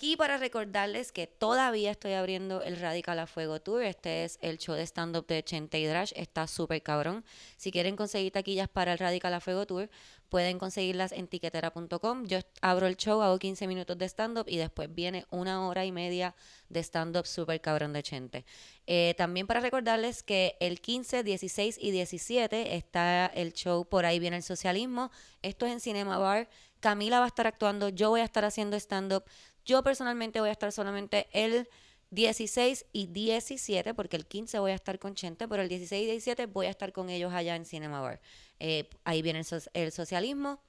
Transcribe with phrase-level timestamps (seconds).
[0.00, 3.82] aquí para recordarles que todavía estoy abriendo el Radical a Fuego Tour.
[3.82, 6.12] Este es el show de stand-up de Chente y Drash.
[6.16, 7.22] Está súper cabrón.
[7.58, 9.90] Si quieren conseguir taquillas para el Radical a Fuego Tour,
[10.30, 12.24] pueden conseguirlas en tiquetera.com.
[12.24, 15.92] Yo abro el show, hago 15 minutos de stand-up y después viene una hora y
[15.92, 16.34] media
[16.70, 18.46] de stand-up súper cabrón de Chente.
[18.86, 24.18] Eh, también para recordarles que el 15, 16 y 17 está el show Por ahí
[24.18, 25.10] viene el socialismo.
[25.42, 26.48] Esto es en Cinema Bar.
[26.80, 29.24] Camila va a estar actuando, yo voy a estar haciendo stand-up.
[29.70, 31.68] Yo personalmente voy a estar solamente el
[32.10, 36.06] 16 y 17, porque el 15 voy a estar con Chente, pero el 16 y
[36.06, 38.20] 17 voy a estar con ellos allá en Cinema Bar.
[38.58, 40.60] Eh, ahí viene el, el socialismo.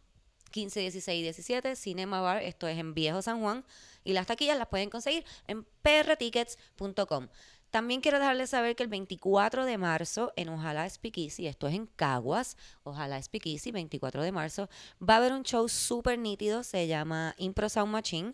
[0.52, 3.66] 15, 16 y 17, Cinema Bar, esto es en Viejo San Juan.
[4.04, 7.28] Y las taquillas las pueden conseguir en prtickets.com.
[7.72, 11.88] También quiero dejarles saber que el 24 de marzo en Ojalá Speakeasy, esto es en
[11.88, 14.70] Caguas, Ojalá Speakeasy, 24 de marzo,
[15.02, 18.34] va a haber un show súper nítido, se llama Impro Sound Machine.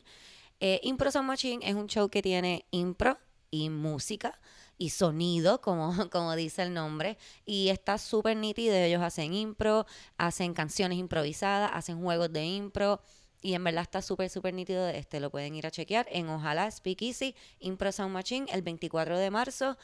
[0.60, 3.18] Eh, impro Sound Machine es un show que tiene impro
[3.52, 4.40] y música
[4.78, 8.76] y sonido, como, como dice el nombre, y está súper nítido.
[8.76, 9.86] Ellos hacen impro,
[10.18, 13.02] hacen canciones improvisadas, hacen juegos de impro,
[13.42, 14.88] y en verdad está súper, súper nítido.
[14.88, 19.18] Este lo pueden ir a chequear en Ojalá Speak Easy, Impro Sound Machine, el 24
[19.18, 19.78] de marzo,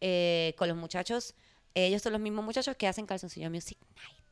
[0.00, 1.34] eh, con los muchachos.
[1.74, 4.26] Ellos son los mismos muchachos que hacen Calzoncillo Music Night.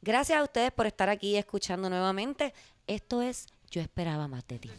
[0.00, 2.54] Gracias a ustedes por estar aquí escuchando nuevamente.
[2.86, 4.70] Esto es Yo esperaba más de ti.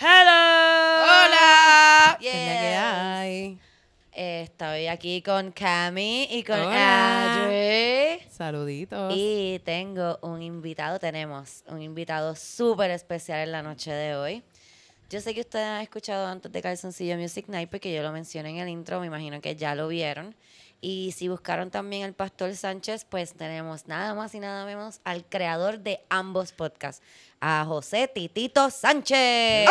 [0.00, 1.02] ¡Hello!
[1.04, 2.18] ¡Hola!
[2.20, 2.32] Yes.
[2.32, 3.58] ¿Qué es la que hay?
[4.10, 6.58] Estoy aquí con Cami y con.
[6.58, 8.20] Adri.
[8.30, 9.12] Saluditos.
[9.14, 14.42] Y tengo un invitado, tenemos un invitado súper especial en la noche de hoy.
[15.10, 18.50] Yo sé que ustedes han escuchado antes de Calzoncillo Music Night porque yo lo mencioné
[18.50, 20.34] en el intro, me imagino que ya lo vieron.
[20.82, 25.24] Y si buscaron también el Pastor Sánchez, pues tenemos nada más y nada menos al
[25.24, 27.02] creador de ambos podcasts,
[27.40, 29.66] a José Titito Sánchez.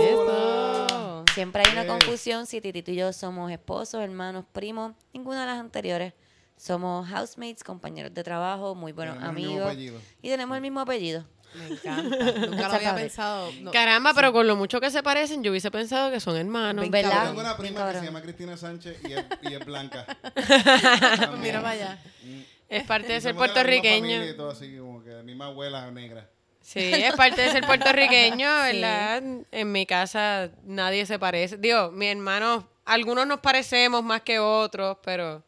[0.00, 1.24] Eso.
[1.34, 5.60] Siempre hay una confusión si Titito y yo somos esposos, hermanos, primos, ninguna de las
[5.60, 6.14] anteriores.
[6.56, 9.74] Somos housemates, compañeros de trabajo, muy buenos amigos.
[9.76, 11.26] Y tenemos el mismo apellido.
[11.56, 12.46] Me encanta.
[12.46, 13.52] Nunca lo había pensado.
[13.60, 13.70] No.
[13.70, 16.88] Caramba, pero con lo mucho que se parecen, yo hubiese pensado que son hermanos.
[16.90, 17.22] ¿Verdad?
[17.22, 20.06] Yo tengo una Bien prima que se llama Cristina Sánchez y es, y es blanca.
[21.40, 21.98] Mira para allá.
[22.22, 22.40] Mm.
[22.68, 24.00] Es parte de ser de puertorriqueño.
[24.00, 26.28] familia y todo así, como que la misma abuela negra.
[26.60, 29.22] Sí, es parte de ser puertorriqueño, ¿verdad?
[29.52, 31.58] En mi casa nadie se parece.
[31.58, 35.44] Digo, mi hermano, algunos nos parecemos más que otros, pero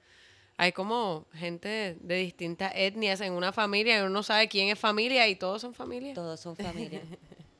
[0.59, 4.79] hay como gente de distintas etnias en una familia y uno no sabe quién es
[4.79, 6.13] familia y todos son familia.
[6.13, 7.01] Todos son familia.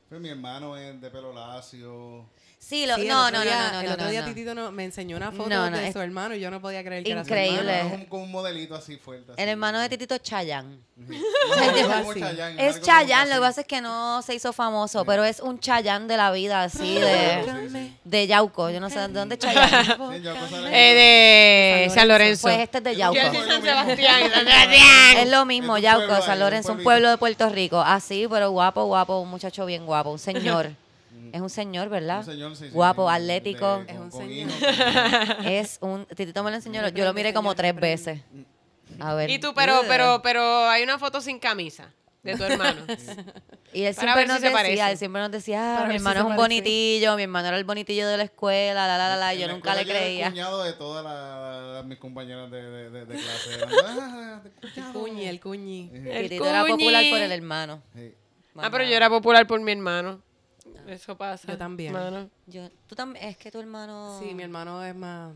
[0.09, 2.25] Pues mi hermano es de pelo lacio.
[2.61, 4.21] Sí, lo, Sí, el no, otro no, día- no, no, El no, otro no, día
[4.21, 4.27] no.
[4.27, 6.61] Titito no- me enseñó una foto No, no, de es- su hermano y yo no
[6.61, 7.77] podía creer que era su Increíble.
[7.79, 7.95] Hermano.
[7.95, 9.31] un, como un modelito así fuerte.
[9.31, 9.41] así.
[9.41, 10.21] El hermano de Titito es.
[10.21, 10.75] No,
[12.59, 16.07] es Chayanne, lo que pasa es que no se hizo famoso, pero es un Chayanne
[16.07, 18.69] de la vida, así de, de Yauco.
[18.69, 19.97] Yo no sé de dónde es la-
[20.71, 22.41] Eh, de San Lorenzo.
[22.43, 23.17] Pues este es de Yauco.
[23.19, 24.31] Yo soy San Sebastián.
[24.33, 27.79] San Es lo mismo, Yauco, San Lorenzo, un pueblo de Puerto Rico.
[27.79, 30.71] Así, pero guapo, guapo, un muchacho bien guapo, un señor.
[31.33, 32.19] Es un señor, ¿verdad?
[32.19, 33.83] Un señor, sí, sí, Guapo, sí, atlético.
[33.85, 34.49] de- Es un señor.
[35.45, 36.05] Es un.
[36.07, 38.21] Titito me lo enseñó, yo lo miré como tres veces.
[38.99, 39.29] A ver.
[39.29, 42.81] Y tú, pero, pero, pero hay una foto sin camisa de tu hermano.
[43.71, 46.21] Y él siempre si nos se decía, él siempre nos decía, ah, mi si hermano
[46.21, 46.41] es un parece.
[46.41, 49.75] bonitillo, mi hermano era el bonitillo de la escuela, la, la, la, Yo la nunca
[49.75, 50.25] le era creía.
[50.25, 53.53] el cuñado de todas la- la- mis compañeras de, de, de, de clase.
[53.53, 54.93] Eran, "Ah, El cuñado".
[54.93, 55.91] cuñi, el cuñi.
[55.93, 57.83] El Titito era popular por el hermano.
[57.93, 58.15] sí.
[58.57, 60.19] ah, pero yo era popular por mi hermano.
[60.87, 61.47] Eso pasa.
[61.51, 61.93] Yo también.
[61.93, 62.29] mano.
[62.47, 64.19] Yo, tú también, es que tu hermano.
[64.21, 65.33] Sí, mi hermano es más...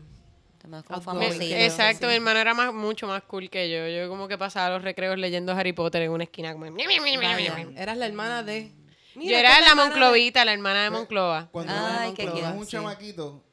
[0.62, 1.42] es como famosito.
[1.56, 2.06] exacto, sí.
[2.08, 3.86] mi hermano era más, mucho más cool que yo.
[3.88, 6.52] Yo como que pasaba los recreos leyendo Harry Potter en una esquina.
[6.52, 6.66] Como...
[6.72, 8.72] Vaya, eras la hermana de...
[9.16, 11.48] Yo era la de- Monclovita, la hermana de Monclova.
[11.52, 12.44] Cuando Ay, qué es cute.
[12.46, 12.72] un Sí.
[12.72, 13.44] chamaquito,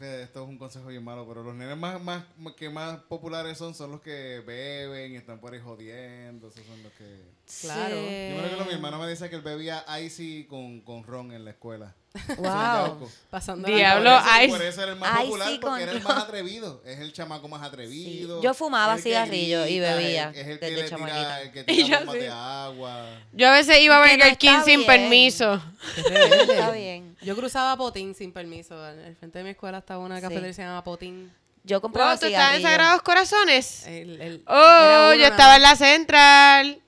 [0.00, 2.24] esto es un consejo bien malo, pero los nenes más, más,
[2.56, 6.48] que más populares son, son los que beben y están por ahí jodiendo.
[6.48, 7.22] Esos son los que...
[7.60, 7.94] Claro.
[7.94, 11.32] Yo me recuerdo que mi hermano me decía que él bebía icy con, con ron
[11.32, 11.94] en la escuela.
[12.38, 13.10] Wow.
[13.30, 14.48] Pasando Diablo, eso, ice.
[14.48, 16.14] Por eso era el más Icy popular, con porque era el ron.
[16.14, 16.82] más atrevido.
[16.86, 18.38] Es el chamaco más atrevido.
[18.38, 18.44] Sí.
[18.44, 21.42] Yo fumaba cigarrillo y bebía Es, es el que desde le tira, chamaquita.
[21.42, 22.20] el que Y tira yo bombas sí.
[22.20, 23.06] de agua.
[23.32, 24.86] Yo a veces iba a no Burger King sin bien.
[24.86, 25.62] permiso.
[25.96, 27.16] Está bien.
[27.22, 28.82] Yo cruzaba Potín sin permiso.
[28.82, 30.22] Al frente de mi escuela estaba una Sí.
[30.22, 31.32] cafetería que se llama Potín.
[31.64, 32.62] Yo compraba Oh, ¿Tú estabas en.
[32.62, 33.86] Sagrados Corazones?
[33.88, 36.80] El- el- Oh, yo estaba en la Central.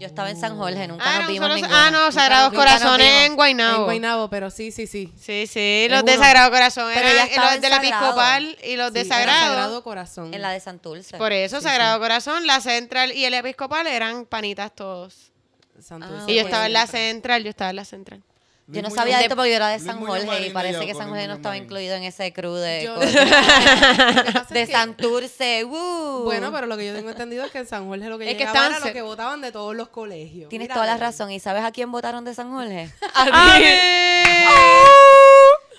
[0.00, 3.36] Yo estaba en San Jorge, nunca Ah, nos no, vimos ah, no, Sagrados Corazones en
[3.36, 3.80] Guaynabo.
[3.80, 5.12] En Guaynabo, pero sí, sí, sí.
[5.20, 6.16] Sí, sí, los de.
[6.16, 7.76] Sagrado Corazón Pero eran ella estaba los en de la.
[7.76, 9.46] Episcopal y los de Sí, Sagrado.
[9.48, 10.32] Sagrado Corazón.
[10.32, 11.18] En la de Santurce.
[11.18, 15.32] Por eso, Sagrado Corazón, la Central y el Episcopal eran panitas todos.
[15.78, 16.24] Santurce.
[16.26, 18.22] Ah, Y yo estaba en la Central, yo estaba en la Central.
[18.72, 20.52] Yo no sabía Muñoz- esto porque yo era de Luis San Muñoz Jorge y Marín
[20.52, 21.64] parece que San Jorge no Muñoz estaba Marín.
[21.64, 23.14] incluido en ese crew de Yo- cosas.
[24.16, 25.64] Lo que pasa es de que- Santurce.
[25.64, 26.24] ¡woo!
[26.24, 28.32] Bueno, pero lo que yo tengo entendido es que en San Jorge lo que Es
[28.34, 30.48] que llegaba estaban era lo cer- que votaban de todos los colegios.
[30.48, 31.30] Tienes Mira, toda la razón.
[31.32, 32.90] ¿Y sabes a quién votaron de San Jorge?
[33.14, 33.24] ¡A
[33.58, 33.64] mí!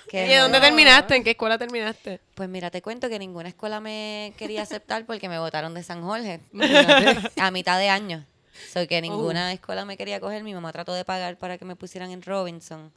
[0.09, 0.65] Qué ¿Y dónde bueno.
[0.65, 1.15] terminaste?
[1.15, 2.19] ¿En qué escuela terminaste?
[2.35, 6.01] Pues mira, te cuento que ninguna escuela me quería aceptar porque me votaron de San
[6.03, 6.41] Jorge
[7.37, 8.25] a mitad de año.
[8.73, 10.43] So que ninguna escuela me quería coger.
[10.43, 12.91] Mi mamá trató de pagar para que me pusieran en Robinson.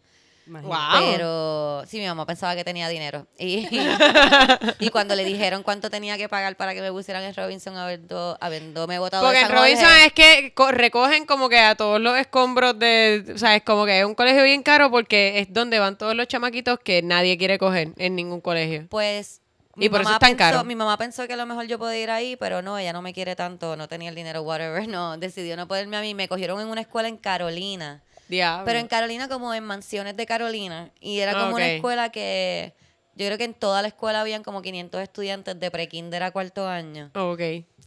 [0.46, 1.12] Wow.
[1.12, 3.26] Pero sí, mi mamá pensaba que tenía dinero.
[3.38, 3.66] Y,
[4.78, 8.36] y cuando le dijeron cuánto tenía que pagar para que me pusieran en Robinson, habiendo,
[8.40, 12.18] habiéndome votado Porque en Robinson Jorge, es que co- recogen como que a todos los
[12.18, 13.24] escombros de...
[13.34, 16.14] O sea, es como que es un colegio bien caro porque es donde van todos
[16.14, 18.86] los chamaquitos que nadie quiere coger en ningún colegio.
[18.90, 19.40] Pues.
[19.76, 20.64] Y por eso es tan pensó- caro.
[20.64, 23.02] Mi mamá pensó que a lo mejor yo podía ir ahí, pero no, ella no
[23.02, 24.86] me quiere tanto, no tenía el dinero, whatever.
[24.88, 26.14] No, decidió no ponerme a mí.
[26.14, 28.02] Me cogieron en una escuela en Carolina.
[28.28, 28.64] Diablo.
[28.64, 30.90] Pero en Carolina, como en mansiones de Carolina.
[31.00, 32.74] Y era como una escuela que.
[33.16, 36.66] Yo creo que en toda la escuela habían como 500 estudiantes de pre-kinder a cuarto
[36.66, 37.10] año.
[37.14, 37.40] Ok.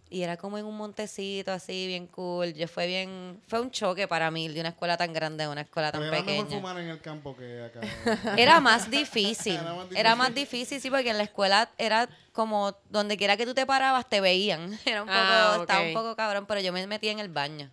[0.09, 2.53] Y era como en un montecito así, bien cool.
[2.53, 3.41] Yo fue bien.
[3.47, 6.13] Fue un choque para mí de una escuela tan grande a una escuela tan Pero
[6.13, 6.61] era mejor pequeña.
[6.61, 7.81] fumar en el campo que acá.
[8.37, 9.55] Era más difícil.
[9.61, 13.45] Era más Era más difícil, sí, porque en la escuela era como donde quiera que
[13.45, 14.79] tú te parabas, te veían.
[14.85, 17.69] Era un poco, Ah, estaba un poco cabrón, pero yo me metía en el baño.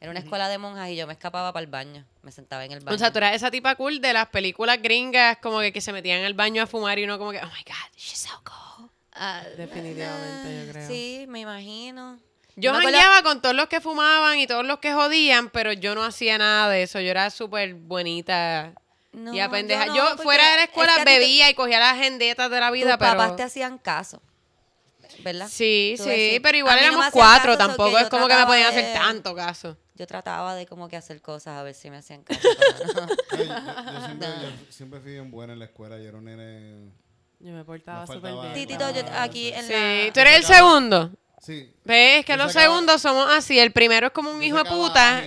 [0.00, 2.04] Era una escuela de monjas y yo me escapaba para el baño.
[2.22, 2.94] Me sentaba en el baño.
[2.94, 5.92] O sea, tú eras esa tipa cool de las películas gringas como que, que se
[5.92, 8.87] metían al baño a fumar y uno como que, oh my God, she's so cool.
[9.18, 10.88] Ah, Definitivamente, yo creo.
[10.88, 12.18] Sí, me imagino.
[12.56, 15.94] Yo me jangueaba con todos los que fumaban y todos los que jodían, pero yo
[15.94, 17.00] no hacía nada de eso.
[17.00, 18.72] Yo era súper bonita
[19.12, 19.86] No, y a pendeja.
[19.86, 22.58] no, Yo, fuera de la es escuela que te- bebía y cogía las agendetas de
[22.60, 23.12] la vida, tus pero...
[23.18, 24.20] papás te hacían caso.
[25.20, 25.48] ¿Verdad?
[25.50, 28.44] Sí, Tú sí, decís, pero igual no éramos cuatro, caso, tampoco es como que me
[28.46, 29.76] podían de- hacer tanto caso.
[29.94, 32.40] Yo trataba de como que hacer cosas a ver si me hacían caso.
[32.58, 33.12] pero no.
[33.32, 34.28] Ay, yo, yo siempre,
[34.66, 35.96] yo siempre fui bien buena en la escuela.
[35.98, 36.92] Yo era un nene.
[37.40, 38.52] Yo me portaba súper bien.
[38.52, 39.54] Titito, yo aquí sí.
[39.54, 40.12] en Sí, la...
[40.12, 41.10] tú eres el segundo.
[41.40, 41.72] Sí.
[41.84, 42.24] ¿Ves?
[42.24, 43.58] Que los segundos somos así.
[43.58, 45.22] El primero es como un hijo de puta.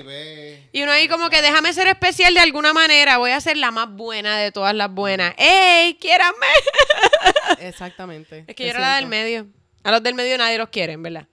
[0.73, 3.17] Y uno ahí como que déjame ser especial de alguna manera.
[3.17, 5.33] Voy a ser la más buena de todas las buenas.
[5.37, 5.95] ¡Ey!
[5.95, 6.47] ¡Quiéranme!
[7.59, 8.43] Exactamente.
[8.47, 9.47] Es que yo era la del medio.
[9.83, 11.27] A los del medio nadie los quiere, ¿verdad?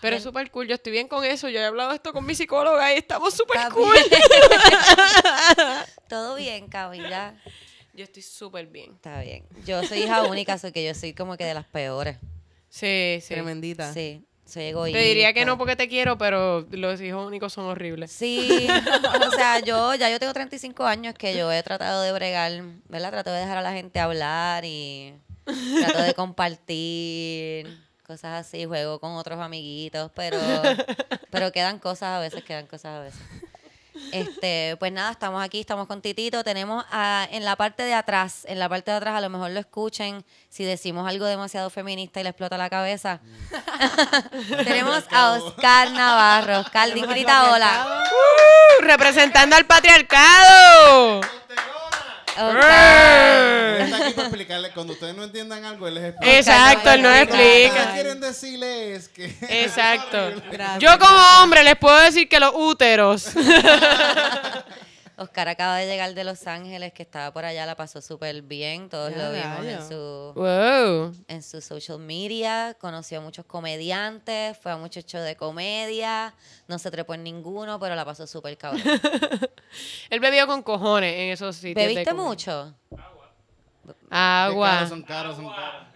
[0.00, 0.66] Pero es súper cool.
[0.66, 1.48] Yo estoy bien con eso.
[1.48, 3.96] Yo he hablado esto con mi psicóloga y estamos súper cool.
[6.08, 7.34] Todo bien, Camila.
[7.94, 8.92] Yo estoy súper bien.
[8.92, 9.44] Está bien.
[9.66, 12.16] Yo soy hija única, soy que yo soy como que de las peores.
[12.68, 13.34] Sí, sí.
[13.34, 13.92] Tremendita.
[13.92, 14.98] Sí, soy egoísta.
[14.98, 18.10] Te diría que no porque te quiero, pero los hijos únicos son horribles.
[18.10, 18.66] Sí,
[19.26, 23.10] o sea, yo ya yo tengo 35 años que yo he tratado de bregar, ¿verdad?
[23.10, 29.12] Trato de dejar a la gente hablar y trato de compartir cosas así, juego con
[29.12, 30.38] otros amiguitos, pero
[31.30, 33.20] pero quedan cosas a veces, quedan cosas a veces.
[34.12, 38.44] Este, pues nada, estamos aquí, estamos con Titito, tenemos a, en la parte de atrás,
[38.48, 42.20] en la parte de atrás a lo mejor lo escuchen si decimos algo demasiado feminista
[42.20, 43.20] y le explota la cabeza.
[44.64, 46.60] tenemos a Oscar Navarro.
[46.60, 48.04] Oscar, grita hola.
[48.10, 48.82] ¡Uh!
[48.82, 51.20] representando al patriarcado.
[52.36, 54.70] Él está aquí para explicarle.
[54.72, 56.38] Cuando ustedes no entiendan algo, él les explica.
[56.38, 57.92] Exacto, él no Oscar, Lo que explica.
[57.92, 59.24] quieren decirle es que.
[59.64, 60.18] Exacto.
[60.78, 63.28] Yo como hombre les puedo decir que los úteros.
[65.16, 68.88] Oscar acaba de llegar de Los Ángeles, que estaba por allá, la pasó súper bien.
[68.88, 71.14] Todos lo vimos en su, wow.
[71.28, 72.76] en su social media.
[72.80, 76.34] Conoció a muchos comediantes, fue a muchos shows de comedia.
[76.66, 78.82] No se trepó en ninguno, pero la pasó súper cabrón.
[80.10, 81.86] Él bebió con cojones en esos sitios.
[81.86, 82.74] ¿Bebiste mucho?
[84.10, 84.70] Agua.
[84.70, 85.86] caros son caros, son caros.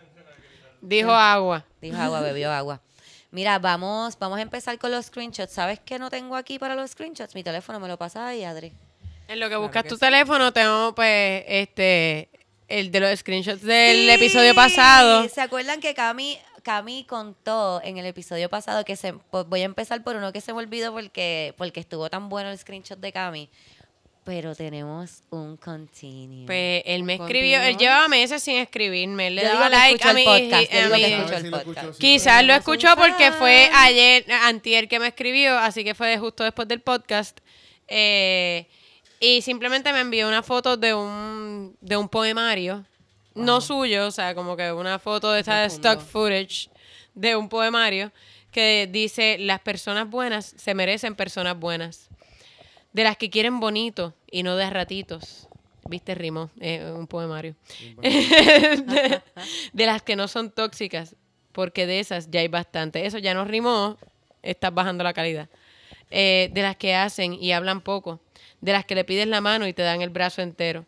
[0.80, 1.64] Dijo agua.
[1.80, 2.80] Dijo agua, bebió agua.
[3.30, 5.52] Mira, vamos, vamos a empezar con los screenshots.
[5.52, 7.34] ¿Sabes qué no tengo aquí para los screenshots?
[7.34, 8.72] Mi teléfono me lo pasa ahí, Adri.
[9.28, 10.00] En lo que buscas que tu sí.
[10.00, 12.28] teléfono, tengo pues este
[12.68, 15.28] el de los screenshots del Sí, episodio pasado.
[15.28, 19.64] ¿Se acuerdan que Cami, Cami contó en el episodio pasado que se pues voy a
[19.64, 23.12] empezar por uno que se me olvidó porque porque estuvo tan bueno el screenshot de
[23.12, 23.48] Cami,
[24.26, 26.46] pero tenemos un continue.
[26.46, 29.28] Pues él me escribió, él llevaba meses sin escribirme.
[29.28, 32.00] Él le daba like a mi, podcast.
[32.00, 36.66] Quizás lo escuchó porque fue ayer, antier que me escribió, así que fue justo después
[36.66, 37.38] del podcast.
[37.86, 38.66] Eh,
[39.20, 42.84] y simplemente me envió una foto de un, de un poemario,
[43.34, 46.70] no suyo, o sea, como que una foto de esta de stock footage
[47.14, 48.12] de un poemario
[48.50, 52.08] que dice, las personas buenas se merecen personas buenas.
[52.92, 55.48] De las que quieren bonito y no de ratitos.
[55.88, 57.54] Viste, Rimo, eh, un poemario.
[58.02, 59.22] de,
[59.72, 61.14] de las que no son tóxicas,
[61.52, 63.04] porque de esas ya hay bastante.
[63.04, 63.98] Eso ya no rimó,
[64.42, 65.50] estás bajando la calidad.
[66.10, 68.20] Eh, de las que hacen y hablan poco.
[68.60, 70.86] De las que le pides la mano y te dan el brazo entero.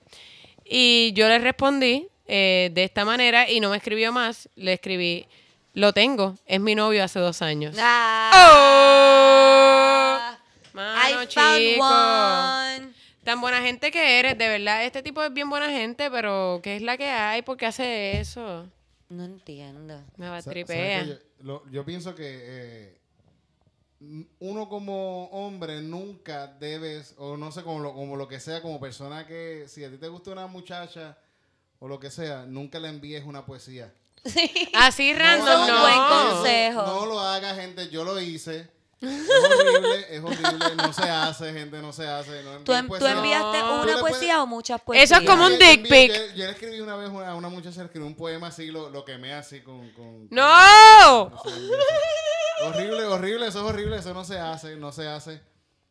[0.65, 4.49] Y yo le respondí eh, de esta manera y no me escribió más.
[4.57, 5.27] Le escribí,
[5.75, 7.77] lo tengo, es mi novio hace dos años.
[7.79, 8.89] Ah,
[10.73, 11.85] Mano, I found chico.
[11.85, 12.93] one.
[13.25, 14.85] Tan buena gente que eres, de verdad.
[14.85, 17.43] Este tipo es bien buena gente, pero ¿qué es la que hay?
[17.43, 18.67] ¿Por qué hace eso?
[19.09, 20.03] No entiendo.
[20.17, 21.05] Me va a tripea.
[21.71, 22.99] Yo, pienso que eh,
[24.41, 28.79] uno como hombre nunca debes, o no sé, como lo, como lo que sea, como
[28.79, 31.19] persona que, si a ti te gusta una muchacha
[31.81, 33.93] o lo que sea, nunca le envíes una poesía.
[34.75, 35.81] Así random, un no.
[35.81, 36.83] buen consejo.
[36.87, 37.89] No lo haga, gente.
[37.89, 38.69] Yo lo hice.
[39.01, 40.75] Es horrible, es horrible.
[40.77, 42.43] No se hace, gente, no se hace.
[42.43, 43.77] No ¿Tú, en- tú enviaste No.
[43.77, 45.09] Tú una puedes- poesía o muchas poesías?
[45.11, 46.13] Eso es como un Yo- dick pic.
[46.13, 48.67] Yo, yo le escribí una vez una- a una muchacha, le escribí un poema así,
[48.73, 49.89] lo, lo quemé así con...
[49.91, 51.29] con con- ¡No!
[51.31, 51.51] no así.
[52.65, 55.41] Horrible, horrible, eso es horrible, eso no se hace, no se hace.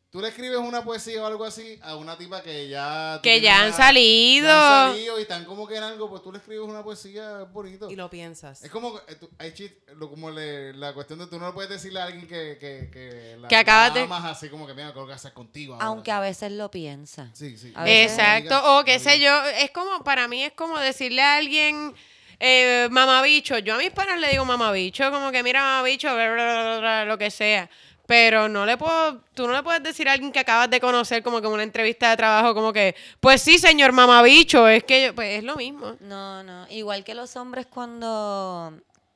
[0.09, 3.19] Tú le escribes una poesía o algo así a una tipa que ya...
[3.21, 4.47] Que ya han salido.
[4.47, 7.41] ya han salido y están como que en algo, pues tú le escribes una poesía
[7.41, 7.91] es bonito.
[7.91, 8.63] Y lo piensas.
[8.63, 11.51] Es como, eh, tú- hay chis- lo, como le- la cuestión de tú no le
[11.53, 14.65] puedes decirle a alguien que, que, que, la, Que acabas la de- amas así como
[14.65, 15.73] que mira, creo que hacer contigo.
[15.73, 15.85] ahora".
[15.87, 17.29] Aunque a veces lo piensa.
[17.33, 17.73] Sí, sí.
[17.85, 21.93] Exacto, o qué sé yo, es como, para mí es como decirle a alguien,
[22.39, 26.61] eh, mamabicho, yo a mis panas le digo mamabicho, como que mira mamabicho, bla, bla,
[26.63, 27.69] bla, bla, lo que sea,
[28.05, 31.21] pero no le puedo, tú no le puedes decir a alguien que acabas de conocer
[31.23, 35.11] como que en una entrevista de trabajo, como que, pues sí, señor mamabicho, es que,
[35.13, 35.95] pues es lo mismo.
[35.99, 36.65] No, no.
[36.69, 38.71] Igual que los hombres cuando,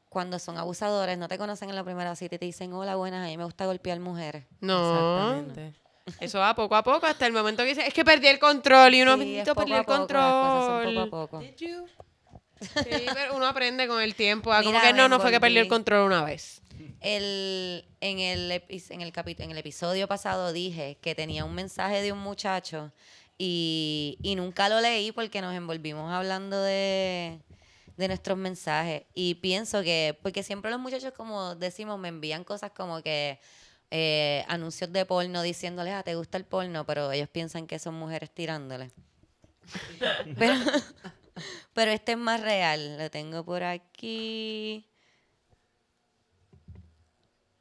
[0.10, 3.24] cuando son abusadores, no te conocen en la primera cita y te dicen, hola, buenas,
[3.26, 4.44] a mí me gusta golpear mujeres.
[4.60, 4.80] No,
[5.24, 5.74] Exactamente.
[6.20, 8.94] eso va poco a poco, hasta el momento que dice, es que perdí el control
[8.94, 11.10] y uno Sí, perdió a el poco, las cosas son control.
[11.10, 11.44] poco a poco.
[12.62, 14.54] Sí, pero uno aprende con el tiempo.
[14.54, 16.62] a como Mira, que no, no fue que perdió el control una vez.
[17.00, 22.02] El, en, el, en, el capi- en el episodio pasado dije que tenía un mensaje
[22.02, 22.92] de un muchacho
[23.38, 27.40] y, y nunca lo leí porque nos envolvimos hablando de,
[27.98, 29.04] de nuestros mensajes.
[29.16, 33.40] Y pienso que, porque siempre los muchachos, como decimos, me envían cosas como que
[33.90, 37.96] eh, anuncios de porno diciéndoles, ah, te gusta el porno, pero ellos piensan que son
[37.96, 38.92] mujeres tirándole.
[40.38, 40.54] pero,
[41.74, 42.98] pero este es más real.
[42.98, 44.88] Lo tengo por aquí.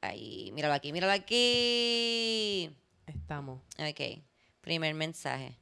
[0.01, 2.75] Ahí, míralo aquí, míralo aquí.
[3.07, 3.61] Estamos.
[3.79, 4.23] Ok,
[4.63, 5.59] primer mensaje.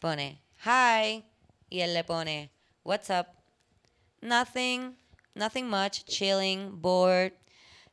[0.00, 1.24] Pone, hi.
[1.68, 2.50] Y él le pone,
[2.84, 3.26] what's up?
[4.22, 4.96] Nothing,
[5.34, 7.32] nothing much, chilling, bored.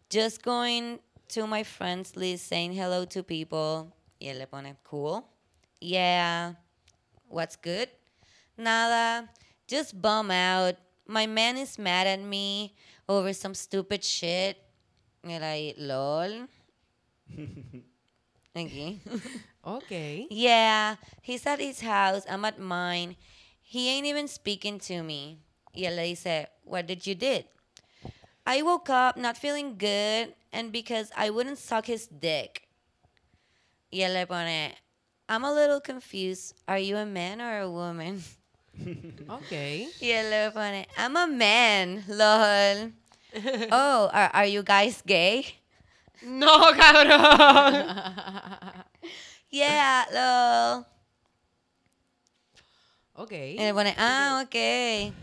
[0.10, 3.94] Just going to my friends list saying hello to people.
[4.20, 5.26] Y él le pone, cool.
[5.80, 6.54] Yeah.
[7.28, 7.90] What's good?
[8.58, 9.30] Nada.
[9.68, 10.76] Just bum out.
[11.08, 12.76] My man is mad at me
[13.08, 14.58] over some stupid shit.
[15.24, 16.48] Él ahí, lol.
[18.56, 19.00] Aquí.
[19.64, 20.28] Ok.
[20.32, 23.16] Yeah, he's at his house, I'm at mine.
[23.62, 25.40] He ain't even speaking to me.
[25.74, 27.46] Y él le dice, what did you did?
[28.46, 32.68] I woke up not feeling good and because I wouldn't suck his dick.
[33.92, 34.74] Y él le pone,
[35.30, 36.56] I'm a little confused.
[36.68, 38.24] Are you a man or a woman?
[39.30, 39.52] Ok.
[40.02, 42.92] Y él le pone, I'm a man, lol.
[43.72, 45.46] oh, are, are you guys gay?
[46.24, 47.86] No, cabrón.
[49.54, 50.86] Yeah, lol.
[53.16, 53.32] Ok.
[53.34, 55.14] Y le pone, ah, ok.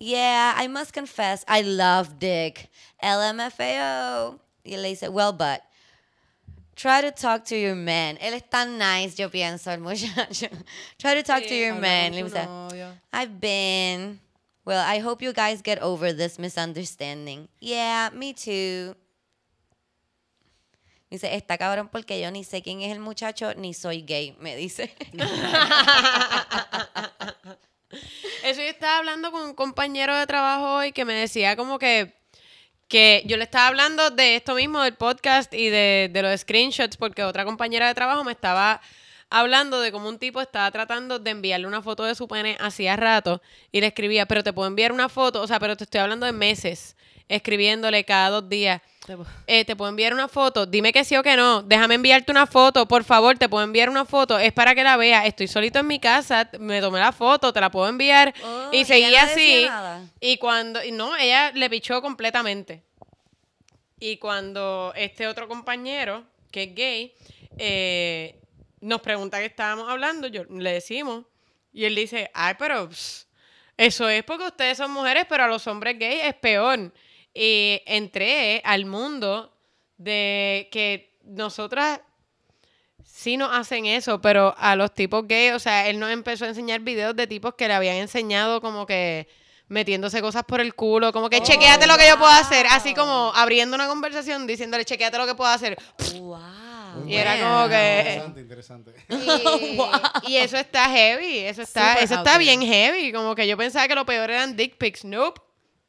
[0.00, 2.68] Yeah, I must confess, I love dick.
[3.02, 4.40] LMFAO.
[4.64, 5.62] Y le dice, well, but
[6.80, 8.16] try to talk to your man.
[8.20, 10.48] Él es tan nice, yo pienso, el muchacho.
[10.98, 12.14] try to talk to your man.
[12.14, 12.48] Le dice.
[13.12, 14.18] I've been.
[14.64, 17.48] Well, I hope you guys get over this misunderstanding.
[17.60, 18.94] Yeah, me too.
[21.10, 24.54] Dice, está cabrón porque yo ni sé quién es el muchacho ni soy gay, me
[24.54, 24.94] dice.
[28.44, 32.19] Eso yo estaba hablando con un compañero de trabajo hoy que me decía como que,
[32.90, 36.96] que yo le estaba hablando de esto mismo, del podcast y de, de los screenshots,
[36.96, 38.82] porque otra compañera de trabajo me estaba
[39.30, 42.96] hablando de cómo un tipo estaba tratando de enviarle una foto de su pene hacía
[42.96, 46.00] rato y le escribía, pero te puedo enviar una foto, o sea, pero te estoy
[46.00, 46.96] hablando de meses,
[47.30, 48.82] escribiéndole cada dos días.
[49.06, 52.30] Te- Eh, te puedo enviar una foto, dime que sí o que no, déjame enviarte
[52.30, 55.48] una foto, por favor, te puedo enviar una foto, es para que la veas, estoy
[55.48, 58.84] solito en mi casa, me tomé la foto, te la puedo enviar, Oh, y ¿y
[58.84, 60.06] seguía no así, nada?
[60.20, 62.82] y cuando, no, ella le pichó completamente.
[63.98, 67.14] Y cuando este otro compañero, que es gay,
[67.58, 68.36] eh,
[68.80, 71.24] nos pregunta qué estábamos hablando, yo le decimos,
[71.72, 73.26] y él dice, ay, pero pss,
[73.76, 76.92] eso es porque ustedes son mujeres, pero a los hombres gays es peor.
[77.34, 79.52] Y entré al mundo
[79.96, 82.00] de que nosotras
[83.04, 86.48] sí nos hacen eso, pero a los tipos gays, o sea, él nos empezó a
[86.48, 89.28] enseñar videos de tipos que le habían enseñado como que
[89.68, 92.94] metiéndose cosas por el culo, como que Oh, chequéate lo que yo puedo hacer, así
[92.94, 95.76] como abriendo una conversación diciéndole chequéate lo que puedo hacer.
[96.18, 97.06] Wow.
[97.06, 98.94] Y era como que Interesante, interesante.
[100.26, 103.56] y, y eso está heavy, eso está Super eso está bien heavy, como que yo
[103.56, 105.04] pensaba que lo peor eran dick pics.
[105.04, 105.40] Nope.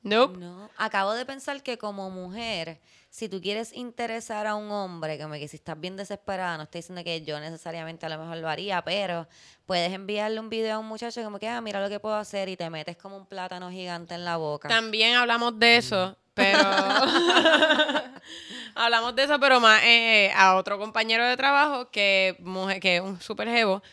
[0.03, 0.37] Nope.
[0.37, 2.79] No, acabo de pensar que como mujer,
[3.11, 6.79] si tú quieres interesar a un hombre, como que si estás bien desesperada, no estoy
[6.79, 9.27] diciendo que yo necesariamente a lo mejor lo haría, pero
[9.67, 12.49] puedes enviarle un video a un muchacho como que, ah, mira lo que puedo hacer
[12.49, 14.69] y te metes como un plátano gigante en la boca.
[14.69, 16.57] También hablamos de eso, pero
[18.73, 23.01] hablamos de eso, pero más eh, a otro compañero de trabajo que mujer, que es
[23.03, 23.83] un super jevo,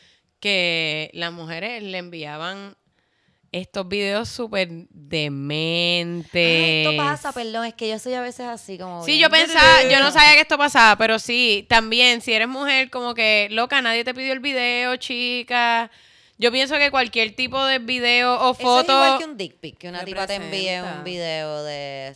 [0.40, 2.77] que las mujeres le enviaban
[3.52, 6.87] estos videos súper dementes.
[6.87, 9.05] esto pasa, perdón, es que yo soy a veces así como...
[9.05, 12.49] Sí, bien- yo pensaba, yo no sabía que esto pasaba, pero sí, también, si eres
[12.49, 15.90] mujer, como que, loca, nadie te pidió el video, chica.
[16.37, 18.93] Yo pienso que cualquier tipo de video o Eso es foto...
[18.93, 22.14] igual que un dick pic, que una tipa te envíe un video de...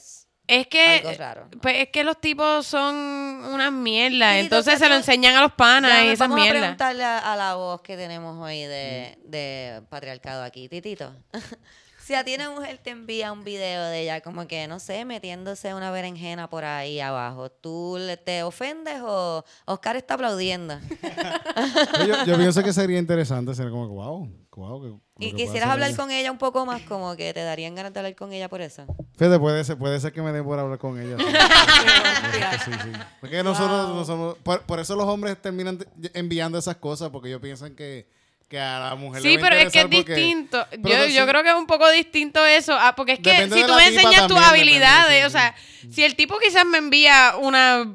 [0.54, 1.60] Es que, Algo raro, ¿no?
[1.60, 5.52] pues es que los tipos son unas mierdas, Sí, entonces se lo enseñan a los
[5.52, 6.60] panas Ya, y esas vamos a mierdas.
[6.60, 10.68] preguntarle a, a la voz que tenemos hoy de, de patriarcado aquí.
[10.68, 11.14] Titito,
[12.04, 15.04] si a ti una mujer te envía un video de ella como que, no sé,
[15.04, 20.78] metiéndose una berenjena por ahí abajo, ¿tú le- te ofendes o Oscar está aplaudiendo?
[22.06, 24.28] Yo, yo pienso que sería interesante, sería como que, wow,
[24.60, 24.82] wow.
[25.18, 25.96] que- Y que quisieras hablar ella.
[25.96, 28.60] con ella un poco más, como que te darían ganas de hablar con ella por
[28.60, 28.84] eso.
[29.16, 31.16] Fíjate, puede ser, puede ser que me den por hablar con ella.
[31.18, 31.24] sí.
[32.64, 32.90] Sí, sí.
[33.20, 35.86] Porque nosotros no somos- por, por eso los hombres terminan te-
[36.18, 38.06] enviando esas cosas, porque ellos piensan que,
[38.48, 40.66] que a la mujer le Sí, va a pero es que es porque- distinto.
[40.78, 42.74] Yo, sí, yo creo que es un poco distinto eso.
[42.78, 45.54] ah, porque es que Depende si tú me enseñas tus habilidades, depende, o sea,
[45.90, 47.90] si el tipo quizás me envía una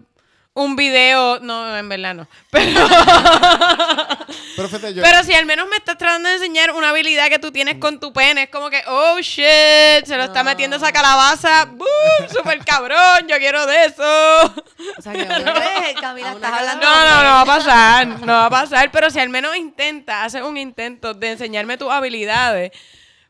[0.58, 2.28] un video, no, en verdad no.
[2.52, 2.88] Pero,
[4.56, 7.38] Pero fíjate, yo, pero si al menos me estás tratando de enseñar una habilidad que
[7.38, 10.92] tú tienes con tu pene, es como que, oh shit, se lo está metiendo esa
[10.92, 11.88] calabaza, boom,
[12.34, 14.56] super cabrón, yo quiero de eso.
[14.98, 16.32] O sea, que ¿Qué crees, Camila?
[16.32, 19.30] Estás hablando No, no, no va a pasar, no va a pasar, pero si al
[19.30, 22.72] menos intenta, hace un intento de enseñarme tus habilidades,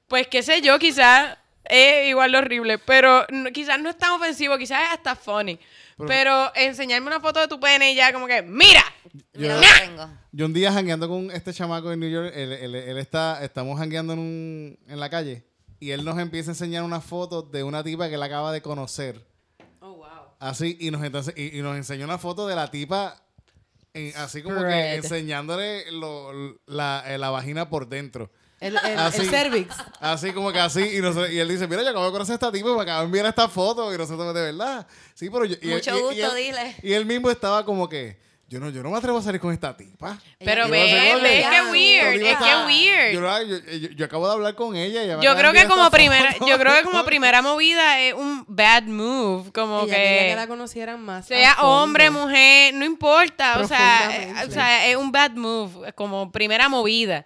[0.08, 4.12] pues qué sé yo, quizás es igual de horrible, pero no- quizás no es tan
[4.12, 5.60] ofensivo, quizás es hasta funny.
[6.06, 8.84] Pero, enseñarme una foto de tu pene y ya como que, mira,
[9.34, 10.08] Mira Yo- tengo.
[10.32, 13.80] yo un día jangueando con este chamaco en New York, él, él- él está, estamos
[13.80, 15.44] jangueando en, un- en la calle
[15.80, 18.62] y él nos empieza a enseñar una foto de una tipa que él acaba de
[18.62, 19.26] conocer.
[19.80, 20.08] Oh, wow.
[20.40, 23.20] Así, y nos, entonces, y, y nos enseñó una foto de la tipa,
[23.94, 28.30] en- así como que enseñándole lo- la, eh, la vagina por dentro.
[28.60, 29.22] El, el, Así.
[29.22, 29.76] el cervix.
[30.00, 32.36] Así como que así, y, nosotros- y él dice, mira, yo acabo de conocer a
[32.36, 34.88] esta tipa y me acabo de enviar esta foto, y nosotros, de verdad.
[35.14, 35.56] Sí, pero yo...
[35.62, 36.76] y- Mucho y- y gusto, él- dile.
[36.82, 38.18] Y él mismo estaba como que,
[38.50, 40.18] yo no, yo no me atrevo a salir con esta tipa.
[40.40, 43.14] pero ve, ve, que- es que weird, es que weird.
[43.14, 45.04] Yo, yo- yo- yo acabo de hablar con ella.
[45.04, 46.48] y Yo creo que como primera, foto.
[46.48, 50.36] yo creo que como primera movida es un bad move, como Ella quería que que
[50.36, 51.28] la conocieran más.
[51.28, 56.32] sea hombre, mujer, no importa, o sea, eh, o sea, es un bad move, como
[56.32, 57.24] primera movida.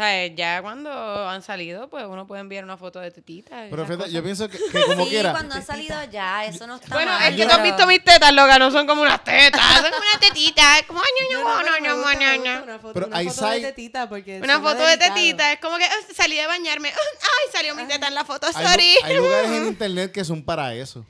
[0.00, 0.90] O sea, ya cuando
[1.28, 3.66] han salido, pues uno puede enviar una foto de tetita.
[3.68, 5.32] Pero fíjate, yo pienso que, que como sí, quiera.
[5.32, 7.30] cuando han salido ya, eso no está Bueno, mal.
[7.30, 10.02] es que tú has visto mis tetas, loca, no son como unas tetas, son como
[10.02, 12.62] unas tetitas, es como, ay, No, no, no, no, no, no, me no, gusta no.
[12.64, 15.84] Una foto, Pero una foto de tetita porque Una foto de tetita, es como que
[15.84, 16.88] "Ah, salí de bañarme,
[17.20, 18.94] ay, salió mi teta en la foto, sorry.
[19.04, 21.04] hay lugares en internet que son para eso.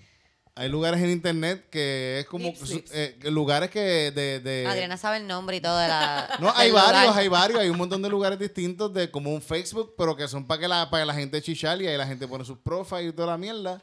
[0.61, 2.53] Hay lugares en internet que es como
[2.93, 6.37] eh, lugares que de, de- Adriana sabe el nombre y todo de la.
[6.39, 9.95] no hay varios, hay varios, hay un montón de lugares distintos de como un Facebook,
[9.97, 12.29] pero que son para que la para que la gente chichar y ahí la gente
[12.29, 13.81] pone sus profiles y toda la mierda.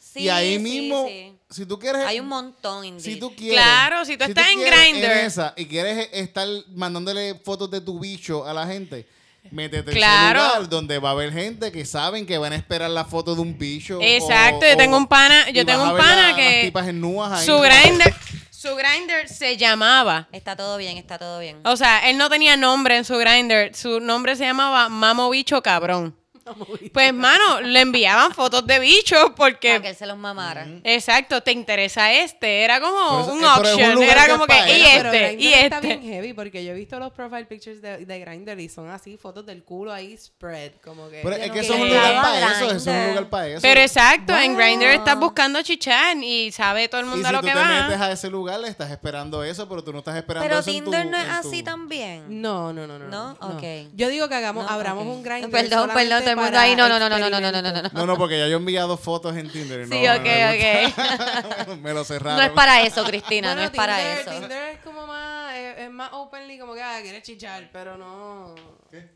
[0.00, 1.32] Sí, y ahí sí, mismo, sí.
[1.48, 3.04] si tú quieres Hay un montón, indeed.
[3.04, 5.52] si tú quieres, Claro, si tú estás en Grindr.
[5.58, 9.06] y quieres estar mandándole fotos de tu bicho a la gente,
[9.50, 10.40] métete Claro.
[10.40, 13.04] en ese lugar donde va a haber gente que saben que van a esperar la
[13.04, 13.98] foto de un bicho.
[14.00, 17.00] Exacto, o- yo tengo un pana, yo tengo un pana la- que las tipas en
[17.00, 17.46] núas ahí.
[17.46, 18.14] su grinder,
[18.50, 20.28] su grinder se llamaba.
[20.32, 21.58] Está todo bien, está todo bien.
[21.64, 25.62] O sea, él no tenía nombre en su grinder, su nombre se llamaba Mamo Bicho
[25.62, 26.14] Cabrón.
[26.92, 29.70] Pues, mano, le enviaban fotos de bichos porque...
[29.70, 30.66] Para que él se los mamara.
[30.84, 32.62] Exacto, ¿te interesa este?
[32.64, 33.94] Era como eso- un eh, pero es un auction.
[33.94, 34.82] lugar Era que como que, y.
[34.96, 36.08] Pero este, Grindr y está bien este.
[36.12, 39.46] heavy porque yo he visto los profile pictures de, de Grindr y son así fotos
[39.46, 41.20] del culo ahí spread, como que...
[41.22, 43.58] Pero es que eso es un lugar para eso, es un lugar para eso.
[43.62, 47.32] Pero exacto, en Grindr estás buscando chichar y sabe todo el y mundo si a
[47.32, 48.06] lo tú que te metes va.
[48.06, 50.84] a ese lugar, le estás esperando eso, pero tú no estás esperando Pero eso en
[50.84, 52.40] tu- Tinder no es así también.
[52.40, 53.08] No, no, no, no.
[53.08, 53.30] ¿No?
[53.40, 53.62] Ok.
[53.94, 56.76] Yo digo que hagamos, No, abramos un Grindr Perdón, perdón, todo el mundo ahí.
[56.76, 57.88] No, no, no, no, no, no, no, no, no, no.
[57.92, 59.86] No, no, porque ya yo he enviado fotos en Tinder.
[59.86, 61.78] Sí, no, ok, me, ok.
[61.80, 62.38] me lo cerraron.
[62.38, 64.30] No es para eso, Cristina, Bueno, no es para eso.
[64.30, 68.54] Tinder es como más, es, es más openly, como que ah, quieres chichar, pero no.
[68.90, 69.08] Que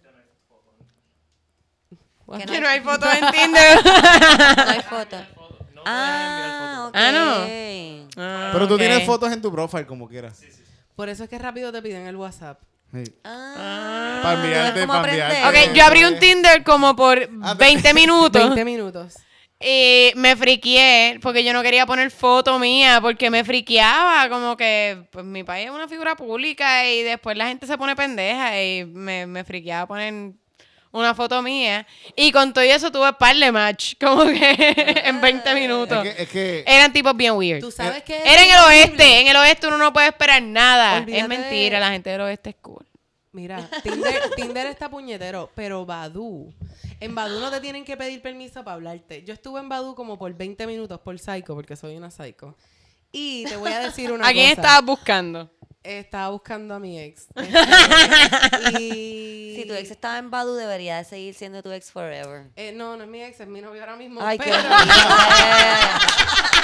[2.46, 3.84] Que no hay fotos en Tinder.
[3.84, 5.16] No hay foto.
[5.74, 6.88] No puedes enviar Ah, fotos.
[6.88, 6.96] ok.
[6.96, 8.22] Ah, no.
[8.22, 10.40] Ah, Pero tú tienes fotos en tu profile como quieras.
[10.96, 12.60] Por eso es que rápido te piden el WhatsApp.
[12.94, 13.12] Sí.
[13.24, 15.46] Ah, Para como para aprender.
[15.70, 18.42] Ok, yo abrí un Tinder como por Ah, 20 minutos.
[18.42, 19.14] 20 minutos.
[19.60, 24.28] Y me friqué porque yo no quería poner foto mía porque me friqueaba.
[24.28, 27.96] Como que pues, mi país es una figura pública y después la gente se pone
[27.96, 30.32] pendeja y me, me friqueaba poner
[30.90, 31.86] una foto mía.
[32.14, 36.04] Y con todo eso tuve par de match, como que en 20 minutos.
[36.06, 37.60] Es que, es que Eran tipos bien weird.
[37.60, 38.16] Tú sabes que.
[38.16, 39.20] Era en el oeste.
[39.20, 40.98] En el oeste uno no puede esperar nada.
[40.98, 42.83] Olvídate es mentira, de- la gente del oeste es cool.
[43.34, 46.54] Mira, Tinder, Tinder está puñetero, pero Badu.
[47.00, 49.24] En Badu no te tienen que pedir permiso para hablarte.
[49.24, 52.56] Yo estuve en Badu como por 20 minutos por psycho, porque soy una psycho.
[53.10, 54.60] Y te voy a decir una ¿A quién cosa.
[54.62, 55.50] estabas buscando?
[55.82, 57.26] Estaba buscando a mi ex.
[57.36, 59.56] Este, y...
[59.56, 62.50] Si tu ex estaba en Badu, debería de seguir siendo tu ex forever.
[62.54, 64.20] Eh, no, no es mi ex, es mi novio ahora mismo.
[64.22, 64.92] Ay, qué pero horrible.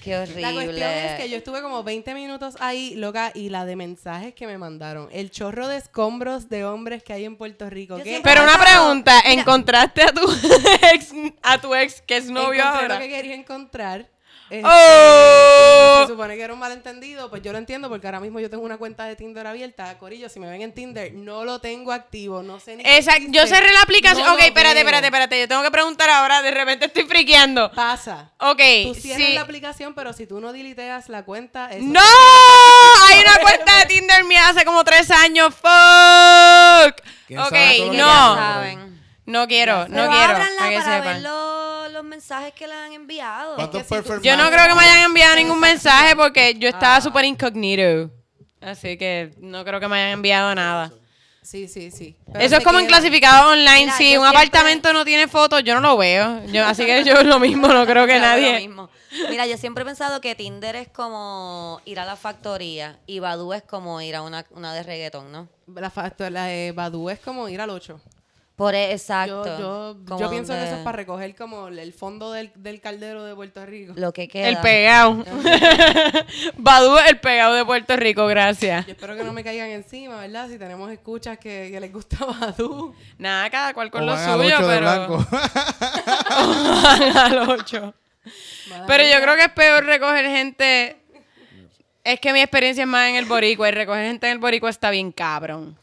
[0.00, 0.42] qué horrible.
[0.42, 4.34] La cuestión es que yo estuve como 20 minutos ahí, loca, y la de mensajes
[4.34, 5.08] que me mandaron.
[5.12, 7.98] El chorro de escombros de hombres que hay en Puerto Rico.
[8.22, 9.20] Pero una pregunta.
[9.24, 10.22] ¿encontraste a tu
[10.92, 12.94] ex, a tu ex que es novio Encontré ahora?
[12.94, 14.08] lo que quería encontrar.
[14.50, 16.02] Este, ¡Oh!
[16.06, 18.64] Se supone que era un malentendido, pues yo lo entiendo porque ahora mismo yo tengo
[18.64, 19.96] una cuenta de Tinder abierta.
[19.98, 23.46] Corillo, si me ven en Tinder, no lo tengo activo, no sé ni Exacto, yo
[23.46, 24.26] cerré la aplicación.
[24.26, 25.40] no ok, espérate, espérate, espérate.
[25.40, 27.70] Yo tengo que preguntar ahora, de repente estoy friqueando.
[27.72, 28.32] Pasa.
[28.38, 29.34] Ok, Tú cierras sí.
[29.34, 32.00] la aplicación, pero si tú no diliteas la cuenta, eso ¡No!
[33.06, 35.54] Hay una cuenta de Tinder mía hace como tres años.
[35.54, 37.00] ¡Fuck!
[37.26, 38.34] ¿Quién sabe todo lo Ok, que Ya no.
[38.34, 39.00] saben.
[39.26, 40.32] No quiero, no Pero quiero.
[40.58, 41.22] Para que sepan.
[42.10, 43.54] Mensajes que le han enviado.
[43.56, 46.14] ¿Cuántos Es que si tú- perfect Yo no creo que me hayan enviado ningún mensaje
[46.16, 47.00] porque yo estaba Ah.
[47.00, 48.10] súper incognito.
[48.60, 50.92] Así que no creo que me hayan enviado nada.
[51.42, 52.16] Sí, sí, sí.
[52.30, 53.86] Pero Eso es como en clasificado online.
[53.86, 56.44] Mira, si un siempre- apartamento no tiene fotos, yo no lo veo.
[56.46, 58.58] Yo, así que yo lo mismo, no creo que Yo hago lo nadie.
[58.60, 58.90] mismo.
[59.30, 63.52] Mira, yo siempre he pensado que Tinder es como ir a la factoría y Badu
[63.54, 65.48] es como ir a una, una de reggaetón, ¿no?
[65.74, 65.90] La,
[66.30, 68.00] la de Badu es como ir al 8.
[68.60, 69.96] Por e- Yo, exacto.
[70.18, 73.64] yo, pienso que eso es para recoger como el fondo del, del caldero de Puerto
[73.64, 73.94] Rico.
[73.96, 74.50] lo que queda.
[74.50, 75.24] El pegado.
[76.58, 78.84] Badu es el pegado de Puerto Rico, gracias.
[78.84, 80.46] Yo espero que no me caigan encima, ¿verdad?
[80.50, 82.94] Si tenemos escuchas que, que les gusta Badu.
[83.16, 85.26] Nada, cada cual con O lo van al suyo, pero.
[87.18, 87.94] al ocho.
[88.86, 90.98] Pero yo creo que es peor recoger gente.
[92.04, 94.68] Es que mi experiencia es más en el boricua y recoger gente en el boricua
[94.68, 95.79] está bien cabrón.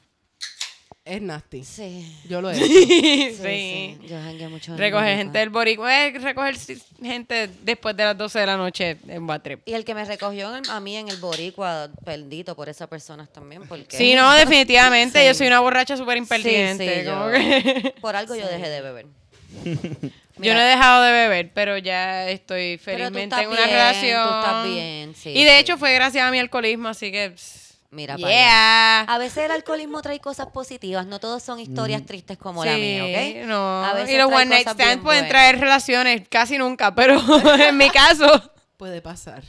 [1.10, 1.64] Es nasty.
[1.64, 2.16] Sí.
[2.28, 2.66] Yo lo he hecho.
[2.66, 3.38] Sí, Sí.
[3.42, 3.98] sí.
[4.08, 6.56] Yo jangueo mucho Recoger gente del boricua es recoger
[7.02, 9.62] gente después de las 12 de la noche en Batrip.
[9.66, 12.88] Y el que me recogió en el- a mí en el Boricua, bendito por esas
[12.90, 13.96] personas también, porque...
[13.98, 15.22] Sí, no, definitivamente.
[15.22, 15.26] Sí.
[15.28, 17.06] Yo soy una borracha súper impertinente.
[17.06, 19.06] yo- que- Por algo yo dejé de beber.
[20.40, 24.24] Yo no he dejado de beber, pero ya estoy felizmente en una bien, relación.
[24.28, 27.32] tú estás bien, sí, y de hecho fue gracias a mi alcoholismo, así que.
[27.32, 29.02] pss, Mira para yeah.
[29.02, 33.06] A veces el alcoholismo trae cosas positivas, no todos son historias tristes como la mía,
[33.06, 33.48] ¿ok?
[33.48, 33.86] No.
[33.86, 35.30] A veces y los one night stands pueden buenas.
[35.30, 37.16] traer relaciones, casi nunca, pero
[37.60, 38.52] en mi caso.
[38.78, 39.44] Puede pasar.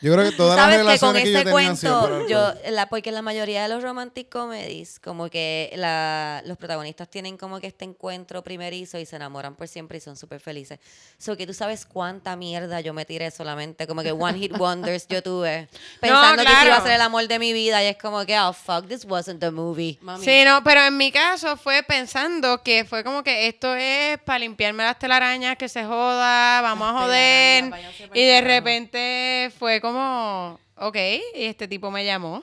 [0.00, 2.28] Yo creo que todas las Sabes que con relaciones que, yo tenía sido por cuento,
[2.28, 7.36] yo, la, porque la mayoría de los romantic comedies, como que la, los protagonistas tienen
[7.36, 10.78] como que este encuentro primerizo y se enamoran por siempre y son súper felices.
[11.18, 15.08] So que tú sabes cuánta mierda yo me tiré solamente, como que one hit wonders
[15.08, 15.68] yo tuve,
[16.00, 16.84] pensando que ese iba a claro.
[16.84, 19.50] ser el amor de mi vida y es como que, oh fuck, this wasn't the
[19.50, 19.98] movie.
[20.00, 20.24] Mami.
[20.24, 24.38] Sí, no, pero en mi caso fue pensando que fue como que esto es para
[24.38, 27.70] limpiarme las telarañas, que se joda, vamos a Las joder.
[27.70, 28.59] váyanse pa'l Y de carajo.
[28.60, 30.96] Repente fue como, ok,
[31.34, 32.42] y este tipo me llamó.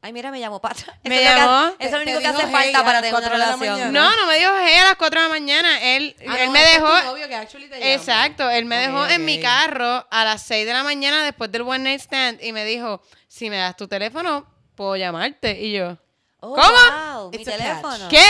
[0.00, 0.82] Ay, mira, me llamó Pata.
[0.82, 1.66] Eso Me es lo que- llamó.
[1.66, 3.92] Eso es lo único que hace hey, falta para tener una de relación.
[3.92, 5.82] No, no me dijo hey a las 4 de la mañana.
[5.82, 6.98] Él, Ah, él no, me dejó.
[7.00, 7.92] tu novio que actually te llama.
[7.94, 11.62] Exacto, él me dejó en mi carro a las 6 de la mañana después del
[11.62, 15.58] one night stand y me dijo, si me das tu teléfono, puedo llamarte.
[15.60, 15.98] Y yo,
[16.40, 16.68] Oh, ¿Cómo?
[17.22, 17.56] wow, mi catch.
[17.56, 18.08] teléfono.
[18.08, 18.24] ¿qué?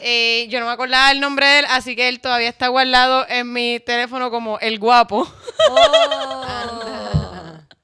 [0.00, 3.24] Eh, yo no me acordaba el nombre de él, así que él todavía está guardado
[3.28, 5.30] en mi teléfono como el guapo.
[5.70, 6.42] Oh.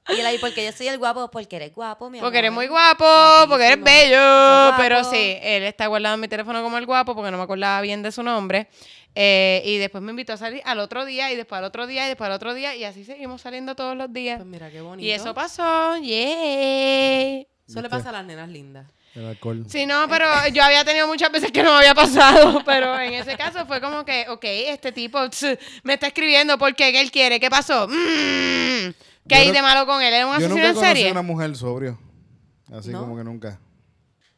[0.09, 2.27] Y él ahí, porque yo soy el guapo, porque eres guapo, mi amor.
[2.27, 3.05] Porque eres muy guapo,
[3.47, 4.75] porque eres bello.
[4.77, 7.79] Pero sí, él está guardado en mi teléfono como el guapo porque no me acordaba
[7.81, 8.67] bien de su nombre.
[9.15, 12.05] Eh, y después me invitó a salir al otro día, y después al otro día,
[12.05, 14.37] y después al otro día, y así seguimos saliendo todos los días.
[14.37, 15.05] Pues mira qué bonito.
[15.05, 17.47] Y eso pasó, yay.
[17.67, 18.87] Eso le pasa a las nenas lindas.
[19.15, 19.63] El alcohol.
[19.67, 23.13] Sí, no, pero yo había tenido muchas veces que no me había pasado, pero en
[23.13, 27.11] ese caso fue como que, ok, este tipo tss, me está escribiendo porque ¿qué él
[27.11, 27.39] quiere?
[27.39, 27.87] ¿Qué pasó?
[27.87, 28.93] Mm, ¿Qué
[29.27, 30.13] Yo hay no- de malo con él?
[30.13, 31.09] ¿Era un Yo asesino nunca en serie?
[31.09, 31.99] a una mujer sobrio.
[32.73, 33.01] Así ¿No?
[33.01, 33.59] como que nunca.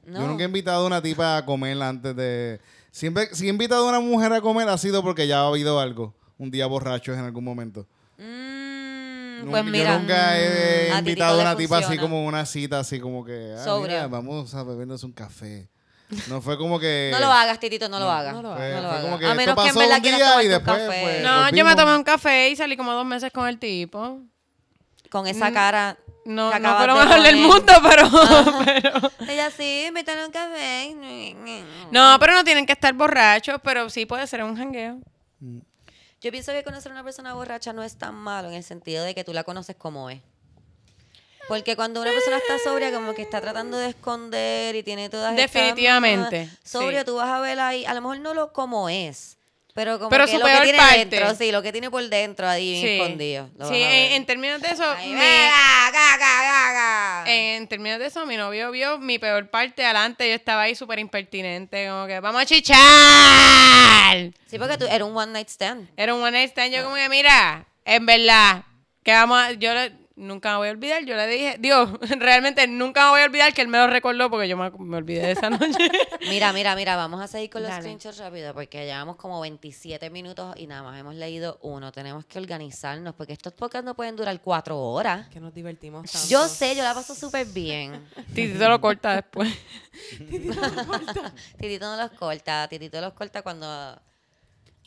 [0.06, 0.20] No.
[0.22, 2.60] Yo nunca he invitado a una tipa a comer antes de...
[2.92, 5.80] Siempre, si he invitado a una mujer a comer ha sido porque ya ha habido
[5.80, 6.14] algo.
[6.38, 7.88] Un día borrachos en algún momento.
[8.18, 8.55] Mm,
[9.40, 9.94] Nunca- pues mira.
[9.94, 13.24] yo nunca he mm, a invitado a una tipa así como una cita, así como
[13.26, 13.56] que...
[13.58, 15.70] Ah, mira, vamos a bebernos un café.
[16.28, 17.10] No fue como que...
[17.14, 18.34] No lo hagas, Titito, no lo hagas.
[18.36, 19.02] no lo Fue, No lo hagas.
[19.04, 21.02] como que a menos que en verdad un quieras tomarte y un después café.
[21.02, 24.20] fue- No, yo me tomé un café y salí como dos meses con el tipo.
[25.10, 25.98] Con esa cara.
[26.26, 28.10] No, que no fue lo de mejor del mundo, pero,
[28.66, 30.96] pero- Ella sí, me un café.
[31.92, 34.98] No, pero no tienen que estar borrachos, pero sí puede ser un jangueo.
[36.22, 39.04] Yo pienso que conocer a una persona borracha no es tan malo en el sentido
[39.04, 40.22] de que tú la conoces como es.
[41.48, 45.38] Porque cuando una persona está sobria, como que está tratando de esconder y tiene todas
[45.38, 47.06] estas- Definitivamente, Sobrio, sí.
[47.06, 49.38] tú vas a ver ahí, a lo mejor no lo como es,
[49.76, 50.98] pero como Pero que su lo que peor tiene parte.
[51.06, 53.50] dentro, sí, lo que tiene por dentro ahí Sí, escondido.
[53.68, 57.24] sí en, en términos de eso, Ahí, mi- ¡Venga, ga, ga, ga, ga!
[57.28, 60.28] en términos de eso, mi novio vio mi peor parte adelante.
[60.30, 64.32] Yo estaba ahí súper impertinente, como que vamos a chichar.
[64.48, 65.90] Sí, porque tú eres un one night stand.
[65.98, 66.74] Era un one night stand.
[66.74, 68.64] Yo como que, mira, en verdad,
[69.04, 69.72] que vamos a- yo
[70.16, 71.04] nunca me voy a olvidar.
[71.06, 74.30] Yo le dije, Dios, realmente nunca me voy a olvidar que él me lo recordó
[74.30, 75.68] porque yo me, me olvidé de esa noche.
[76.30, 77.82] Mira, mira, mira, vamos a seguir con los Dale.
[77.84, 81.92] screenshots rápido porque llevamos como 27 minutos y nada más hemos leído uno.
[81.92, 85.28] Tenemos que organizarnos porque estos podcasts no pueden durar cuatro horas.
[85.30, 86.28] Que nos divertimos tanto.
[86.28, 88.04] Yo sé, yo la paso súper bien.
[88.34, 89.54] Titito lo corta después.
[90.18, 94.00] Titito no los corta, Titito los corta cuando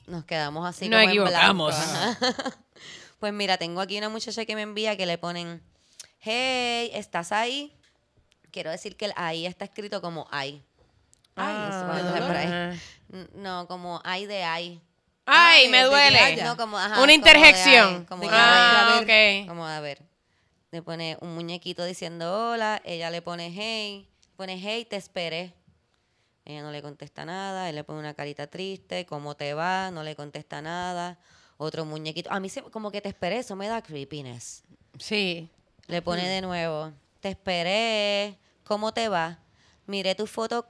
[0.07, 1.75] nos quedamos así Nos como en equivocamos.
[1.77, 2.57] blanco.
[3.19, 5.61] Pues mira, tengo aquí una muchacha que me envía que le ponen,
[6.21, 7.73] hey, ¿estás ahí?
[8.53, 10.63] Quiero decir que el ahí está escrito como ay.
[11.35, 12.47] Ay, eso Ah, va a ¿de dejar por ahí.
[12.47, 12.81] dónde?
[13.13, 14.81] N- No, como ay de ay.
[15.27, 16.43] Ay, Ay, me duele.
[16.43, 17.97] No, como, ajá, Una como de interjección.
[18.01, 19.43] ay, como De de ah, ay.
[19.45, 19.49] ok.
[19.49, 20.01] Como a ver.
[20.71, 25.55] Le pone un muñequito diciendo hola, ella le pone hey, pone hey, te esperé.
[26.45, 29.91] Ella no le contesta nada, él le pone una carita triste, ¿cómo te va?
[29.91, 31.19] No le contesta nada.
[31.59, 32.31] Otro muñequito.
[32.33, 34.63] A mí se- como que te esperé, eso me da creepiness.
[34.99, 35.51] Sí.
[35.87, 39.39] Le pone de nuevo, te esperé, ¿cómo te va?
[39.87, 40.67] Miré tu foto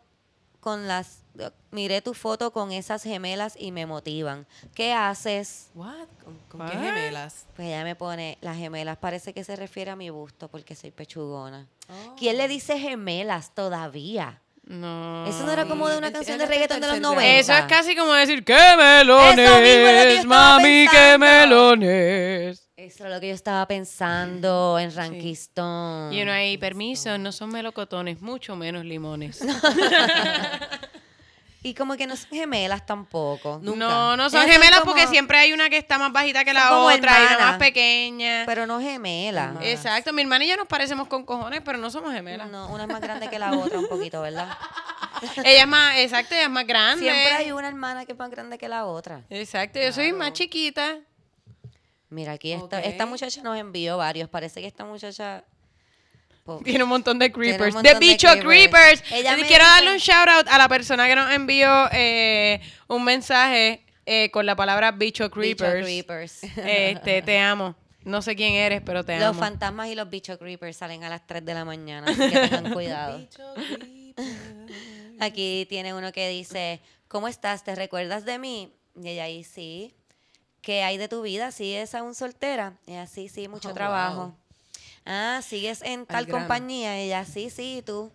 [0.61, 1.23] con las
[1.71, 4.47] miré tu foto con esas gemelas y me motivan.
[4.75, 5.71] ¿Qué haces?
[5.75, 6.09] What?
[6.25, 7.47] ¿Con, con qué gemelas?
[7.55, 10.91] Pues ella me pone, las gemelas parece que se refiere a mi busto porque soy
[10.91, 11.69] pechugona.
[11.89, 12.17] Oh.
[12.17, 14.43] ¿Quién le dice gemelas todavía?
[14.69, 15.27] No.
[15.27, 17.15] Eso no era como de una canción de reggaetón de los tercer grado.
[17.15, 17.39] 90.
[17.39, 20.19] Eso es casi como decir, ¡qué Eso mismo es lo que yo melones!
[20.19, 21.19] estaba Mami, qué pensando.
[21.19, 22.69] melones.
[22.77, 26.13] Eso es lo que yo estaba pensando en Rankistón.
[26.13, 29.41] Y uno ahí, permiso, no son melocotones, mucho menos limones.
[31.69, 33.59] Y como que no son gemelas tampoco.
[33.63, 33.79] Nunca.
[33.79, 36.45] No, no son Ellas son gemelas como- porque siempre hay una que está más bajita
[36.45, 37.41] que Son la como otra y una hermanas.
[37.51, 38.43] más pequeña.
[38.47, 39.57] Pero no gemelas.
[39.61, 42.49] Exacto, mi hermana y yo nos parecemos con cojones, pero no somos gemelas.
[42.51, 44.49] No, una es más grande que la otra un poquito, ¿verdad?
[45.45, 47.03] Ella es más, exacto, ella es más grande.
[47.03, 49.25] Siempre hay una hermana que es más grande que la otra.
[49.29, 50.99] Exacto, yo soy más chiquita.
[52.09, 52.85] Mira, aquí esta, Ok.
[52.87, 54.29] esta muchacha nos envió varios.
[54.31, 55.45] Parece que esta muchacha...
[56.65, 57.75] Tiene un montón de creepers.
[57.75, 59.03] montón De de bicho creepers.
[59.03, 63.85] quiero dice- darle un shout out a la persona que nos envió eh, un mensaje
[64.07, 66.41] eh, con la palabra bicho bicho creepers.
[66.57, 67.75] Este, te amo.
[68.05, 69.41] No sé quién eres, pero te Los amo.
[69.41, 72.73] fantasmas y los bicho creepers salen a las 3 de la mañana, así que tengan
[72.73, 73.21] cuidado.
[75.21, 77.65] Aquí tiene uno que dice, ¿cómo estás?
[77.65, 78.73] ¿Te recuerdas de mí?
[79.01, 79.95] Y ella ahí, sí.
[80.63, 81.51] ¿Qué hay de tu vida?
[81.51, 82.75] ¿Sigues aún soltera?
[82.87, 84.21] Y ella, sí, sí, mucho Oh, trabajo.
[84.23, 84.35] wow.
[85.11, 86.41] Ah, ¿sigues en tal grano.
[86.41, 87.01] compañía?
[87.01, 88.13] Y ella, sí, sí, ¿y tú?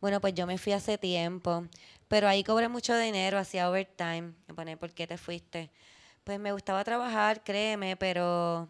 [0.00, 1.66] Bueno, pues yo me fui hace tiempo,
[2.08, 4.32] pero ahí cobré mucho dinero, hacía overtime.
[4.48, 5.70] Me pone, ¿por qué te fuiste?
[6.24, 8.66] Pues me gustaba trabajar, créeme, pero...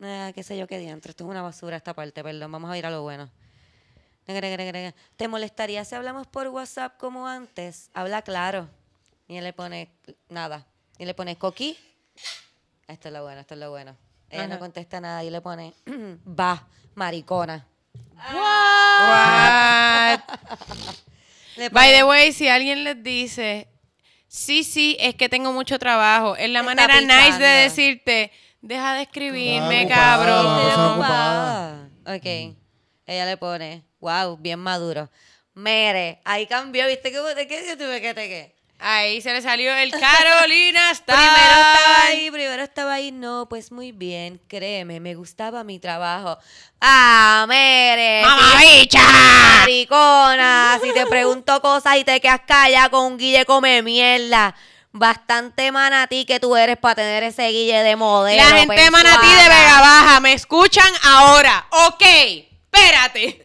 [0.00, 2.76] ah, qué sé yo qué diantre, esto es una basura esta parte, perdón, vamos a
[2.76, 3.30] ir a lo bueno.
[4.24, 7.88] ¿Te molestaría si hablamos por WhatsApp como antes?
[7.94, 8.68] Habla claro.
[9.28, 9.90] Y él le pone
[10.28, 10.66] nada.
[10.98, 11.78] Y le pone coqui.
[12.88, 13.96] Esto es lo bueno, esto es lo bueno.
[14.30, 15.74] Ella no contesta nada y le pone
[16.26, 17.66] va, maricona.
[18.16, 20.20] What?
[21.56, 23.68] Le By the way, si alguien les dice,
[24.26, 29.02] sí, sí, es que tengo mucho trabajo, es la manera nice de decirte, deja de
[29.02, 31.90] escribirme, cabrón.
[32.06, 32.56] Ok.
[33.06, 35.10] Ella le pone, wow, bien maduro.
[35.54, 38.53] Mere, ahí cambió, ¿viste que qué yo tuve que te qué?
[38.86, 41.16] Ahí se le salió el Carolina Style.
[41.16, 46.36] Primero estaba ahí, primero estaba ahí, no, pues muy bien, créeme, me gustaba mi trabajo.
[46.82, 48.20] Ah, Mere.
[48.20, 49.00] ¡Mamabicha!
[49.60, 54.54] Maricona, si te pregunto cosas y te quedas callada con un guille come mierda.
[54.92, 58.42] Bastante manatí que tú eres para tener ese guille de modelo.
[58.42, 59.48] La gente de Manatí de.
[59.48, 61.66] Vega Baja, me escuchan ahora.
[61.88, 62.02] Ok,
[62.70, 63.43] espérate.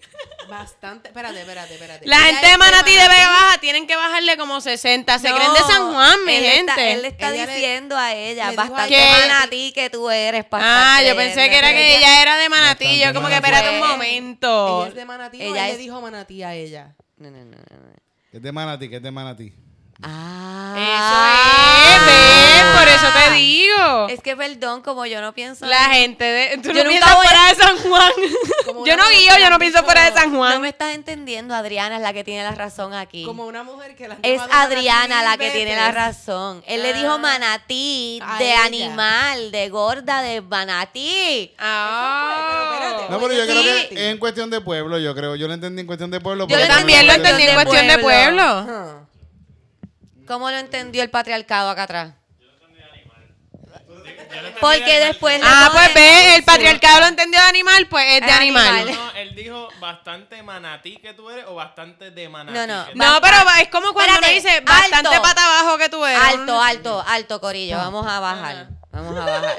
[0.50, 1.10] Bastante.
[1.10, 2.08] Espérate, espérate, espérate.
[2.08, 3.30] La gente es de Manatí de Vega.
[3.30, 5.20] Baja tienen que bajarle como 60.
[5.20, 6.72] Se No, creen de San Juan, mi él gente.
[6.72, 10.10] Está, él le está Ella le- diciendo a ella, a bastante ella- manatí que tú
[10.10, 10.46] eres.
[10.52, 13.00] Ah, yo pensé que era que ella era de Manatí.
[13.00, 14.80] Yo como que espérate un momento.
[14.82, 15.38] Ella es de Manatí.
[15.42, 16.96] o Ella él es- le dijo Manatí a ella.
[17.18, 17.94] No, no, no, no, no.
[18.32, 18.90] ¿Qué es de Manatí?
[18.90, 19.54] ¿Qué es de Manatí?
[20.02, 20.74] Ah.
[21.86, 22.06] Eso
[22.46, 22.49] es.
[22.80, 24.08] Por eso te digo.
[24.10, 25.66] Es que perdón, como yo no pienso.
[25.66, 26.58] La en- gente de.
[26.58, 28.12] Tú Yo no piensas a- fuera de San Juan.
[28.66, 30.54] Como yo no guío, yo no pienso fuera de San Juan.
[30.54, 33.26] No me estás entendiendo, Adriana es la que tiene la razón aquí.
[33.26, 36.64] Como una mujer que la Es Manatí Adriana la que tiene la razón.
[36.68, 37.18] Él le dijo Ah.
[37.18, 38.64] manatí, A de ella.
[38.66, 41.52] animal, de gorda, de manatí.
[41.58, 42.78] Ah.
[42.80, 43.50] Pero No, pero yo Sí.
[43.52, 45.36] creo que es en cuestión de pueblo, yo creo.
[45.36, 46.48] Yo lo entendí en cuestión de pueblo.
[46.48, 49.08] Yo también lo entendí en cuestión de pueblo.
[50.28, 52.12] ¿Cómo lo entendió el patriarcado acá atrás?
[54.60, 58.34] Porque después Ah, pues ve, el patriarcado lo entendió de animal, pues es de Es
[58.34, 58.68] animal.
[58.68, 58.96] animal.
[58.96, 62.58] No, él dijo bastante manatí que tú eres o bastante de manatí.
[62.58, 62.86] No, no.
[62.88, 65.22] que tú No, pero es como cuando uno dice bastante alto.
[65.22, 66.22] pata abajo que tú eres.
[66.22, 67.78] Alto, alto, alto, Corillo.
[67.78, 68.56] Vamos a bajar.
[68.56, 68.70] Ajá.
[68.92, 69.56] Vamos a bajar.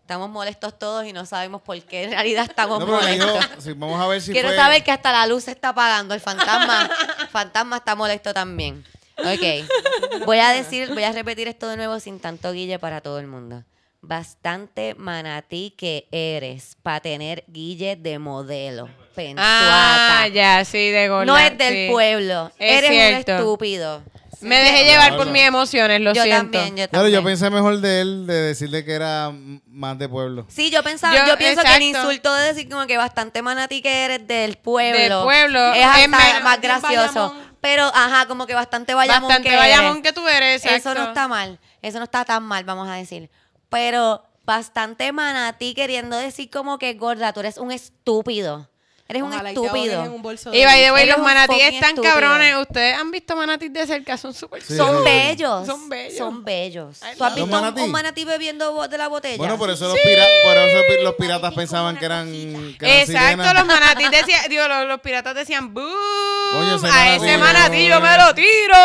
[0.00, 3.64] Estamos molestos todos y no sabemos por qué en realidad estamos No, dijo, molestos.
[3.64, 4.56] sí, vamos a ver si Quiero fue...
[4.56, 6.14] saber que hasta la luz se está apagando.
[6.14, 6.88] El fantasma,
[7.32, 8.84] fantasma está molesto también.
[9.18, 10.24] Ok.
[10.26, 13.26] Voy a decir, voy a repetir esto de nuevo sin tanto guille para todo el
[13.26, 13.64] mundo.
[14.06, 18.88] Bastante manatí que eres para tener guille de modelo.
[19.14, 20.22] Pensuata.
[20.22, 21.24] Ah, ya, sí, de gorda.
[21.24, 21.88] no es del sí.
[21.90, 22.52] pueblo.
[22.58, 23.32] Es eres cierto.
[23.32, 24.02] un estúpido.
[24.42, 26.52] Me dejé llevar por mis emociones, lo yo siento.
[26.52, 27.20] también, yo Claro, también.
[27.20, 29.32] yo pensé mejor de él de decirle que era
[29.66, 30.44] más de pueblo.
[30.48, 33.80] Sí, yo pensaba, Yo- yo, pienso que el insulto de decir como que bastante manatí
[33.80, 34.98] que eres del pueblo.
[35.00, 36.02] Del pueblo, Es hasta
[36.36, 37.34] es más gracioso.
[37.62, 40.02] Pero, ajá, como que bastante vayamón Bastante que vayamón eres.
[40.02, 41.58] que tú eres, Eso no está mal.
[41.82, 43.28] Eso no está tan mal, vamos a decir.
[43.68, 48.68] Pero bastante manatí queriendo decir como que gorda, tú eres un estúpido.
[49.08, 50.02] Eres un Ojalá estúpido.
[50.02, 50.20] un
[50.52, 52.12] Y by the way, los manatíes están estúpido.
[52.12, 52.56] cabrones.
[52.56, 55.64] Ustedes han visto manatíes de cerca, son súper Sí, Son bellos.
[55.64, 56.18] Son bellos.
[56.18, 57.00] Son bellos.
[57.16, 57.80] ¿Tú has visto un, ¿Manatí?
[57.82, 59.36] un manatí bebiendo de la botella?
[59.36, 63.30] Bueno, por eso, los, pira- por eso los piratas pensaban que eran, que eran Exacto,
[63.44, 63.54] sirenas.
[63.54, 68.16] los manatíes decían, digo, los, los piratas decían, ese a manatí, ese manatí yo me
[68.18, 68.76] lo tiro.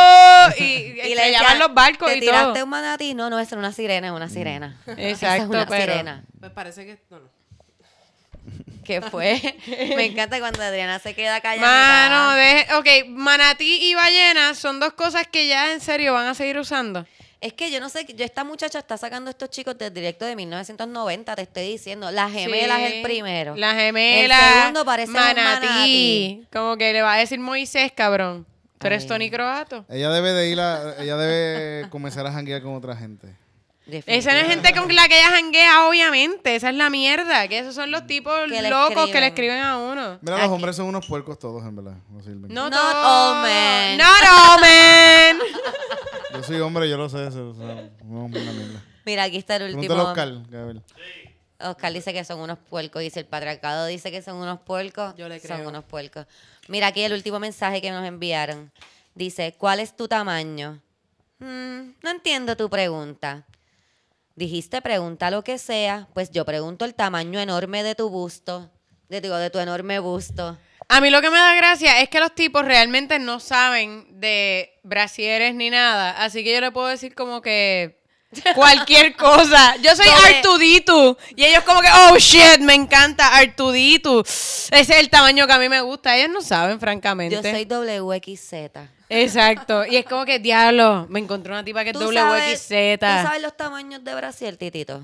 [0.59, 0.63] Y,
[1.11, 3.15] Y le decían, los barcos ¿te y tiraste un manatí?
[3.15, 4.77] No, no, esa es una sirena, es una sirena.
[4.85, 6.23] Esa es Exacto, una pero- sirena.
[6.39, 7.01] Pues parece que.
[7.09, 7.40] No, no.
[8.85, 9.39] ¿Qué fue?
[9.95, 12.09] Me encanta cuando Adriana se queda callada.
[12.09, 16.33] Mano, deje, ok, manatí y ballena son dos cosas que ya en serio van a
[16.33, 17.05] seguir usando.
[17.39, 20.25] Es que yo no sé, yo esta muchacha está sacando a estos chicos del directo
[20.25, 22.11] de 1990, te estoy diciendo.
[22.11, 23.55] La gemela Sí, es el primero.
[23.55, 24.37] La gemela.
[24.37, 26.45] El segundo parece un manatí.
[26.53, 28.45] Como que le va a decir Moisés, cabrón.
[28.77, 29.07] ¿Tú eres.
[29.07, 29.85] Tony Croato?
[29.89, 33.35] Ella debe de ir a, ella debe comenzar a janguear con otra gente.
[34.05, 36.55] Esa no es gente con la que ella janguea, obviamente.
[36.55, 37.47] Esa es la mierda.
[37.47, 39.59] Que esos son los tipos Que le locos que le escriben.
[39.61, 40.19] a uno.
[40.21, 40.45] Mira, Aquí.
[40.45, 41.95] los hombres son unos puercos todos, en verdad.
[42.09, 42.47] No sirven.
[42.53, 43.97] No Not all men.
[43.97, 45.39] Not all men.
[46.33, 47.27] Yo soy hombre, yo lo sé.
[47.27, 48.83] Eso, o sea, no, una mierda.
[49.05, 49.81] Mira, aquí está el último.
[49.95, 50.83] Pregúntale a Oscar.
[51.71, 53.01] Oscar dice que son unos puercos.
[53.01, 55.13] Dice el patriarcado dice que son unos puercos.
[55.17, 55.69] Yo le Son creo.
[55.69, 56.25] unos puercos.
[56.67, 58.71] Mira aquí el último mensaje que nos enviaron.
[59.13, 60.79] Dice, ¿cuál es tu tamaño?
[61.39, 63.45] "Mm, no entiendo tu pregunta.
[64.35, 68.69] Dijiste pregunta lo que sea, pues yo pregunto el tamaño enorme de tu busto.
[69.09, 70.57] De, digo, de tu enorme busto.
[70.87, 74.77] A mí lo que me da gracia es que los tipos realmente no saben de
[74.83, 76.11] brasieres ni nada.
[76.21, 78.01] Así que yo le puedo decir como que
[78.55, 79.75] cualquier cosa.
[79.77, 80.37] Yo soy Doble.
[80.37, 81.17] Artuditu.
[81.35, 84.21] Y ellos como que, oh shit, me encanta Artuditu.
[84.21, 86.17] Ese es el tamaño que a mí me gusta.
[86.17, 87.35] Ellos no saben, francamente.
[87.35, 89.00] Yo soy WXZ.
[89.11, 89.85] Exacto.
[89.85, 92.99] Y es como que, diablo, me encontré una tipa que es ¿Tú sabes, WXZ.
[92.99, 95.01] ¿Tú sabes los tamaños de Brasil, Titito?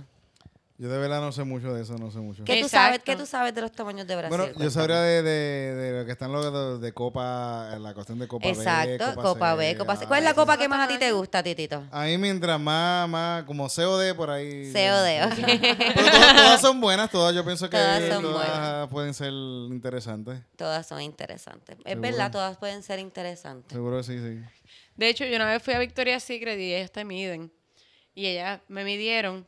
[0.80, 2.44] Yo de verdad no sé mucho de eso, no sé mucho.
[2.44, 3.00] ¿Qué tú, sabes.
[3.04, 4.38] ¿Qué tú sabes de los tamaños de Brasil?
[4.38, 8.20] Bueno, yo sabría de, de, de lo que están los de, de Copa, la cuestión
[8.20, 9.16] de Copa Exacto, B.
[9.16, 10.06] Copa B, Copa C.
[10.06, 11.84] ¿Cuál es la ah, copa que más a ti te gusta, Titito?
[11.90, 14.72] A mí mientras más, más, como COD por ahí.
[14.72, 15.62] COD, ok.
[15.96, 18.88] Pero todas, todas son buenas, todas yo pienso que Todas son todas buenas.
[18.90, 20.42] pueden ser interesantes.
[20.58, 21.76] Todas son interesantes.
[21.80, 22.02] Es Seguro.
[22.02, 23.74] verdad, todas pueden ser interesantes.
[23.74, 24.44] Seguro que sí, sí.
[24.96, 27.52] De hecho, yo una vez fui a Victoria's Secret y ellas te miden.
[28.14, 29.44] Y ellas me midieron.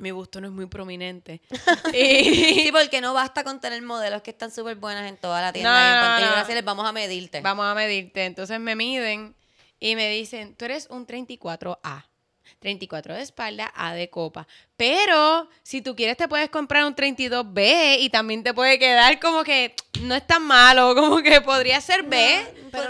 [0.00, 1.40] Mi busto no es muy prominente.
[1.92, 5.52] y Sí, porque no basta con tener modelos que están súper buenas en toda la
[5.52, 6.62] tienda No, y en no, no.
[6.64, 7.40] Vamos a medirte.
[7.40, 8.24] vamos a medirte.
[8.24, 9.34] Entonces me miden
[9.80, 12.04] y me dicen, tú eres un 34A.
[12.60, 14.46] 34 de espalda, A de copa.
[14.76, 19.42] Pero si tú quieres te puedes comprar un 32B y también te puede quedar como
[19.44, 22.44] que no es tan malo, como que podría ser B.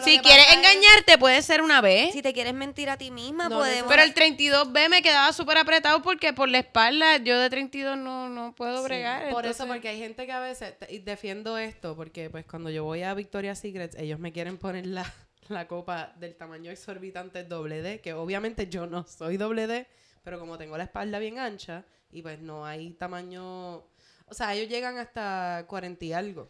[0.04, 2.10] si quieres pasa es- engañarte puede ser una B.
[2.12, 3.90] Si te quieres mentir a ti misma, No, podemos...
[3.90, 8.28] Pero el 32B me quedaba súper apretado porque por la espalda yo de 32 no,
[8.28, 9.30] no puedo bregar.
[9.30, 12.84] Por eso, porque hay gente que a veces, y defiendo esto, porque pues cuando yo
[12.84, 15.10] voy a Victoria's Secret, ellos me quieren poner la,
[15.48, 19.86] la copa del tamaño exorbitante doble D, que obviamente yo no soy doble D,
[20.22, 24.68] pero como tengo la espalda bien ancha, y pues no hay tamaño, o sea, ellos
[24.68, 26.48] llegan hasta 40 y algo.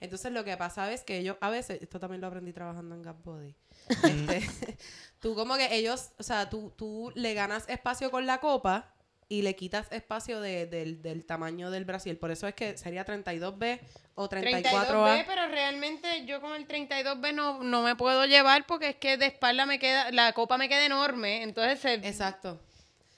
[0.00, 3.02] Entonces lo que pasa es que ellos a veces, esto también lo aprendí trabajando en
[3.02, 3.54] Gap Body,
[3.88, 4.42] este,
[5.20, 8.93] tú como que ellos, o sea, tú, tú le ganas espacio con la copa
[9.28, 12.16] y le quitas espacio de- del, del tamaño del Brasil.
[12.16, 13.80] Por eso es que sería 32B
[14.16, 14.62] o 34A.
[14.62, 19.16] 32B, pero realmente yo con el 32B no, no me puedo llevar porque es que
[19.16, 22.60] de espalda me queda, la copa me queda enorme, entonces se, Exacto.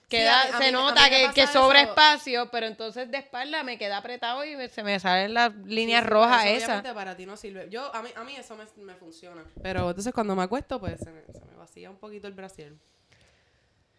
[0.09, 1.91] queda, Sí, se mí- nota que, que sobra eso.
[1.91, 6.09] espacio, pero entonces de espalda me queda apretado y se me salen las líneas Sí,
[6.09, 6.83] rojas esas.
[6.95, 7.69] Para ti no sirve.
[7.69, 9.45] Yo, a mí, a mí eso me, me funciona.
[9.63, 12.79] Pero entonces cuando me acuesto, pues se me, se me vacía un poquito el Brasil.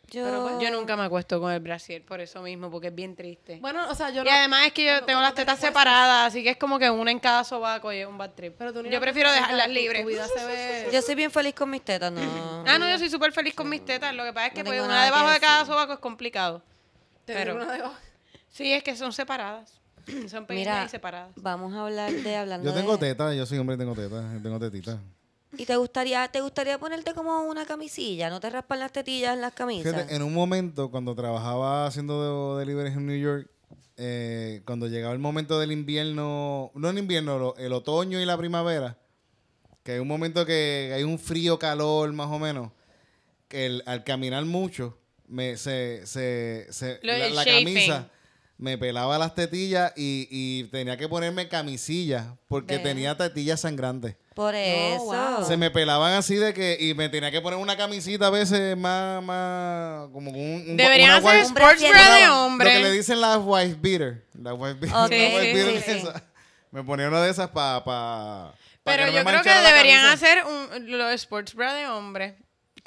[0.09, 0.23] Yo...
[0.23, 3.15] pero pues, Yo nunca me acuesto con el brasier por eso mismo, porque es bien
[3.15, 3.57] triste.
[3.61, 4.31] Bueno, o sea, yo y no...
[4.31, 7.11] además es que yo tengo las te tetas separadas, así que es como que una
[7.11, 8.55] en cada sobaco y es un bad trip.
[8.57, 10.01] Pero tú yo prefiero dejarlas libres.
[10.03, 10.89] Tu vida se ve...
[10.91, 12.63] Yo soy bien feliz con mis tetas, no.
[12.65, 14.13] Ah, no, yo soy súper feliz con mis tetas.
[14.15, 16.61] Lo que pasa es que No pues, una debajo que de cada sobaco es complicado.
[17.25, 17.95] pero- una debajo.
[18.49, 19.79] Sí, es que son separadas.
[20.29, 21.31] son pequeñas Mira, y separadas.
[21.35, 23.09] vamos a hablar de hablando Yo tengo de...
[23.09, 24.97] tetas, yo soy hombre y tengo tetas, tengo tetitas.
[25.57, 28.29] ¿Y te gustaría, te gustaría ponerte como una camisilla?
[28.29, 29.93] ¿No te raspan las tetillas en las camisas?
[29.93, 33.49] Fíjate, en un momento, cuando trabajaba haciendo de- deliveries en New York,
[33.95, 38.37] eh, cuando llegaba el momento del invierno, no el invierno, lo- el otoño y la
[38.37, 38.97] primavera,
[39.83, 42.71] que hay un momento que hay un frío, calor más o menos,
[43.47, 48.09] que el- al caminar mucho, me, se, se, se- Lo la, camisa
[48.57, 52.83] me pelaba las tetillas y, y tenía que ponerme camisilla porque Ve.
[52.83, 54.15] tenía tetillas sangrantes.
[54.37, 55.03] Por eso.
[55.03, 55.43] wow.
[55.47, 58.77] Se me pelaban así de que, y me tenía que poner una camisita a veces
[58.77, 62.71] más, más, como un, un Deberían una hacer sports bra de hombre.
[62.71, 64.23] Lo que le dicen las wife beater.
[64.39, 64.95] La wife beater.
[64.95, 65.97] Ok, la wife sí, beater sí, sí.
[65.97, 66.23] esa.
[66.69, 70.13] Me ponía una de esas para pa, pa Pero yo creo que deberían camisa.
[70.13, 72.37] hacer un, los sports bra de hombre.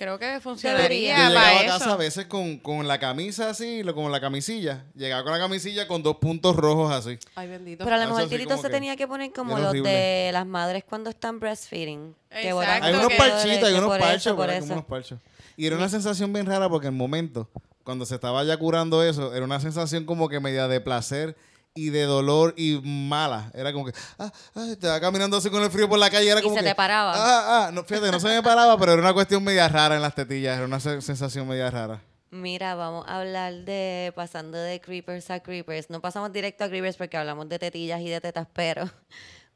[0.01, 1.29] Creo que funcionaría Deberían.
[1.29, 1.99] llegaba para a casa a eso.
[1.99, 4.87] veces con, con la camisa así, lo- con la camisilla.
[4.95, 7.19] Llegaba con la camisilla con dos puntos rojos así.
[7.35, 7.85] Ay, bendito.
[7.85, 9.91] Pero a lo Eso mejor como se que tenía que poner como los horrible.
[9.91, 12.15] de las madres cuando están breastfeeding.
[12.31, 14.73] Que Exacto, botan Hay que- unos parchitos, hay unos por parchos, eso, por eso.
[14.73, 15.19] unos parchos.
[15.59, 17.51] Y era una sensación bien rara porque en el momento,
[17.85, 21.37] cuando se estaba ya curando eso, era una sensación como que media de placer
[21.75, 23.51] y de dolor y mala.
[23.55, 26.29] Era como que, ah, ah, estaba caminando así con el frío por la calle.
[26.31, 27.13] Era Y como se que, te paraba.
[27.15, 30.03] Ah, ah, no, fíjate, no se me paraba, pero era una cuestión media rara en
[30.03, 30.57] las tetillas.
[30.57, 32.01] Era una se- sensación media rara.
[32.33, 35.91] Mira, vamos a hablar de pasando de creepers a creepers.
[35.91, 38.89] No pasamos directo a creepers porque hablamos de tetillas y de tetas, pero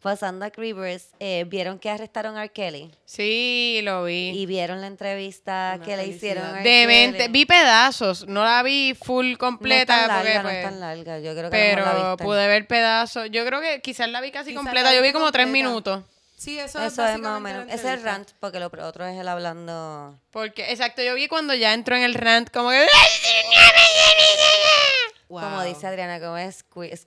[0.05, 2.52] pasando a creepers, eh, ¿vieron que arrestaron a R.
[2.52, 2.90] Kelly?
[3.07, 4.32] Sí, lo vi.
[4.38, 6.70] Y vieron la entrevista Una que le hicieron a R.
[6.70, 7.18] Demente.
[7.20, 7.32] Kelly.
[7.32, 9.96] Vi pedazos, no la vi full completa.
[9.96, 11.18] no es tan porque, larga, no pues, es tan larga.
[11.20, 12.24] Yo creo que la pero viste.
[12.24, 13.30] pude ver pedazos.
[13.30, 14.90] Yo creo que quizás la vi casi Quizás completa.
[14.90, 16.05] la Yo vi como tres minutos.
[16.36, 17.66] Sí, eso, Eso es más o menos.
[17.66, 20.20] la Ese es el rant, porque lo otro es él hablando.
[20.30, 22.86] Porque, exacto, yo vi cuando ya entró en el rant como que...
[25.30, 25.40] Wow.
[25.40, 26.66] Como dice Adriana, como es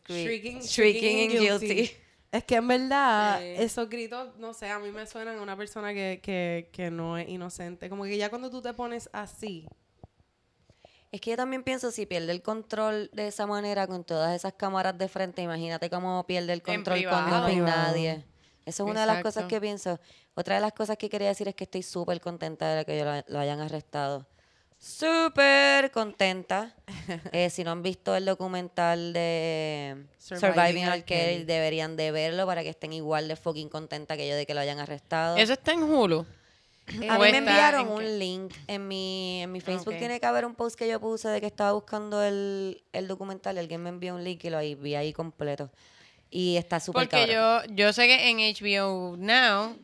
[0.10, 1.96] shrieking and guilty.
[2.32, 3.46] Es que en verdad, Sí.
[3.58, 7.18] esos gritos, no sé, a mí me suenan a una persona que, que, que no
[7.18, 7.90] es inocente.
[7.90, 9.68] Como que ya cuando tú te pones así,
[11.10, 14.54] Es que yo también pienso, si pierde el control de esa manera con todas esas
[14.54, 18.26] cámaras de frente, imagínate cómo pierde el control cuando no hay nadie.
[18.66, 20.02] Eso es una de las cosas que pienso.
[20.36, 23.24] Otra de las cosas que quería decir es que estoy súper contenta de que lo,
[23.34, 24.28] lo hayan arrestado.
[24.80, 26.74] Súper contenta.
[27.32, 30.94] Eh, si no han visto el documental de Surviving Surviving R.
[30.96, 31.04] R.
[31.06, 31.44] Kelly, Kelly.
[31.46, 34.60] deberían de verlo para que estén igual de fucking contenta que yo de que lo
[34.60, 35.38] hayan arrestado.
[35.38, 36.26] Eso está en Hulu.
[37.10, 37.94] A ¿O mí me está enviaron en qué?
[37.94, 39.94] un link en mi, en mi Facebook.
[39.94, 40.00] Ok.
[40.00, 43.56] Tiene que haber un post que yo puse de que estaba buscando el, el documental.
[43.56, 45.70] y Alguien me envió un link y lo ahí, vi ahí completo.
[46.30, 47.68] Y está súper Porque cabrón.
[47.70, 49.78] yo, yo sé que en HBO Now,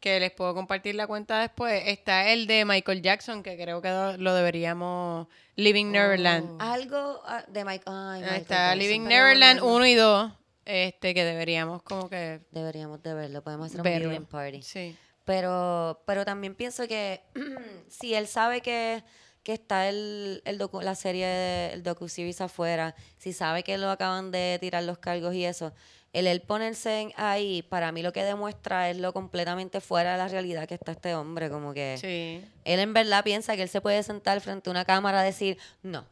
[0.00, 4.16] que les puedo compartir la cuenta después, está el de Michael Jackson, que creo que
[4.18, 5.28] lo, deberíamos...
[5.56, 6.60] Living Neverland.
[6.60, 7.84] Algo ah, de Mike.
[7.86, 8.78] Ay, Michael está Jackson.
[8.78, 10.32] Living Neverland bueno 1 y 2,
[10.64, 13.42] este, que deberíamos como que Deberíamos de verlo.
[13.42, 14.62] Podemos hacer un viewing party.
[14.62, 14.96] Sí.
[15.26, 17.20] Pero, pero también pienso que
[17.88, 19.04] si él sabe que,
[19.42, 24.30] que está el, el docu- la serie, el docu-series afuera, si sabe que lo acaban
[24.30, 25.74] de tirar los cargos y eso,
[26.12, 30.18] el él ponerse en- ahí, para mí lo que demuestra es lo completamente fuera de
[30.18, 31.48] la realidad que está este hombre.
[31.50, 32.44] Como que Sí.
[32.64, 35.56] él en verdad piensa que él se puede sentar frente a una cámara a decir,
[35.82, 36.04] no.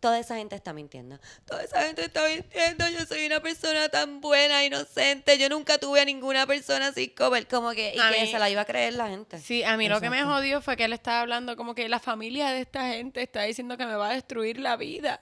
[0.00, 1.18] Toda esa gente está mintiendo.
[1.44, 2.88] Toda esa gente está mintiendo.
[2.88, 5.36] Yo soy una persona tan buena, inocente.
[5.36, 7.46] Yo nunca tuve a ninguna persona así como él.
[7.46, 9.38] Como que, y A que mí- se la iba a creer la gente.
[9.38, 12.00] Sí, a mí lo que me jodió fue que él estaba hablando como que la
[12.00, 15.20] familia de esta gente está diciendo que me va a destruir la vida.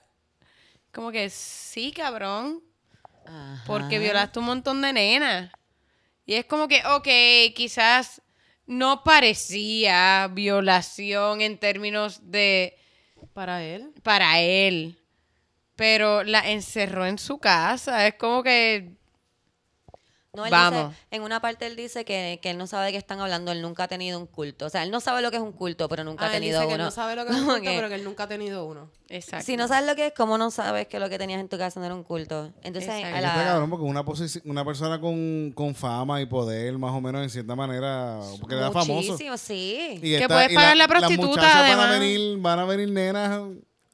[0.93, 2.63] Como que sí, cabrón,
[3.65, 5.51] porque violaste un montón de nenas.
[6.25, 8.21] Y es como que, ok, quizás
[8.65, 12.75] no parecía violación en términos de
[13.33, 13.91] Para él.
[14.01, 14.97] para él,
[15.75, 18.07] pero la encerró en su casa.
[18.07, 18.95] Es como que
[20.35, 20.89] No, él Vamos.
[20.89, 23.51] dice- en una parte él dice que, que él no sabe de qué están hablando,
[23.51, 24.65] él nunca ha tenido un culto.
[24.65, 26.41] O sea, él no sabe lo que es un culto, pero nunca Ah, ha él
[26.41, 26.83] tenido dice que uno.
[26.85, 28.89] no sabe lo que es un culto, que- pero que él nunca ha tenido uno.
[29.09, 29.45] exacto.
[29.45, 31.57] Si no sabes lo que es, ¿cómo no sabes que lo que tenías en tu
[31.57, 32.51] casa no era un culto?
[32.63, 33.05] Entonces, Exacto.
[33.15, 34.03] a Está la- cabrón porque una,
[34.45, 38.71] una persona con, con fama y poder, más o menos, en cierta manera, porque era
[38.71, 38.93] famoso.
[39.11, 39.99] Muchísimo, sí.
[40.01, 43.41] Y Que puedes pagar la las prostituta, muchachas van a venir, van a venir nenas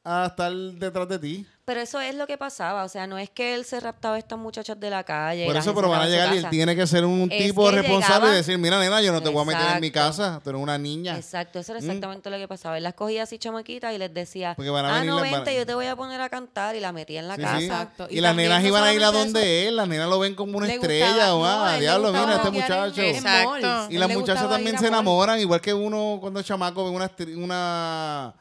[0.04, 1.46] a estar detrás de ti.
[1.72, 2.84] Pero eso es lo que pasaba.
[2.84, 5.46] O sea, no es que él se raptaba a estas muchachas de la calle.
[5.46, 8.16] Por eso, pero van a llegar y él tiene que ser un Es tipo responsable
[8.16, 10.50] llegaba- y decir, mira, nena, yo no te voy a meter en mi casa, tú
[10.50, 11.16] eres una niña.
[11.16, 11.86] Exacto, eso era Mm.
[11.86, 12.76] exactamente lo que pasaba.
[12.76, 15.56] Él las cogía así chamaquitas y les decía, Porque van a ah, no, van- vente,
[15.56, 17.58] yo te voy a poner a cantar y la metía en la Sí, casa.
[17.60, 17.64] sí.
[17.68, 18.08] Exacto.
[18.10, 20.36] Y, Y las nenas no iban a ir a donde él, las nenas lo ven
[20.36, 23.02] como una Le estrella, o no, ah, le diablo, mira, este muchacho.
[23.02, 23.88] Exacto.
[23.90, 26.90] Y las muchachas también se enamoran, igual que uno cuando es chamaco ve
[27.38, 28.34] una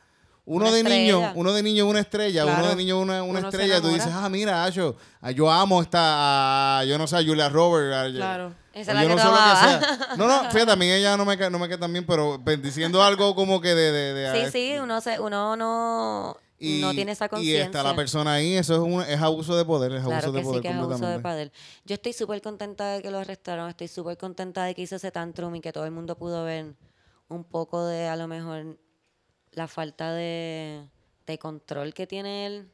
[0.52, 1.12] uno Una de estrella.
[1.14, 4.28] niño, uno de niño una estrella, uno de niño una, una estrella, tú dices, ah,
[4.28, 4.96] mira, Acho,
[5.34, 7.94] yo amo esta, yo no sé, a Julia Roberts.
[7.96, 8.52] a- Claro.
[8.72, 10.16] Esa la yo que no sé lo que sea.
[10.16, 12.38] No, no, fíjate, a mí ella no me cae, no me cae tan bien, pero
[12.62, 13.92] diciendo algo como que de...
[13.92, 17.64] de, de- Sí, sí, uno, se, uno no, y, no tiene esa Y conciencia.
[17.66, 20.38] está la persona ahí, eso es, un, es abuso de poder, es Claro abuso que
[20.38, 21.28] de poder que es abuso de completamente.
[21.28, 21.52] poder.
[21.84, 25.10] Yo estoy súper contenta de que lo arrestaron, estoy súper contenta de que hizo ese
[25.12, 26.74] tantrum y que todo el mundo pudo ver
[27.28, 28.76] un poco de, a lo mejor,
[29.52, 30.86] la falta de,
[31.26, 32.70] de control que tiene él.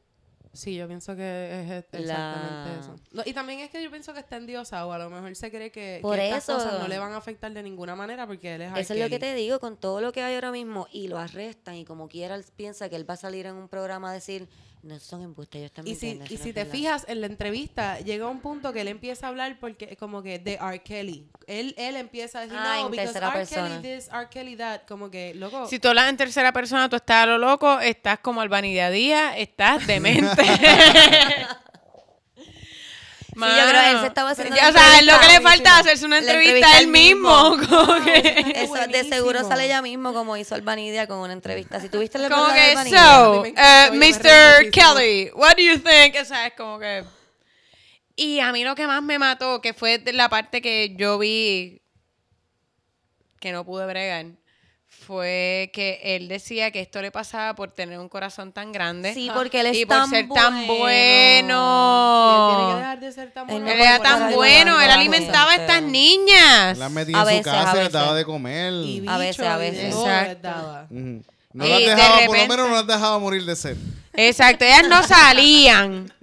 [0.53, 2.95] Sí, yo pienso que es e- La- exactamente eso.
[3.11, 4.91] No, y también es que yo pienso que está endiosado.
[4.91, 7.51] A lo mejor se cree que, Por que estas cosas no le van a afectar
[7.53, 10.11] de ninguna manera porque él es Eso es lo que te digo, con todo lo
[10.11, 13.13] que hay ahora mismo y lo arrestan y como quiera él piensa que él va
[13.13, 14.49] a salir en un programa a decir,
[14.83, 16.71] no son embustes, ellos están Y si, y si te verdad".
[16.71, 20.39] fijas en la entrevista, llega un punto que él empieza a hablar porque como que
[20.39, 20.79] de R.
[20.83, 21.27] Kelly.
[21.47, 23.37] Él, él empieza a decir, Ah, no, en because tercera R.
[23.37, 23.67] persona.
[23.81, 24.27] Kelly this, R.
[24.29, 24.81] Kelly that.
[24.87, 28.19] Como que, loco, Si tú hablas en tercera persona, tú estás a lo loco, estás
[28.19, 30.41] como Albanidad Díaz, estás demente.
[33.45, 35.77] yo creo que él se estaba haciendo Ya, o sea, es lo que le falta
[35.77, 37.55] hacerse una entrevista a él mismo.
[37.55, 37.67] mismo.
[37.69, 41.79] Como que, Eso de seguro sale ella mismo como hizo Albanidia con una entrevista.
[41.79, 43.53] Si tuviste la como de que, A so, uh, reí
[43.91, 44.71] Mr.
[44.71, 46.15] Kelly, what do you think?
[46.21, 47.03] O sea, es como que...
[48.15, 51.19] Y a mí lo que más me mató, que fue de la parte que yo
[51.19, 51.81] vi
[53.39, 54.25] que no pude bregar,
[55.07, 59.13] fue que él decía que esto le pasaba por tener un corazón tan grande.
[59.13, 60.77] Sí, porque él es y por tan ser tan bueno.
[60.83, 62.27] bueno.
[62.27, 63.65] Sí, él tiene que dejar de ser tan bueno.
[63.65, 66.77] no Él era tan bueno, él alimentaba a estas niñas.
[66.77, 68.73] Las metía A en su veces, casa y les daba de comer.
[68.73, 69.95] Y A veces, a veces.
[69.95, 70.49] Exacto.
[71.53, 73.77] No Y las de dejaba, por lo menos no las dejaba morir de sed.
[74.13, 76.13] Exacto, ellas no salían.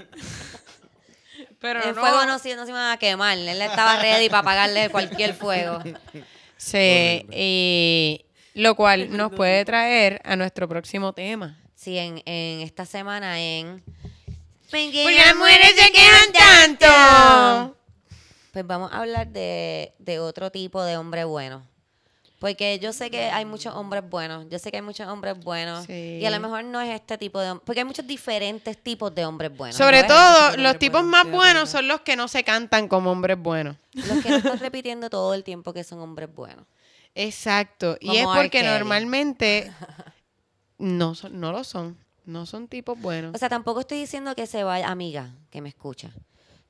[1.58, 2.00] Pero el no.
[2.00, 3.38] fuego no, se- no se iba a quemar.
[3.38, 5.80] Él estaba ready para apagarle cualquier fuego.
[6.56, 8.24] Sí, y
[8.54, 11.58] lo cual nos puede traer a nuestro próximo tema.
[11.74, 13.82] Sí, en, en esta semana en...
[14.70, 17.76] Porque las mujeres se quejan tanto.
[18.52, 21.62] Pues vamos a hablar de, de otro tipo de hombre bueno.
[22.44, 24.46] Porque yo sé que hay muchos hombres buenos.
[24.50, 25.86] Yo sé que hay muchos hombres buenos.
[25.86, 26.18] Sí.
[26.20, 27.64] Y a lo mejor no es este tipo de hombres.
[27.64, 29.76] Porque hay muchos diferentes tipos de hombres buenos.
[29.76, 30.08] Sobre ¿no?
[30.08, 33.76] todo, los tipos más buenos son los que no se cantan como hombres buenos.
[33.94, 36.66] Los que no están repitiendo todo el tiempo que son hombres buenos.
[37.14, 37.96] Exacto.
[38.00, 39.72] Y es porque normalmente
[40.78, 41.96] no, son, no lo son.
[42.26, 43.34] No son tipos buenos.
[43.34, 46.10] O sea, tampoco estoy diciendo que se vaya, amiga, que me escucha.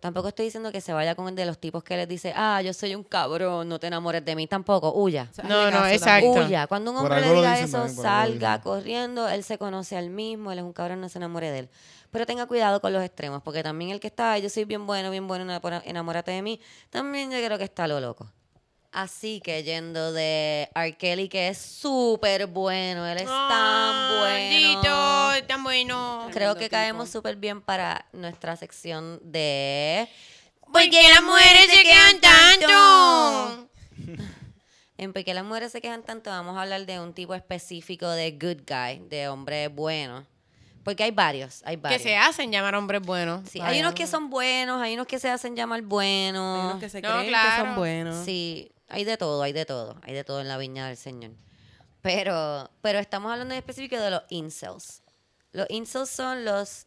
[0.00, 2.60] Tampoco estoy diciendo que se vaya con el de los tipos que les dice, ah,
[2.60, 4.46] yo soy un cabrón, no te enamores de mí.
[4.46, 5.28] Tampoco, huya.
[5.30, 6.30] O sea, No, no, caso exacto.
[6.32, 6.66] Huya.
[6.66, 10.52] Cuando un hombre le diga dicen eso, también, salga corriendo, él se conoce al mismo,
[10.52, 11.68] él es un cabrón, no se enamore de él.
[12.10, 14.86] Pero tenga cuidado con los extremos, porque también el que está, "Ay, yo soy bien
[14.86, 18.30] bueno, bien bueno, enamórate de mí, también yo creo que está lo loco.
[18.94, 20.96] Así que yendo de R.
[20.96, 25.46] Kelly, que es súper bueno, él es tan bueno.
[25.48, 26.28] tan bueno.
[26.32, 26.70] Creo que tipo.
[26.76, 30.08] caemos súper bien para nuestra sección de...
[30.72, 33.68] ¿Por qué las mujeres se quedan tanto?
[34.96, 36.30] En ¿Por qué las mujeres se quejan tanto?
[36.30, 40.24] Vamos a hablar de un tipo específico de good guy, de hombre bueno.
[40.84, 42.02] Porque hay varios, hay Que varios.
[42.02, 43.48] se hacen llamar hombres buenos.
[43.50, 46.64] Sí, hay unos que son buenos, hay unos que se hacen llamar Hay buenos.
[46.66, 47.64] unos que se No, creen que claro.
[47.64, 48.24] son buenos.
[48.24, 51.32] Sí, hay de todo, hay de todo, hay de todo en la viña del Señor.
[52.02, 55.02] Pero, pero estamos hablando en específico de los incels.
[55.52, 56.86] Los incels son los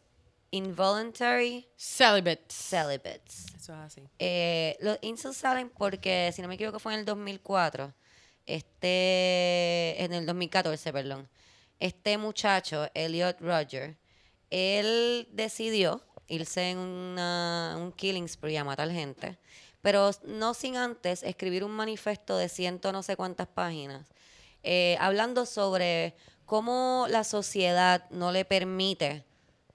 [0.50, 2.54] involuntary Celibates.
[2.54, 3.46] celibates.
[3.56, 4.02] Eso es así.
[4.18, 7.92] Eh, los incels salen porque, si no me equivoco, fue en el 2004.
[8.46, 11.28] Este, en el 2014, perdón.
[11.80, 13.96] Este muchacho, Elliot Roger,
[14.50, 19.38] él decidió irse en una- un killing spree a matar gente,
[19.82, 24.06] pero no sin antes escribir un manifiesto de ciento no sé cuántas páginas,
[24.62, 26.14] eh, hablando sobre
[26.44, 29.24] cómo la sociedad no le permite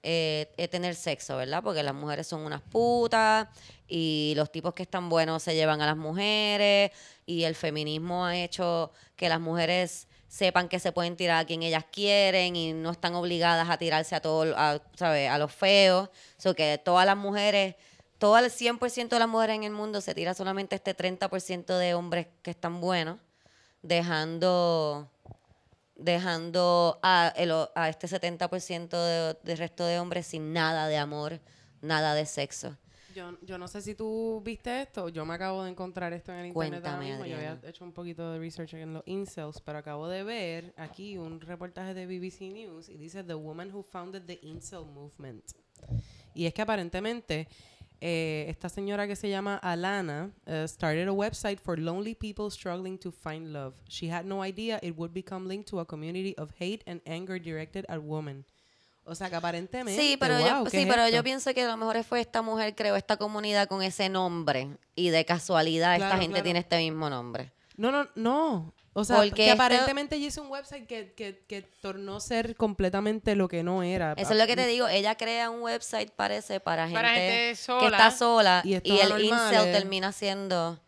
[0.06, 1.62] eh, eh, tener sexo, ¿verdad?
[1.62, 3.48] Porque las mujeres son unas putas
[3.88, 6.90] y los tipos que están buenos se llevan a las mujeres
[7.24, 11.62] y el feminismo ha hecho que las mujeres sepan que se pueden tirar a quien
[11.62, 15.30] ellas quieren y no están obligadas a tirarse a todo, a, ¿sabes?
[15.30, 16.10] A los feos.
[16.36, 17.76] So que todas las mujeres,
[18.24, 21.92] todo el 100% de las mujeres en el mundo se tira solamente este 30% de
[21.92, 23.18] hombres que están buenos,
[23.82, 25.10] dejando
[25.94, 31.38] dejando a, el a este 70% de, de resto de hombres sin nada de amor,
[31.82, 32.78] nada de sexo.
[33.14, 35.10] Yo, yo no sé si tú viste esto.
[35.10, 37.26] Yo me acabo de encontrar esto en el internet ahora Cuéntame, mismo.
[37.26, 41.18] Yo había hecho un poquito de research en los incels, pero acabo de ver aquí
[41.18, 45.44] un reportaje de BBC News y dice The woman who founded the incel movement.
[46.34, 47.46] Y es que aparentemente
[48.06, 52.98] eh, esta señora que se llama Alana eh, started a website for lonely people struggling
[52.98, 53.72] to find love.
[53.88, 57.40] She had no idea it would become linked to a community of hate and anger
[57.40, 58.44] directed at women.
[59.06, 59.98] O sea que aparentemente.
[59.98, 61.16] Sí, pero, wow, yo, ¿qué sí, es pero esto?
[61.16, 64.76] yo pienso que a lo mejor fue esta mujer creó esta comunidad con ese nombre
[64.94, 66.44] y de casualidad esta Claro, gente claro.
[66.44, 67.52] tiene este mismo nombre.
[67.78, 68.73] No, no, no.
[68.96, 72.54] O sea, Porque que esto- aparentemente ella hizo un website que, que, que tornó ser
[72.54, 74.14] completamente lo que no era.
[74.16, 77.48] Eso es lo que te digo, ella crea un website parece para gente, Para gente
[77.50, 77.86] que sola.
[77.88, 80.80] está sola Y el incel termina siendo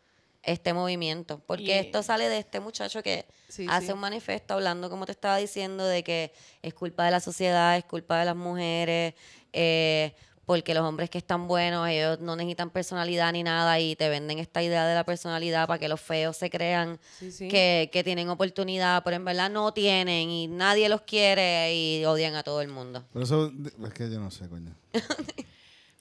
[0.45, 3.93] este movimiento, porque Y- esto sale de este muchacho que Sí, hace sí.
[3.93, 6.33] un manifiesto hablando, como te estaba diciendo, de que
[6.63, 9.15] es culpa de la sociedad, es culpa de las mujeres,
[9.53, 10.15] eh,
[10.47, 14.39] porque los hombres que están buenos, ellos no necesitan personalidad ni nada y te venden
[14.39, 17.49] esta idea de la personalidad para que los feos se crean Sí, sí.
[17.49, 22.37] Que, que tienen oportunidad, pero en verdad no tienen y nadie los quiere y odian
[22.37, 23.05] a todo el mundo.
[23.13, 23.53] Pero eso,
[23.87, 24.73] es que yo no sé, coño.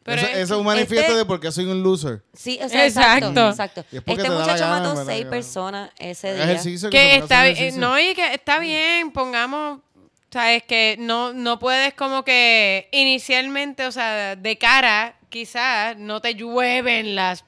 [0.03, 2.23] Pero eso, es- eso es un manifiesto este- de por qué soy un loser.
[2.31, 3.49] Sí, o sea, exacto.
[3.49, 3.81] Exacto.
[3.91, 6.43] es Este muchacho gana, mató seis personas ese día.
[6.43, 7.43] Ejercicio que, que está
[7.79, 9.79] no y que está bien, pongamos,
[10.35, 16.35] sabes que no no puedes como que inicialmente, o sea, de cara, quizás no te
[16.35, 17.45] llueven las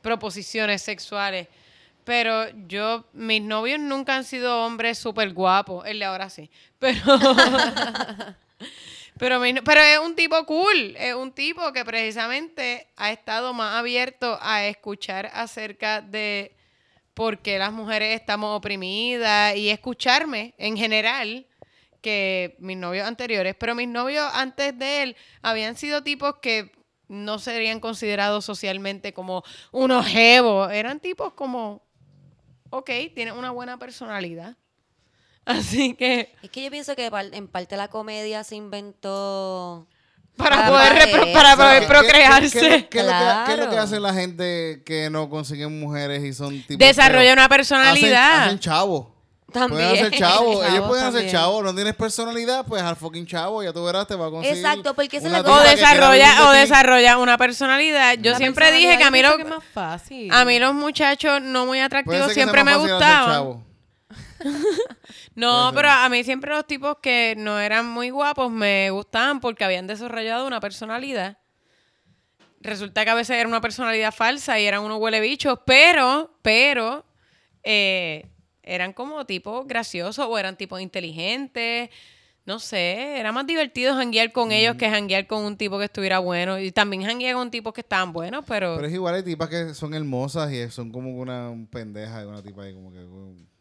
[0.00, 1.46] proposiciones sexuales,
[2.04, 6.96] pero yo mis novios nunca han sido hombres súper guapos, el de ahora sí, pero
[9.18, 14.38] Pero, pero es un tipo cool, es un tipo que precisamente ha estado más abierto
[14.40, 16.54] a escuchar acerca de
[17.12, 21.46] por qué las mujeres estamos oprimidas y escucharme en general
[22.06, 26.70] que mis novios anteriores, pero mis novios antes de él habían sido tipos que
[27.08, 29.42] no serían considerados socialmente como
[29.72, 31.82] unos jevos, eran tipos como,
[32.70, 34.56] ok, tienen una buena personalidad.
[35.44, 39.88] Así que Es que yo pienso que en parte la comedia se inventó...
[40.36, 41.32] para Para poder, para repro- eso.
[41.34, 42.60] para ¿Qué- poder qué- procrearse.
[42.60, 43.82] ¿Qué, qué- qué es lo que, qué es lo que Claro.
[43.82, 48.44] hace la gente que no consiguen mujeres y son tipos Desarrolla una personalidad.
[48.46, 49.15] hacen chavo.
[49.52, 49.88] También.
[49.90, 50.52] Pueden hacer chavo.
[50.52, 51.62] Ellos Chavos pueden hacer chavo.
[51.62, 53.62] No tienes personalidad, pues al fucking chavo.
[53.62, 54.58] Ya tú verás, te va a conseguir.
[54.58, 58.18] Exacto, porque eso una es lo o tipa que quiera desarrolla o desarrolla una personalidad.
[58.18, 60.32] Yo La siempre dije que a mí los más fácil.
[60.32, 63.30] a mí los muchachos no muy atractivos siempre me gustaban.
[63.32, 63.64] chavo.
[65.34, 69.64] No, pero a mí siempre los tipos que no eran muy guapos me gustaban porque
[69.64, 71.36] habían desarrollado una personalidad.
[72.60, 77.04] Resulta que a veces era una personalidad falsa y eran unos huele bichos, pero, pero,
[77.62, 78.30] eh,
[78.66, 81.90] eran como tipos graciosos o eran tipos inteligentes.
[82.44, 86.18] no sé, era más divertido janguear con ellos que janguear con un tipo que estuviera
[86.20, 86.58] bueno.
[86.60, 89.74] Y también janguear con tipos que estaban buenos, pero, Pero es igual, hay tipas que
[89.74, 93.00] son hermosas y son como una pendeja y una tipa ahí como que...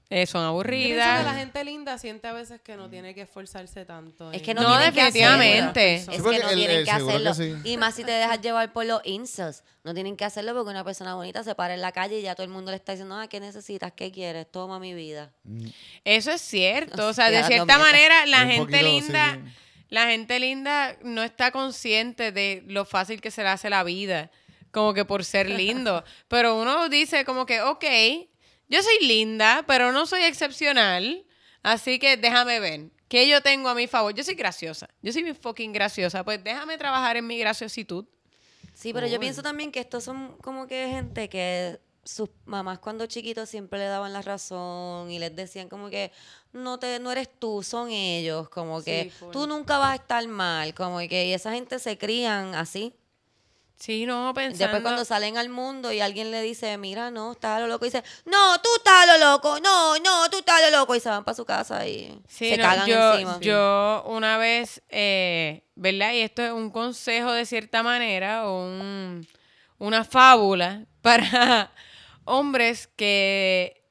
[0.10, 1.26] eh, son Yo pienso que aburridas.
[1.26, 4.32] la gente linda siente a veces que no tiene que esforzarse tanto.
[4.32, 6.00] Es que no, No, tienen que definitivamente.
[6.00, 7.34] Sí, Es que no el- tienen el- que que hacerlo.
[7.34, 7.56] sí.
[7.64, 9.64] Y más si te dejas llevar por los incels.
[9.84, 12.36] No tienen que hacerlo porque una persona bonita se para en la calle y ya
[12.36, 13.92] todo el mundo le está diciendo, ah, ¿qué necesitas?
[13.94, 14.52] ¿Qué quieres?
[14.52, 15.32] Toma mi vida.
[16.04, 17.08] Eso es cierto.
[17.08, 19.52] O sea, de cierta manera, la gente poquito, linda, sí.
[19.90, 24.32] la gente linda no está consciente de lo fácil que se le hace la vida.
[24.72, 26.04] Como que por ser lindo.
[26.28, 27.86] Pero uno dice como que, ok,
[28.70, 31.26] yo soy linda, pero no soy excepcional.
[31.64, 32.92] Así que déjame ver.
[33.08, 34.14] ¿Qué yo tengo a mi favor?
[34.14, 34.90] Yo soy graciosa.
[35.02, 36.24] Yo soy bien fucking graciosa.
[36.24, 38.06] Pues déjame trabajar en mi graciositud.
[38.74, 43.08] Sí, pero yo pienso también que estos son como que gente que sus mamás cuando
[43.08, 46.12] chiquitos siempre le daban la razón y les decían como que
[46.54, 50.28] no te no eres tú, son ellos, como que Sí, tú nunca vas a estar
[50.28, 52.94] mal, como que y esa gente se crían así.
[53.78, 54.64] Sí, no, pensando...
[54.64, 57.86] Después cuando salen al mundo y alguien le dice, mira, no, estás a lo loco,
[57.86, 60.96] y dice, no, tú estás a lo loco, no, no, tú estás a lo loco,
[60.96, 63.40] y se van para su casa y Sí, se no, cagan yo, encima.
[63.42, 66.14] yo una vez, eh, ¿verdad?
[66.14, 69.28] Y esto es un consejo de cierta manera, o un-
[69.78, 71.72] una fábula para
[72.24, 73.84] hombres que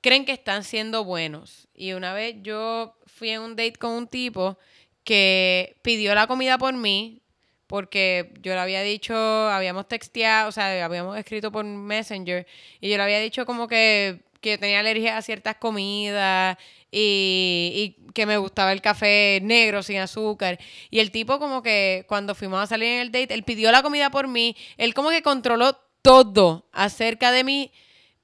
[0.00, 1.68] creen que están siendo buenos.
[1.74, 4.58] Y una vez yo fui en un date con un tipo
[5.04, 7.22] que pidió la comida por mí,
[7.66, 12.46] porque yo le había dicho, habíamos texteado, o sea, habíamos escrito por Messenger,
[12.80, 16.56] y yo le había dicho como que, que yo tenía alergia a ciertas comidas
[16.90, 20.58] y, y que me gustaba el café negro sin azúcar.
[20.90, 23.82] Y el tipo como que cuando fuimos a salir en el date, él pidió la
[23.82, 27.72] comida por mí, él como que controló todo acerca de mí,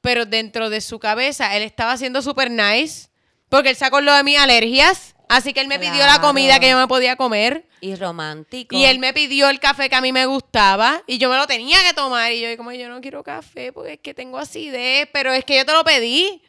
[0.01, 3.09] pero dentro de su cabeza él estaba siendo súper nice,
[3.49, 6.71] porque él sacó lo de mis alergias, así que él me pidió la comida que
[6.71, 7.67] yo me podía comer.
[7.81, 8.77] Y romántico.
[8.77, 11.47] Y él me pidió el café que a mí me gustaba y yo me lo
[11.47, 15.09] tenía que tomar y yo como yo no quiero café porque es que tengo acidez,
[15.13, 16.43] pero es que yo te lo pedí.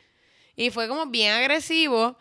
[0.55, 2.17] Y fue como bien agresivo.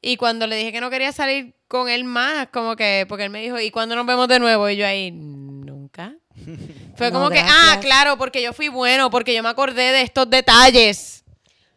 [0.00, 3.30] Y cuando le dije que no quería salir con él más, como que, porque él
[3.30, 4.68] me dijo, ¿y cuándo nos vemos de nuevo?
[4.68, 6.14] Y yo ahí, nunca.
[6.96, 10.02] Fue No, como que, ah, claro, porque yo fui bueno, porque yo me acordé de
[10.02, 11.23] estos detalles.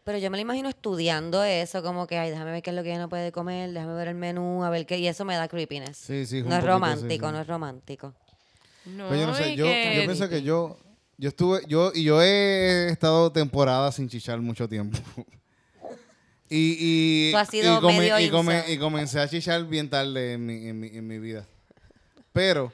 [0.08, 2.82] Pero yo me lo imagino estudiando eso, como que, ay, déjame ver qué es lo
[2.82, 5.36] que ella no puede comer, déjame ver el menú, a ver qué, y eso me
[5.36, 5.98] da creepiness.
[5.98, 7.32] Sí, sí, no es poquito, romántico, sí, sí.
[7.34, 8.14] no es romántico.
[8.86, 10.78] No, Pues yo no sé, yo, yo pienso que yo,
[11.18, 14.96] yo estuve, yo, y yo he estado temporada sin chichar mucho tiempo.
[16.48, 18.72] y, y, Tú has sido y, come- medio y, come- incel.
[18.72, 21.46] y comencé a chichar bien tarde en mi, en mi, en mi vida.
[22.32, 22.72] Pero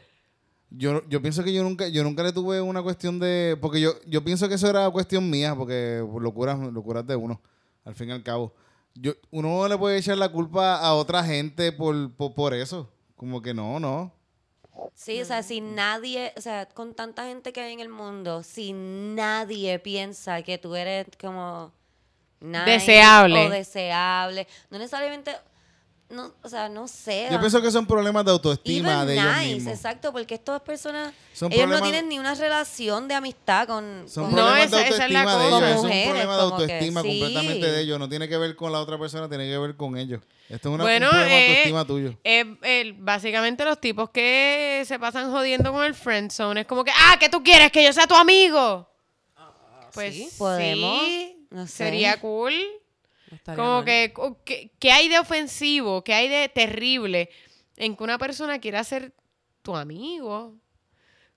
[0.76, 3.56] yo, yo pienso que yo nunca, yo nunca le tuve una cuestión de.
[3.60, 7.40] Porque yo, yo pienso que eso era cuestión mía, porque locuras, locuras de uno,
[7.84, 8.52] al fin y al cabo.
[8.94, 12.90] Yo, uno no le puede echar la culpa a otra gente por, por, por eso.
[13.16, 14.12] Como que no, no.
[14.94, 18.42] Sí, o sea, si nadie, o sea, con tanta gente que hay en el mundo,
[18.42, 21.72] si nadie piensa que tú eres como
[22.40, 23.46] nice Deseable.
[23.46, 25.32] o deseable, no necesariamente,
[26.10, 27.28] no, o sea, no sé.
[27.30, 29.74] Yo pienso que son problemas de autoestima Even de ellos nice, mismos.
[29.74, 34.24] exacto, porque estas personas, Son ellos no tienen ni una relación de amistad con, Son
[34.26, 35.56] con- No, problemas de esa- esa es la autoestima de cosa.
[35.56, 35.70] ellos.
[35.70, 37.08] Es un Mujeres, problema de que autoestima sí.
[37.08, 37.98] completamente de ellos.
[37.98, 40.20] No tiene que ver con la otra persona, tiene que ver con ellos.
[40.48, 42.18] Esto es una, Bueno, un problema de eh, autoestima tuyo.
[42.22, 46.84] Eh, el- básicamente los tipos que se pasan jodiendo con el friend zone es como
[46.84, 47.72] que, ah, ¿qué tú quieres?
[47.72, 48.88] Que yo sea tu amigo.
[49.94, 50.24] Pues ¿sí?
[50.30, 51.02] sí, Podemos,
[51.50, 51.72] no sé.
[51.72, 52.52] sería cool.
[53.46, 53.84] No Como mal.
[53.84, 56.02] que, co- que, ¿qué hay de ofensivo?
[56.04, 57.30] ¿Qué hay de terrible
[57.76, 59.12] en que una persona quiera ser
[59.62, 60.54] tu amigo?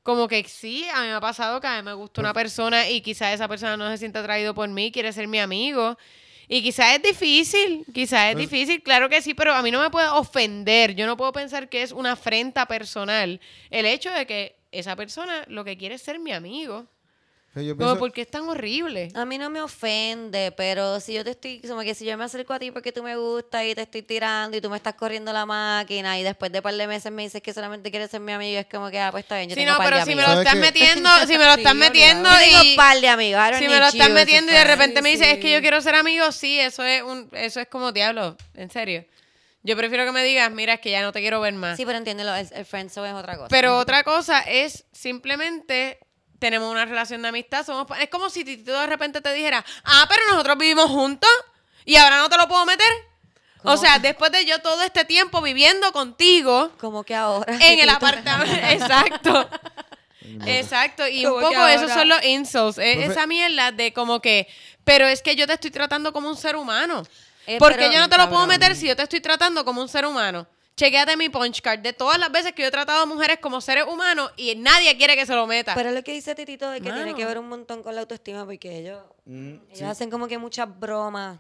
[0.04, 2.90] Como que sí, a mí me ha pasado que a mí me gusta una persona
[2.90, 5.98] y quizás esa persona no se siente atraído por mí, quiere ser mi amigo.
[6.48, 9.82] Y quizás es difícil, quizás es Pues- difícil, claro que sí, pero a mí no
[9.82, 10.96] me puede ofender.
[10.96, 15.44] Yo no puedo pensar que es una afrenta personal el hecho de que esa persona
[15.48, 16.88] lo que quiere es ser mi amigo.
[17.58, 19.10] O sea, yo Como, pienso- ¿por qué es tan horrible?
[19.16, 22.24] A mí no me ofende, pero si yo te estoy, como que si yo me
[22.24, 24.94] acerco a ti porque tú me gustas y te estoy tirando y tú me estás
[24.94, 28.20] corriendo la máquina y después de par de meses me dices que solamente quieres ser
[28.22, 29.98] mi amigo, es como que, ah, pues está bien, yo Sí, tengo no, par pero
[29.98, 32.76] de si me lo ¿Sabes estás metiendo, si me lo estás metiendo Yo tengo y...
[32.76, 35.34] par de amigos, Si me lo estás you, metiendo y de repente me dices, sí.
[35.34, 38.70] es que yo quiero ser amigo, sí, eso es un, eso es como diablo, en
[38.70, 39.04] serio.
[39.64, 41.76] Yo prefiero que me digas, mira, es que ya no te quiero ver más.
[41.76, 43.48] Sí, pero entiéndelo, el, el friendzone es otra cosa.
[43.50, 46.00] Pero otra cosa es simplemente
[46.40, 50.06] tenemos una relación de amistad, somos es como si Tito de repente te dijera, ah,
[50.10, 51.30] pero nosotros vivimos juntos
[51.86, 52.88] y ahora no te lo puedo meter.
[53.64, 57.52] O sea, después de yo todo este tiempo viviendo contigo como que ahora.
[57.60, 59.50] en el apartamento, exacto.
[60.46, 64.22] Exacto, y un Como poco esos son los insults, es Profe- esa mierda de como
[64.22, 64.48] que,
[64.84, 67.04] pero es que yo te estoy tratando como un ser humano.
[67.46, 69.88] Eh, Porque yo no te lo puedo meter si yo te estoy tratando como un
[69.88, 70.46] ser humano.
[70.78, 73.60] Chequéate mi punch card de todas las veces que yo he tratado a mujeres como
[73.60, 75.74] seres humanos y nadie quiere que se lo meta.
[75.76, 78.02] Pero es lo que dice Titito de que tiene que ver un montón con la
[78.02, 79.84] autoestima porque ellos, Mm, ellos sí.
[79.84, 81.40] hacen como que muchas bromas.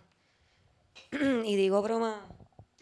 [1.45, 2.15] y digo bromas.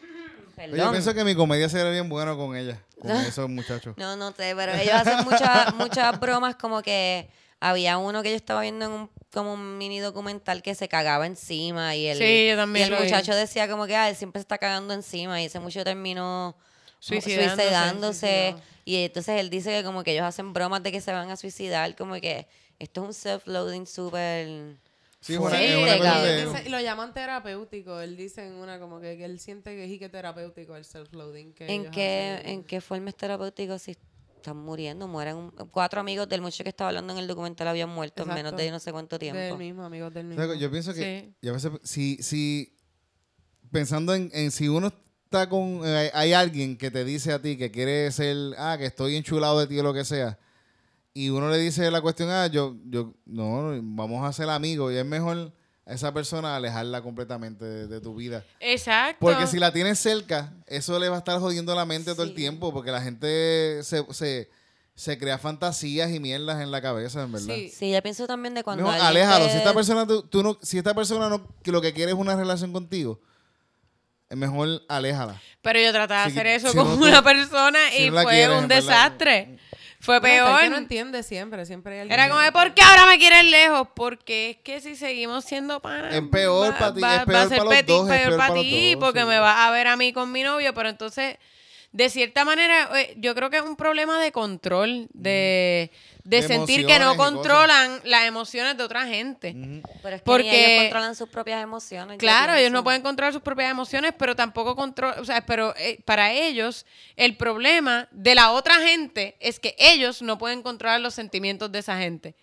[0.00, 0.78] Oye, Perdón.
[0.78, 3.94] Yo pienso que mi comedia sería bien buena con ella, con esos muchachos.
[3.98, 7.28] No, no sé, pero ellos hacen muchas muchas bromas como que
[7.60, 11.26] había uno que yo estaba viendo en un como un mini documental que se cagaba
[11.26, 13.04] encima y el, Sí, yo también y el vi.
[13.04, 16.56] muchacho decía como que ah, él siempre se está cagando encima y ese muchacho terminó
[17.00, 17.62] Suicidándose.
[17.62, 18.54] suicidándose.
[18.86, 21.36] y entonces él dice que como que ellos hacen bromas de que se van a
[21.36, 22.46] suicidar, como que
[22.78, 24.76] esto es un self-loading súper...
[25.20, 28.00] Sí, de- y lo llaman terapéutico.
[28.00, 31.52] Él dice en una como que, que él siente que es que terapéutico el self-loading.
[31.52, 32.40] que ¿En qué.
[32.44, 33.96] ¿En qué forma es terapéutico si
[34.46, 35.08] están muriendo?
[35.08, 38.28] Mueren un- cuatro amigos del muchacho que estaba hablando en el documental habían muerto en
[38.28, 39.38] menos de no sé cuánto tiempo.
[39.38, 40.44] Del mismo, amigos del O mismo.
[40.44, 41.34] sea, Yo pienso que, Sí.
[41.42, 42.76] yo a veces, si, si,
[43.72, 44.92] pensando en, en si uno
[45.24, 48.86] está con, eh, hay alguien que te dice a ti que quiere ser, ah, que
[48.86, 50.38] estoy enchulado de ti o lo que sea,
[51.12, 54.96] y uno le dice la cuestión, ah, yo, yo, no, vamos a ser amigos, y
[54.96, 55.52] es mejor
[55.86, 58.44] a esa persona alejarla completamente de, de tu vida.
[58.60, 59.18] Exacto.
[59.20, 62.34] Porque si la tienes cerca, eso le va a estar jodiendo la mente todo el
[62.34, 64.50] tiempo, porque la gente se, se,
[64.96, 67.54] se crea fantasías y mierdas en la cabeza, en verdad.
[67.54, 67.68] Sí.
[67.68, 69.44] Sí, yo pienso también de cuando alguien aléjalo.
[69.46, 72.10] te- Si esta persona, tú, tú no, si esta persona no, que lo que quiere
[72.12, 73.20] es una relación contigo,
[74.28, 75.40] es mejor aléjala.
[75.62, 78.22] Pero yo trataba de Si- hacer eso si con no una persona si y no
[78.22, 79.12] fue quieres, un verdad.
[80.06, 80.60] Fue Bueno, peor.
[80.60, 83.44] que no entiende siempre, siempre hay alguien Era como, de, ¿por qué ahora me quieres
[83.44, 83.88] lejos?
[83.94, 86.14] Porque es que si seguimos siendo panas...
[86.14, 88.08] Es peor va- pa' ti, va- es va peor a ser pa' los peti- dos,
[88.10, 89.26] es peor peor pa' pa' los ti, porque sí.
[89.26, 91.36] me vas a ver a mí con mi novio, pero entonces,
[91.96, 95.90] de cierta manera, eh, yo creo que es un problema de control, de,
[96.24, 99.56] de, De sentir que no controlan las emociones de otra gente.
[100.02, 102.18] Pero es que Porque- ni ellos controlan sus propias emociones.
[102.18, 105.98] Claro, ellos no pueden controlar sus propias emociones, pero tampoco controlan, o sea, pero eh,
[106.04, 106.84] para ellos
[107.16, 111.78] el problema de la otra gente es que ellos no pueden controlar los sentimientos de
[111.78, 112.34] esa gente.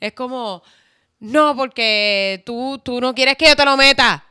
[0.00, 0.62] Es como,
[1.18, 4.26] no, porque tú, tú no quieres que yo te lo meta.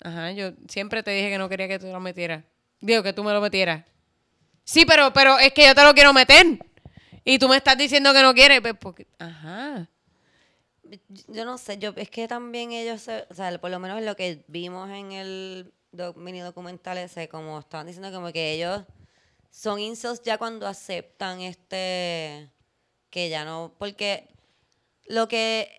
[0.00, 2.44] Ajá, yo siempre te dije que no quería que tú lo metieras.
[2.80, 3.82] Digo, que tú me lo metieras.
[4.64, 6.58] Sí, pero, pero es que yo te lo quiero meter.
[7.24, 8.60] Y tú me estás diciendo que no quieres.
[8.60, 9.88] Pues porque, ajá.
[11.28, 14.44] Yo no sé, yo es que también ellos, o sea, por lo menos lo que
[14.48, 15.72] vimos en el
[16.16, 18.82] mini documental ese, como estaban diciendo como que ellos
[19.50, 22.50] son incels ya cuando aceptan este,
[23.10, 24.28] que ya no, porque
[25.06, 25.70] lo que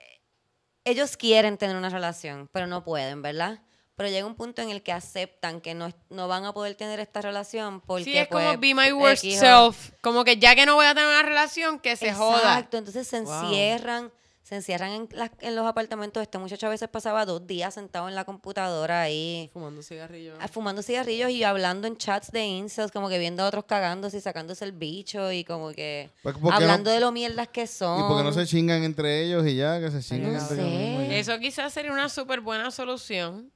[0.85, 3.59] ellos quieren tener una relación, pero no pueden, ¿verdad?
[3.95, 6.99] Pero llega un punto en el que aceptan que no, no van a poder tener
[6.99, 9.91] esta relación porque sí, es como pues, be my worst self.
[10.01, 12.37] Como que ya que no voy a tener una relación, que se joda.
[12.39, 13.43] Exacto, entonces se Wow.
[13.45, 14.11] encierran,
[14.43, 16.21] se encierran en, las- en los apartamentos.
[16.21, 20.37] Este muchacho a veces pasaba dos días sentado en la computadora ahí Fumando cigarrillos.
[20.41, 24.17] ah, fumando cigarrillos y hablando en chats de incels, como que viendo a otros cagándose
[24.17, 27.47] y sacándose el bicho y como que Pues, ¿por qué hablando no- de lo mierdas
[27.47, 28.01] que son.
[28.01, 30.61] Y porque no se chingan entre ellos y ya, que se chingan no entre sé.
[30.67, 31.13] ellos mismos.
[31.13, 33.53] Eso quizás sería una súper buena solución.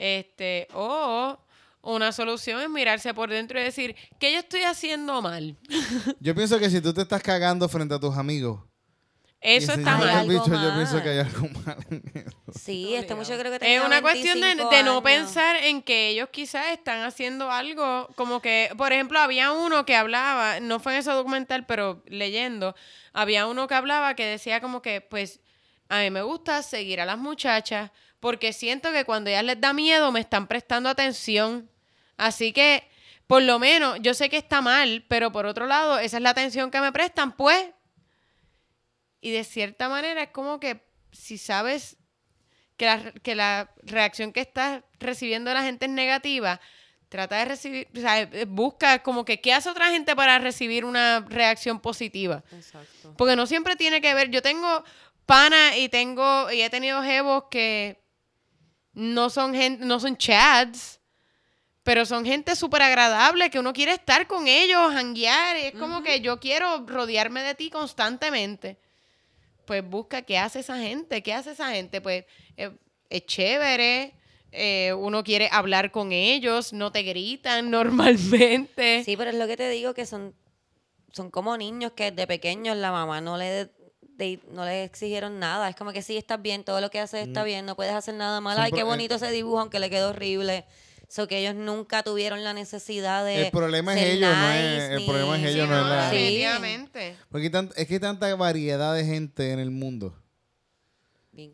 [0.00, 1.38] Este, o
[1.82, 5.58] una solución es mirarse por dentro y decir, ¿qué yo estoy haciendo mal?
[6.20, 8.62] Yo pienso que si tú te estás cagando frente a tus amigos.
[9.42, 10.08] Eso está mal.
[10.08, 12.58] algo bicho, yo pienso que hay algo mal en eso.
[12.58, 15.82] Sí, este muchacho creo que Es tenía una cuestión de, 25 de no pensar en
[15.82, 20.80] que ellos quizás están haciendo algo, como que, por ejemplo, había uno que hablaba, no
[20.80, 22.74] fue en ese documental, pero leyendo,
[23.12, 25.40] había uno que hablaba que decía como que, pues,
[25.90, 27.90] a mí me gusta seguir a las muchachas
[28.20, 31.70] porque siento que cuando ellas les da miedo me están prestando atención.
[32.16, 32.88] Así que,
[33.26, 36.30] por lo menos, yo sé que está mal, pero por otro lado, esa es la
[36.30, 37.70] atención que me prestan, pues.
[39.22, 41.96] Y de cierta manera es como que si sabes
[42.76, 46.60] que la, que la reacción que estás recibiendo de la gente es negativa,
[47.08, 50.84] trata de recibir, o sea, eh, busca como que qué hace otra gente para recibir
[50.84, 52.44] una reacción positiva.
[52.52, 53.14] Exacto.
[53.16, 54.30] Porque no siempre tiene que ver.
[54.30, 54.84] Yo tengo
[55.26, 58.00] pana y tengo y he tenido jevos que
[58.92, 61.00] no son gente, no son chads,
[61.82, 65.56] pero son gente súper agradable que uno quiere estar con ellos, hanguear.
[65.56, 68.78] es como que yo quiero rodearme de ti constantemente.
[69.64, 72.00] Pues busca qué hace esa gente, qué hace esa gente.
[72.00, 72.24] Pues
[72.56, 72.70] eh,
[73.08, 74.14] es chévere.
[74.52, 79.02] eh, uno quiere hablar con ellos, no te gritan normalmente.
[79.04, 80.34] Sí, pero es lo que te digo que son,
[81.12, 83.70] son como niños que desde pequeños la mamá no le
[84.20, 85.68] de- no le exigieron nada.
[85.68, 88.14] Es como que sí, estás bien, todo lo que haces está bien, no puedes hacer
[88.14, 88.56] nada mal.
[88.60, 90.64] Ay, qué eh, bonito ese dibujo, aunque le quedó horrible.
[91.08, 93.46] So que ellos nunca tuvieron la necesidad de.
[93.46, 96.10] El problema es ellos, no es- el ni- problema es Sí, ellos, no es la-
[96.10, 96.16] Sí.
[96.16, 97.16] definitivamente.
[97.30, 100.14] Porque es que hay tanta variedad de gente en el mundo.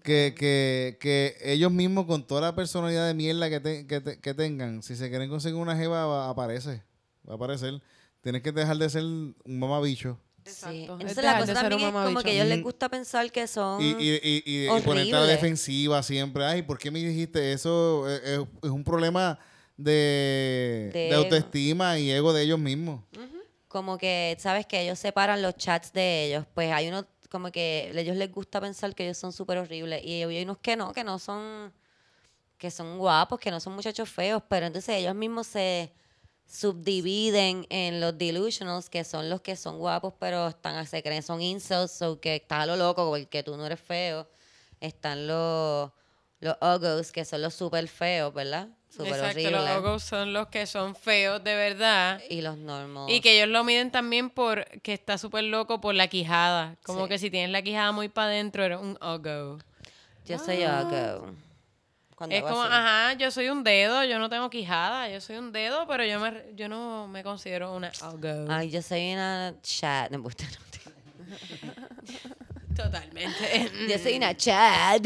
[0.03, 4.21] Que, que, que ellos mismos, con toda la personalidad de mierda que, te- que, te-
[4.21, 6.83] que tengan, si se quieren conseguir una jeva, va- aparece.
[7.29, 7.81] va a aparecer.
[8.21, 10.19] Tienes que dejar de ser un mamabicho.
[10.47, 10.75] Exacto.
[10.77, 12.65] Es Entonces la cosa también es como que a ellos les Ujú.
[12.65, 13.83] gusta pensar que son...
[13.83, 16.45] y, y, y, y- y ponerte a la defensiva siempre.
[16.45, 18.09] Ay, ¿por qué me dijiste eso?
[18.09, 19.39] Es, es- es un problema
[19.77, 23.03] de, De autoestima y ego de ellos mismos.
[23.69, 24.67] como que, ¿sabes?
[24.67, 26.47] Que ellos separan los chats de ellos.
[26.55, 30.03] Pues hay unos, como que a ellos les gusta pensar que ellos son súper horribles.
[30.05, 31.73] Y hay unos que no, que no son,
[32.57, 34.43] que son guapos, que no son muchachos feos.
[34.49, 35.93] Pero entonces ellos mismos se
[36.47, 41.41] subdividen en los delusionals, que son los que son guapos, pero están, se creen, son
[41.43, 44.27] incels, o que está a lo loco porque tú no eres feo.
[44.81, 45.91] Están los,
[46.41, 48.69] los uggos, que son los súper feos, ¿verdad?
[48.91, 49.53] Súper Exacto, horribles.
[49.53, 52.21] los ogos son los que son feos de verdad.
[52.31, 53.11] Y los normals.
[53.13, 56.77] Y que ellos lo miden también por que está súper loco por la quijada.
[56.85, 57.09] Como Sí.
[57.11, 59.59] que si tienes la quijada muy para adentro, eres un ogo.
[60.25, 61.33] Yo soy uggo.
[62.17, 62.73] Cuando Es como, así.
[62.73, 66.19] ajá, yo soy un dedo, yo no tengo quijada, yo soy un dedo, pero yo
[66.19, 68.47] me yo no me considero una ogo.
[68.51, 70.11] Ay, yo soy una chat.
[70.11, 70.67] No, usted no.
[72.75, 73.71] Totalmente.
[73.89, 75.05] Yo soy una chat.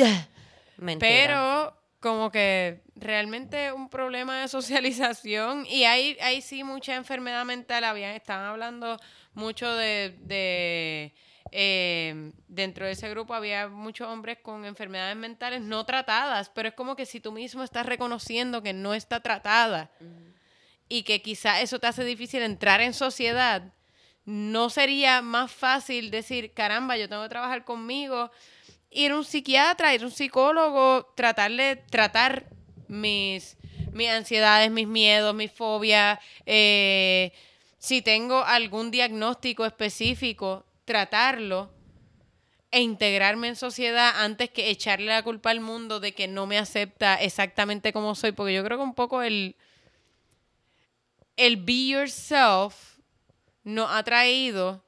[0.77, 1.09] Mentira.
[1.09, 7.85] Pero como que realmente un problema de socialización y hay, hay sí mucha enfermedad mental.
[7.85, 8.99] Habían, estaban hablando
[9.35, 11.15] mucho de, de
[11.53, 16.75] eh, dentro de ese grupo había muchos hombres con enfermedades mentales no tratadas, pero es
[16.75, 19.91] como que si tú mismo estás reconociendo que no está tratada
[20.89, 23.73] y que quizá eso te hace difícil entrar en sociedad,
[24.25, 28.31] no sería más fácil decir, caramba, yo tengo que trabajar conmigo,
[28.91, 32.47] ir a un psiquiatra, ir a un psicólogo, tratarle, tratar
[32.87, 33.57] mis,
[33.93, 37.33] mis ansiedades, mis miedos, mis fobias, eh,
[37.79, 41.71] si tengo algún diagnóstico específico, tratarlo
[42.73, 46.59] e integrarme en sociedad antes que echarle la culpa al mundo de que no me
[46.59, 49.55] acepta exactamente como soy, porque yo creo que un poco el,
[51.37, 52.99] el be yourself
[53.63, 54.85] nos ha traído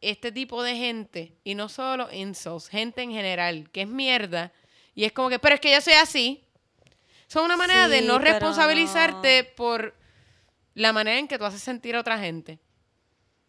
[0.00, 4.50] este tipo de gente, y no solo insults, gente en general, que es mierda,
[4.92, 6.44] y es como que, pero es que yo soy así.
[7.28, 9.94] Son una manera de no responsabilizarte por
[10.74, 12.58] la manera en que tú haces sentir a otra gente.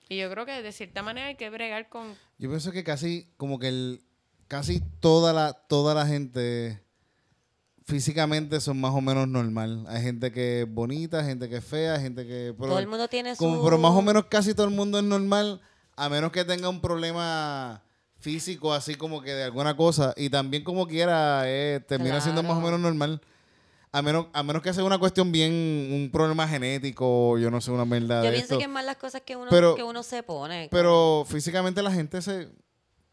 [0.10, 2.16] Y yo creo que de cierta manera hay que bregar con...
[2.38, 4.02] Yo pienso que casi, como que el,
[4.48, 6.82] casi toda la, toda la gente
[7.86, 9.86] físicamente son más o menos normal.
[9.88, 12.54] Hay gente que es bonita, gente que es fea, gente que...
[12.58, 13.40] pero- Todo el mundo tiene su...
[13.44, 15.62] como, pero más o menos casi todo el mundo es normal,
[15.96, 17.84] a menos que tenga un problema
[18.20, 22.58] físico, así como que de alguna cosa, y también como quiera, eh, termina siendo más
[22.58, 23.22] o menos normal.
[23.96, 27.70] A menos, a menos que sea una cuestión bien, un problema genético, yo no sé,
[27.70, 28.58] una verdad Yo de pienso esto.
[28.58, 30.68] que es más las cosas que uno, Pero- que uno se pone.
[30.72, 32.50] Pero físicamente la gente se.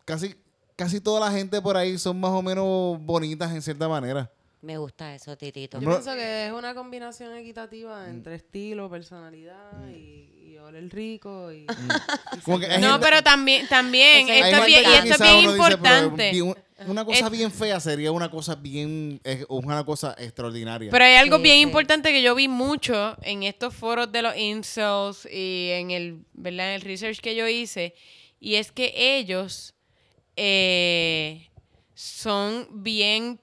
[0.06, 0.34] Casi,
[0.76, 4.32] casi toda la gente por ahí son más o menos bonitas en cierta manera.
[4.62, 5.78] Me gusta eso, Titito.
[5.80, 11.50] Yo No- pienso que es una combinación equitativa entre estilo, personalidad y, y oler rico
[11.50, 11.66] y, y
[12.44, 15.36] Como que hay No, gente- pero también, también, esto es bien, y esto es bien
[15.38, 16.42] uno dice, pero importante.
[16.86, 19.18] una cosa Es- bien fea sería una cosa bien.
[19.24, 20.90] Es una cosa extraordinaria.
[20.90, 21.62] Pero hay algo Sí, bien sí.
[21.62, 26.68] importante que yo vi mucho en estos foros de los incels y en el, ¿verdad?
[26.68, 27.94] en el research que yo hice,
[28.38, 29.74] y es que ellos
[30.36, 31.48] eh,
[31.94, 33.40] son bien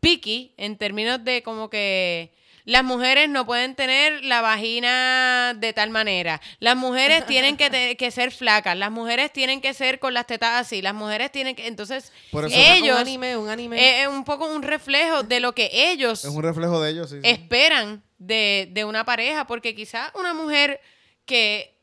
[0.00, 2.32] picky en términos de como que
[2.64, 6.38] las mujeres no pueden tener la vagina de tal manera.
[6.60, 8.76] Las mujeres tienen que, ser flacas.
[8.76, 10.82] Las mujeres tienen que ser con las tetas así.
[10.82, 11.66] Las mujeres tienen que...
[11.66, 12.94] Entonces, Por eso- ellos...
[12.96, 13.78] un anime, un anime.
[13.78, 17.08] eh, Es un poco un reflejo de lo que ellos es un reflejo de ellos,
[17.08, 17.16] sí.
[17.22, 17.28] sí.
[17.30, 20.78] esperan de, de una pareja, porque quizá una mujer
[21.24, 21.74] que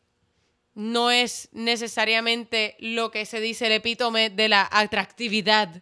[0.76, 5.82] no es necesariamente lo que se dice el epítome de la atractividad.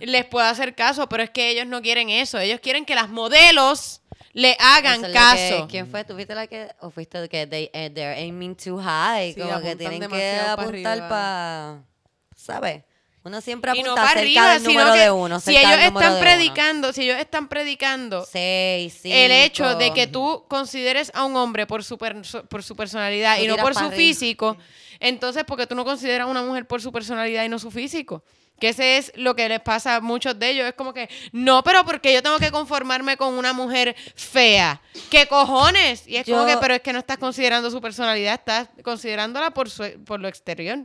[0.00, 2.38] Les puedo hacer caso, pero es que ellos no quieren eso.
[2.38, 4.00] Ellos quieren que las modelos
[4.32, 5.66] le hagan es caso.
[5.66, 6.04] que- ¿Quién fue?
[6.04, 6.68] ¿Tú fuiste la que.?
[6.80, 9.32] ¿O fuiste que they, eh, they're aiming too high?
[9.34, 11.82] Sí, como que tienen que pa' apuntar para.
[12.36, 12.82] ¿Sabes?
[13.22, 15.40] Uno siempre y apunta no para cerca arriba, del número de uno.
[15.40, 16.20] si ellos están de uno.
[16.20, 21.66] predicando, si ellos están predicando Seis, el hecho de que tú consideres a un hombre
[21.66, 23.96] por su, per- por su personalidad y no por pa' su arriba.
[23.96, 24.56] físico,
[25.00, 28.24] entonces, porque tú no consideras a una mujer por su personalidad y no su físico?
[28.60, 30.66] Que ese es lo que les pasa a muchos de ellos.
[30.66, 34.80] Es como que, no, pero porque yo tengo que conformarme con una mujer fea.
[35.10, 36.06] ¿Qué cojones?
[36.06, 39.70] Y es como que, pero es que no estás considerando su personalidad, estás considerándola por,
[39.70, 40.78] su, por lo exterior.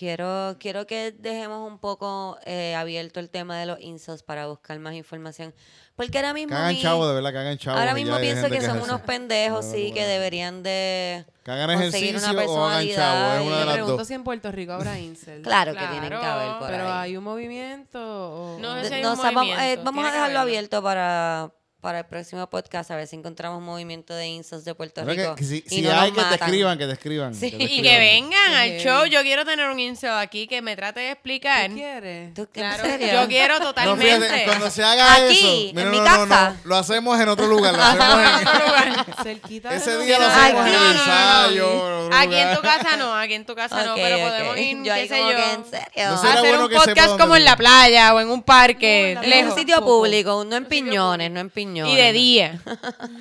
[0.00, 4.78] Quiero, quiero que dejemos un poco eh, abierto el tema de los incels para buscar
[4.78, 5.52] más información.
[5.94, 6.52] Porque ahora mismo.
[6.52, 7.78] Que hagan mi- chavo, de verdad, que hagan chavo.
[7.78, 9.94] ahora mismo pienso que son unos pendejos, No, sí, bueno.
[9.96, 11.26] que deberían de.
[11.44, 14.08] Que hagan conseguir ejercicio una o hagan chavo, es personalidad una de las pregunto dos.
[14.08, 15.42] si en Puerto Rico habrá incel.
[15.42, 16.98] Claro, que Claro, tienen que haber por Pero ahí.
[17.10, 18.58] hay un movimiento o...
[18.58, 19.76] No, o- ese hay No, un o sea, vamos, eh,
[20.06, 24.26] a que dejarlo abierto para, para el próximo podcast a ver si encontramos movimiento de
[24.28, 25.34] insos de Puerto Creo Rico.
[25.34, 26.38] que si y si no hay que te matan.
[26.48, 27.34] escriban, que te escriban.
[27.34, 27.50] Sí.
[27.50, 28.84] que te Y que vengan al Sí.
[28.84, 29.06] show.
[29.06, 31.68] Yo quiero tener un incel aquí que me trate de explicar.
[31.70, 32.34] ¿Tú quieres?
[32.34, 33.12] ¿Tú, Claro, ¿En serio?
[33.22, 34.04] yo quiero No, totalmente.
[34.20, 36.56] fíjate, cuando se haga Aquí, eso, mira, en mi no, no, no, casa.
[36.64, 37.74] lo hacemos en otro lugar.
[37.74, 40.76] Lo hacemos en- Cerquita de ese día lo hacemos vivo.
[40.76, 41.82] en el no, no, ensayo.
[42.04, 44.94] otro Aquí en tu casa no, aquí en tu casa no, pero podemos ir, Yo
[44.94, 46.10] qué sé yo, que en serio.
[46.10, 46.26] No sé.
[46.26, 49.82] Será hacer un podcast como en la playa o en un parque, en un sitio
[49.84, 51.69] público, no en piñones, no en piñones.
[51.76, 52.62] Y de día.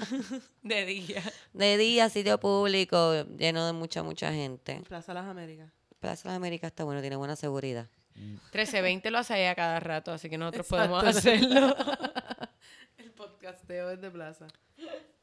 [0.64, 1.24] de día.
[1.54, 4.82] De día, sitio público, lleno de mucha, mucha gente.
[4.88, 5.72] Plaza Las Américas.
[6.00, 7.88] Plaza de las Américas está bueno, tiene buena seguridad.
[8.16, 10.92] 1320 lo hace ahí a cada rato, así que nosotros Exacto.
[10.92, 11.76] podemos hacerlo.
[12.98, 14.48] El podcasteo es de Plaza.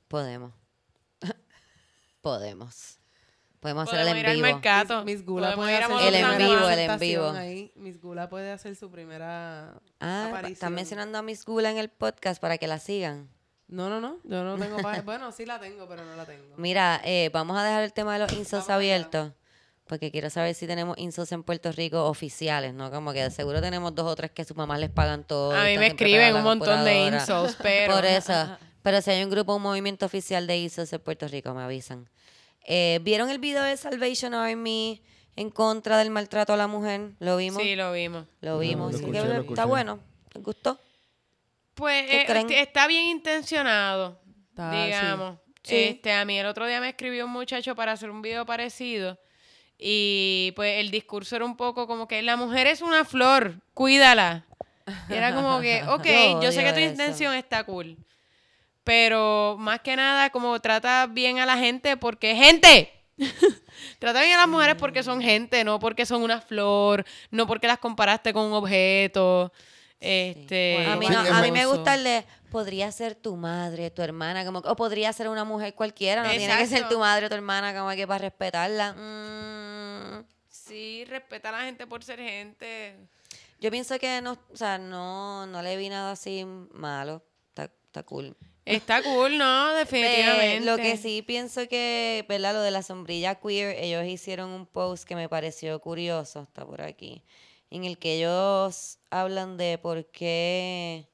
[0.09, 0.53] Podemos.
[2.22, 2.99] Podemos.
[3.67, 4.47] Podemos hacer Podemos el ir en al vivo.
[4.47, 5.05] mercado.
[5.05, 7.29] Miss Gula Podemos puede hacer El en vivo, el en vivo.
[7.31, 7.73] Ahí.
[7.75, 10.53] Miss Gula puede hacer su primera Ah, aparición.
[10.53, 13.29] están mencionando a Miss Gula en el podcast para que la sigan.
[13.67, 14.19] No, no, no.
[14.23, 15.03] Yo no tengo página.
[15.05, 16.55] Bueno, sí la tengo, pero no la tengo.
[16.57, 19.33] Mira, eh, vamos a dejar el tema de los insos abiertos.
[19.89, 22.91] Porque quiero saber si tenemos insos en Puerto Rico oficiales, ¿no?
[22.93, 25.53] Como que de seguro tenemos dos o tres que sus mamás les pagan todo.
[25.57, 27.95] A mí me escriben un montón de insults, pero...
[27.95, 28.33] Por eso.
[28.83, 32.09] Pero si hay un grupo, un movimiento oficial de ISOs en Puerto Rico, me avisan.
[32.69, 35.03] Eh, ¿Vieron el video de Salvation Army
[35.37, 37.12] en contra del maltrato a la mujer?
[37.21, 37.62] ¿Lo vimos?
[37.62, 38.27] Sí, lo vimos.
[38.41, 38.91] Lo vimos.
[38.93, 40.01] lo Así escuché, que lo está bueno.
[40.35, 40.79] ¿Les gustó?
[41.75, 44.85] Pues ¿Qué eh, este, está bien intencionado, Está- sí.
[44.87, 45.39] digamos.
[45.62, 45.77] Sí.
[45.77, 49.19] Este, a mí el otro día me escribió un muchacho para hacer un video parecido
[49.79, 54.47] y pues el discurso era un poco como que la mujer es una flor, cuídala.
[55.09, 56.91] Y era como que, ok, Yo yo sé que tu eso.
[56.93, 57.97] intención está cool.
[58.87, 62.93] Pero más que nada, como trata bien a la gente porque ¡gente!
[63.99, 67.66] trata bien a las mujeres porque son gente, no porque son una flor, no porque
[67.66, 69.53] las comparaste con un objeto.
[69.99, 73.91] Este, Bueno, A mí, no- a mí me gusta el de podría ser tu madre,
[73.91, 77.01] tu hermana, como que- o podría ser una mujer cualquiera, no tiene que ser tu
[77.01, 78.93] madre o tu hermana, como que para respetarla.
[78.93, 82.97] Mm, Sí, respeta a la gente por ser gente.
[83.61, 87.22] yo pienso que no, o sea, no, no le vi nada así malo.
[87.49, 88.37] Está, está cool.
[88.67, 89.75] Está cool, ¿no?
[89.75, 90.57] Definitivamente.
[90.57, 92.53] Eh, lo que sí pienso que, ¿verdad?
[92.53, 96.83] Lo de la sombrilla queer, ellos hicieron un post que me pareció curioso, está por
[96.83, 97.23] aquí,
[97.71, 101.09] en el que ellos hablan de por qué,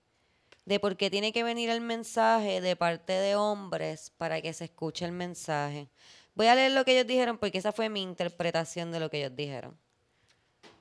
[0.65, 4.65] de por qué tiene que venir el mensaje de parte de hombres para que se
[4.65, 5.89] escuche el mensaje.
[6.35, 9.19] Voy a leer lo que ellos dijeron porque esa fue mi interpretación de lo que
[9.19, 9.77] ellos dijeron.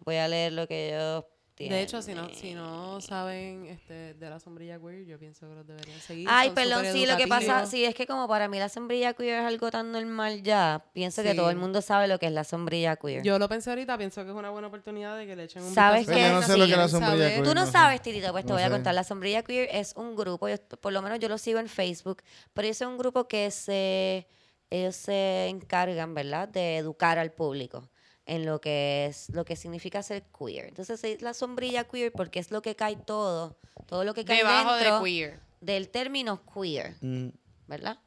[0.06, 1.26] Voy a leer lo que ellos
[1.58, 5.54] De hecho, si no, si no saben este, de la sombrilla queer, yo pienso que
[5.54, 6.28] los deberían seguir.
[6.28, 9.14] Ay, son perdón, sí, lo que pasa, sí, es que como para mí la sombrilla
[9.14, 12.32] queer es algo tan normal ya, pienso que todo el mundo sabe lo que es
[12.32, 13.22] la sombrilla queer.
[13.24, 15.74] Yo lo pensé ahorita, pienso que es una buena oportunidad de que le echen un
[15.74, 16.20] ¿Sabes qué?
[16.20, 17.44] Yo no sé lo que es la sombrilla queer.
[17.44, 18.96] Tú no sabes, Tirita, pues te voy a contar.
[18.96, 22.24] La sombrilla queer es un grupo, yo- por lo menos yo lo sigo en Facebook,
[22.54, 24.26] pero son un grupo que se,
[24.72, 27.88] ellos se encargan, ¿verdad?, de educar al público
[28.26, 30.66] en lo que es lo que significa ser queer.
[30.66, 33.58] Entonces es la sombrilla queer porque es lo que cae todo,
[33.88, 35.40] todo lo que cae Debajo dentro de queer.
[35.60, 36.96] del término queer.
[37.02, 37.30] Mm.
[37.72, 37.98] ¿verdad?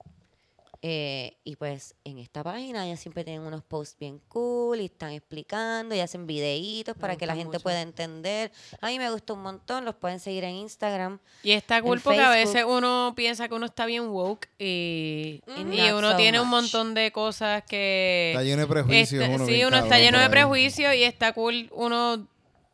[0.86, 5.12] Eh, y pues en esta página ellos siempre tienen unos posts bien cool y están
[5.12, 7.60] explicando y hacen videitos Me para que la gente mucho.
[7.62, 8.52] pueda entender.
[8.82, 11.20] A mí me gusta un montón, los pueden seguir en Instagram.
[11.42, 15.72] Y está cool porque a veces uno piensa que uno está bien woke y, Mm.
[15.72, 18.32] y uno so tiene un montón de cosas que...
[18.34, 19.22] Está lleno de prejuicios.
[19.22, 22.28] Este, uno sí, uno está lleno de prejuicios y está cool uno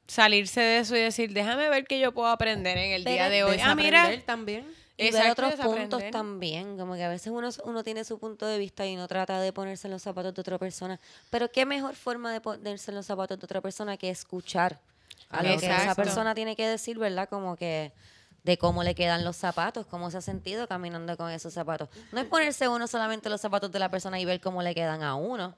[0.08, 3.44] salirse de eso y decir, déjame ver qué yo puedo aprender en el día de
[3.44, 3.58] hoy.
[3.62, 4.66] Ah, mira, también.
[5.00, 8.58] Y ver otros puntos también, como que a veces uno, uno tiene su punto de
[8.58, 11.00] vista y no trata de ponerse en los zapatos de otra persona.
[11.30, 14.78] Pero qué mejor forma de ponerse en los zapatos de otra persona que escuchar
[15.30, 17.28] a lo que esa persona tiene que decir, ¿verdad?
[17.28, 17.92] Como que
[18.42, 21.88] de cómo le quedan los zapatos, cómo se ha sentido caminando con esos zapatos.
[22.12, 25.02] No es ponerse uno solamente los zapatos de la persona y ver cómo le quedan
[25.02, 25.54] a uno.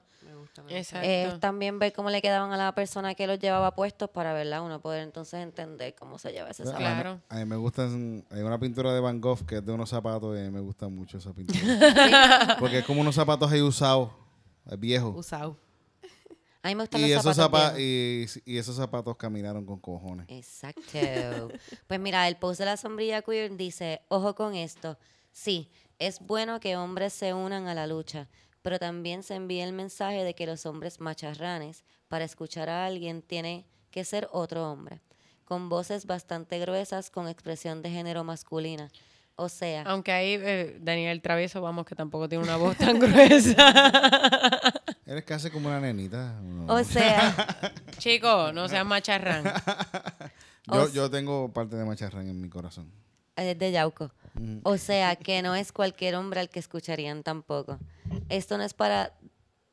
[1.39, 4.63] También ver cómo le quedaban a la persona que los llevaba puestos para, ¿verdad?
[4.63, 6.79] Uno poder entonces entender cómo se lleva ese zapato.
[6.79, 7.21] Claro.
[7.29, 8.23] A mí me gustan.
[8.29, 10.59] Hay una pintura de Van Gogh que es de unos zapatos y a mí me
[10.59, 12.57] gusta mucho esa pintura.
[12.59, 14.09] Porque es como unos zapatos ahí usados,
[14.69, 15.15] eh, viejos.
[15.17, 15.57] Usado.
[16.61, 20.27] A mí me gustan Y los esos, zapatos y, y esos zapatos caminaron con cojones.
[20.29, 21.49] Exacto.
[21.87, 24.97] pues mira, el post de la sombrilla queer dice, ojo con esto,
[25.33, 28.29] sí, es bueno que hombres se unan a la lucha,
[28.63, 33.21] pero también se envía el mensaje de que los hombres macharranes, para escuchar a alguien,
[33.21, 35.01] tiene que ser otro hombre,
[35.45, 38.89] con voces bastante gruesas, con expresión de género masculina.
[39.35, 44.71] O sea, Aunque ahí eh, Daniel Travieso, vamos, que tampoco tiene una voz tan gruesa.
[45.05, 46.39] Eres casi como una nenita.
[46.41, 46.73] ¿no?
[46.73, 49.43] o sea, Chico, no seas macharrán.
[50.67, 52.89] yo, yo tengo parte de macharrán en mi corazón.
[53.35, 54.11] Es de Yauco.
[54.63, 57.77] O sea, que no es cualquier hombre al que escucharían tampoco.
[58.29, 59.13] Esto no es para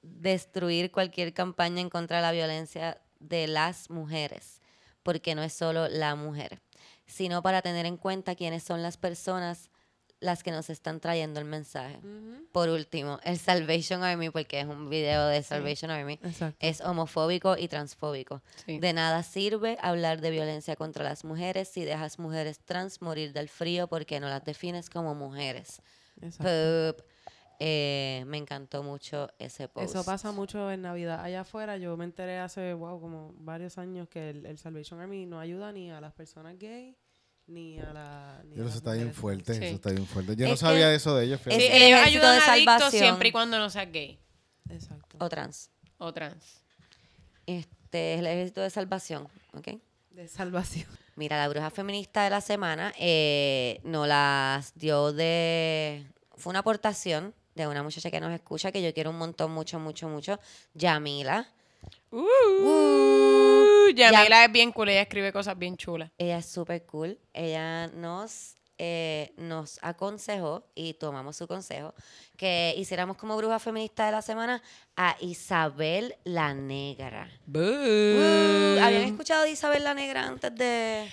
[0.03, 4.61] destruir cualquier campaña en contra de la violencia de las mujeres,
[5.03, 6.61] porque no es solo la mujer,
[7.07, 9.70] sino para tener en cuenta quiénes son las personas
[10.21, 11.99] las que nos están trayendo el mensaje.
[12.53, 16.57] Por último, el Salvation Army, porque es un video de Salvation Army, Exacto.
[16.61, 18.43] es homofóbico y transfóbico.
[18.67, 18.79] Sí.
[18.79, 23.49] De nada sirve hablar de violencia contra las mujeres si dejas mujeres trans morir del
[23.49, 25.81] frío porque no las defines como mujeres.
[27.63, 29.91] Eh, me encantó mucho ese post.
[29.95, 31.23] Eso pasa mucho en Navidad.
[31.23, 35.27] Allá afuera, yo me enteré hace, wow, como varios años que el, el Salvation Army
[35.27, 36.97] no ayuda ni a las personas gay,
[37.51, 38.43] ni a la...
[38.45, 39.65] Ni a eso está bien fuerte, Sí.
[39.65, 40.37] eso está bien fuerte.
[40.37, 41.41] Yo no Es sabía eso de ellos.
[41.41, 41.61] es fíjate.
[41.63, 43.03] Sí, el ellos ejército ayudan de a adictos salvación.
[43.03, 44.19] siempre y cuando no seas gay.
[44.71, 45.17] Exacto.
[45.19, 45.71] O trans.
[45.99, 46.63] o trans.
[47.47, 49.69] Este es el ejército de salvación, ¿ok?
[50.11, 50.87] De salvación.
[51.17, 56.07] Mira, la bruja feminista de la semana eh, nos las dio de...
[56.37, 59.79] Fue una aportación de una muchacha que nos escucha, que yo quiero un montón, mucho,
[59.79, 60.39] mucho, mucho.
[60.75, 61.49] Yamila.
[62.13, 66.11] Uh, Yamila es bien cool, ella escribe cosas bien chulas.
[66.19, 67.19] Ella es súper cool.
[67.33, 71.95] Ella nos, eh, nos aconsejó, y tomamos su consejo,
[72.37, 74.63] que hiciéramos como bruja feminista de la semana
[74.97, 77.31] a Isabel la Negra.
[77.47, 81.09] Uh, ¿Habían escuchado de Isabel la Negra antes de...?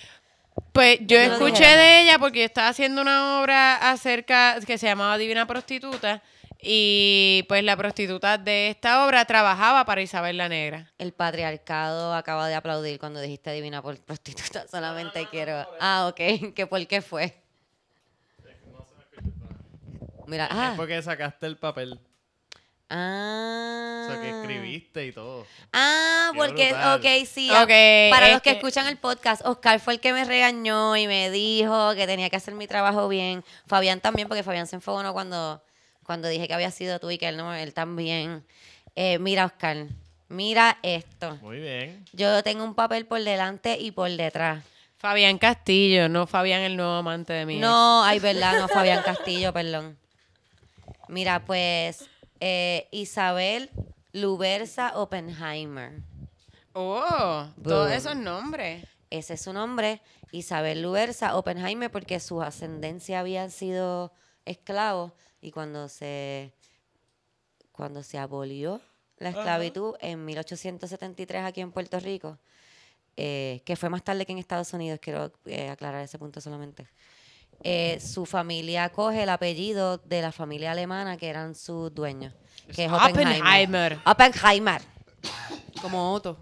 [0.72, 5.16] Pues yo escuché de ella porque yo estaba haciendo una obra acerca que se llamaba
[5.16, 6.20] Divina Prostituta
[6.60, 10.92] y pues la prostituta de esta obra trabajaba para Isabel la Negra.
[10.98, 14.66] El patriarcado acaba de aplaudir cuando dijiste divina por prostituta.
[14.70, 15.66] Solamente quiero...
[15.80, 16.52] Ah, ok.
[16.54, 17.40] ¿Que ¿Por qué fue?
[20.26, 21.98] Mira, Es ah, porque sacaste el papel.
[22.90, 24.04] ah.
[24.08, 25.46] O sea, que escribiste y todo.
[25.72, 26.98] Ah, Qué porque, brutal.
[26.98, 27.50] ok, sí.
[27.50, 30.24] Ok, ah, para es los que, que- escuchan el podcast, Oscar fue el que me
[30.24, 33.44] regañó y me dijo que tenía que hacer mi trabajo bien.
[33.66, 35.62] Fabián también, porque Fabián se enfogonó cuando,
[36.08, 38.42] cuando dije que había sido tú y que él no, él también.
[38.96, 39.88] Eh, mira, Oscar,
[40.30, 41.36] mira esto.
[41.42, 42.02] Muy bien.
[42.14, 44.64] Yo tengo un papel por delante y por detrás.
[44.96, 49.52] Fabián Castillo, no Fabián el nuevo amante de mi No, ay, verdad, no, Fabián Castillo,
[49.52, 49.98] perdón.
[51.08, 52.08] Mira, pues,
[52.40, 53.68] eh, Isabel
[54.14, 55.92] Lubersa Oppenheimer.
[56.72, 58.86] Oh, todos esos nombres.
[59.10, 60.00] Ese es su nombre,
[60.32, 64.10] Isabel Lubersa Oppenheimer, porque su ascendencia habían sido
[64.46, 65.12] esclavos
[65.48, 66.52] y cuando se,
[67.72, 68.80] cuando se abolió
[69.18, 72.38] la esclavitud en 1873 aquí en Puerto Rico,
[73.16, 76.86] eh, que fue más tarde que en Estados Unidos, quiero eh, aclarar ese punto solamente.
[77.64, 82.32] eh, su familia coge el apellido de la familia alemana que eran sus dueños,
[82.74, 83.40] que es Oppenheimer.
[83.42, 83.98] Oppenheimer.
[84.06, 84.82] Oppenheimer.
[85.82, 86.36] Como Otto.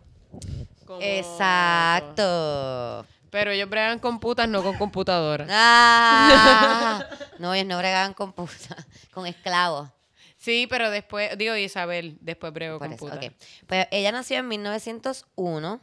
[0.85, 3.07] Como- Exacto.
[3.37, 5.47] Pero ellos bregan con putas, no con computadoras.
[5.53, 7.05] Ah,
[7.39, 8.75] no, ellos no bregaban con puta,
[9.13, 9.91] con esclavos.
[10.39, 13.33] Sí, pero después, digo Isabel, después brego Por con eso, putas.
[13.67, 15.81] Pues ella nació en 1901.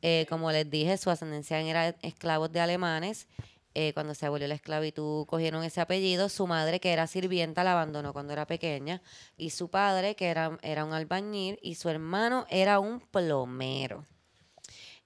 [0.00, 3.28] eh, como les dije, su ascendencia era esclavos de alemanes.
[3.74, 6.30] Eh, cuando se abolió la esclavitud, cogieron ese apellido.
[6.30, 9.02] Su madre, que era sirvienta, la abandonó cuando era pequeña.
[9.36, 11.58] Y su padre, que era, era un albañil.
[11.60, 14.06] Y su hermano era un plomero.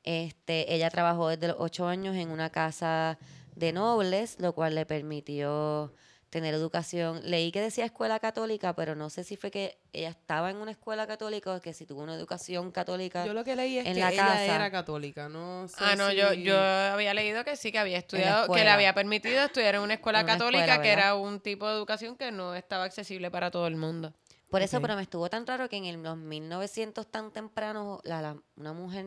[0.04, 3.18] Este, ella trabajó desde los ocho años en una casa
[3.54, 5.92] de nobles, lo cual le permitió
[6.30, 7.20] tener educación.
[7.24, 10.70] Leí que decía escuela católica, pero no sé si fue que ella estaba en una
[10.70, 13.26] escuela católica o que si tuvo una educación católica.
[13.26, 14.54] Yo lo que leí es en que la ella casa.
[14.54, 17.98] era católica, no sé Ah, no, yo, si- yo había leído que sí, que había
[17.98, 21.16] estudiado, que le había permitido estudiar en una escuela En una católica, escuela, que era
[21.16, 24.14] un tipo de educación que no estaba accesible para todo el mundo.
[24.50, 28.22] Por eso, pero me estuvo tan raro que en el- los 1900 tan temprano la,
[28.22, 29.04] la- una mujer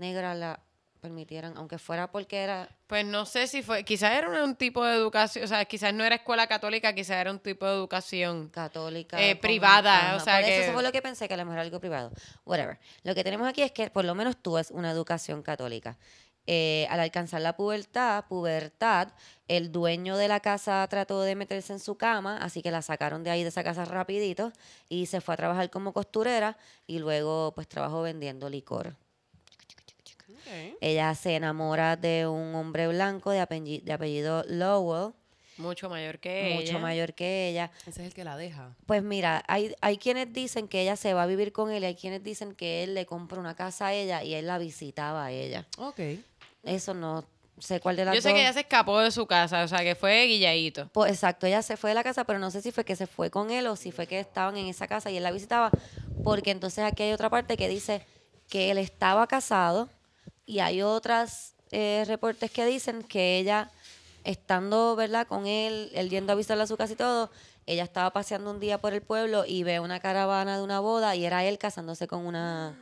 [0.00, 0.60] negra la
[1.00, 4.94] permitieran, aunque fuera porque era Pues no sé si fue, quizás era un tipo de
[4.94, 8.48] educación, o sea, quizás no era escuela católica, quizás era un tipo de educación.
[8.50, 9.18] católica.
[9.18, 11.44] Eh, privada, o sea por eso, que- eso fue lo que pensé, que a lo
[11.46, 12.10] mejor algo privado.
[12.44, 12.78] Whatever.
[13.02, 15.96] Lo que tenemos aquí es que por lo menos tú es una educación católica.
[16.46, 19.08] Eh, al alcanzar la pubertad, pubertad,
[19.48, 23.22] el dueño de la casa trató de meterse en su cama, así que la sacaron
[23.22, 24.52] de ahí de esa casa rapidito
[24.88, 28.96] y se fue a trabajar como costurera y luego pues trabajó vendiendo licor.
[30.80, 35.12] Ella se enamora de un hombre blanco de apellido, de apellido Lowell,
[35.58, 36.78] Mucho mayor que mucho ella.
[36.78, 37.70] mayor que ella.
[37.86, 38.74] Ese es el que la deja.
[38.86, 41.86] Pues mira, hay, hay quienes dicen que ella se va a vivir con él y
[41.86, 45.26] hay quienes dicen que él le compra una casa a ella y él la visitaba
[45.26, 45.66] a ella.
[45.76, 46.00] Ok.
[46.62, 47.24] Eso no
[47.58, 48.36] sé cuál de las Yo sé dos.
[48.36, 50.88] que ella se escapó de su casa, o sea, que fue guilladito.
[50.94, 53.06] Pues, exacto, ella se fue de la casa, pero no sé si fue que se
[53.06, 55.70] fue con él o si fue que estaban en esa casa y él la visitaba,
[56.24, 58.02] porque entonces aquí hay otra parte que dice
[58.48, 59.90] que él estaba casado
[60.50, 63.70] y hay otras eh, reportes que dicen que ella
[64.24, 65.28] estando, ¿verdad?
[65.28, 67.30] Con él, él yendo a visitarla a su casa y todo,
[67.66, 71.14] ella estaba paseando un día por el pueblo y ve una caravana de una boda
[71.14, 72.76] y era él casándose con una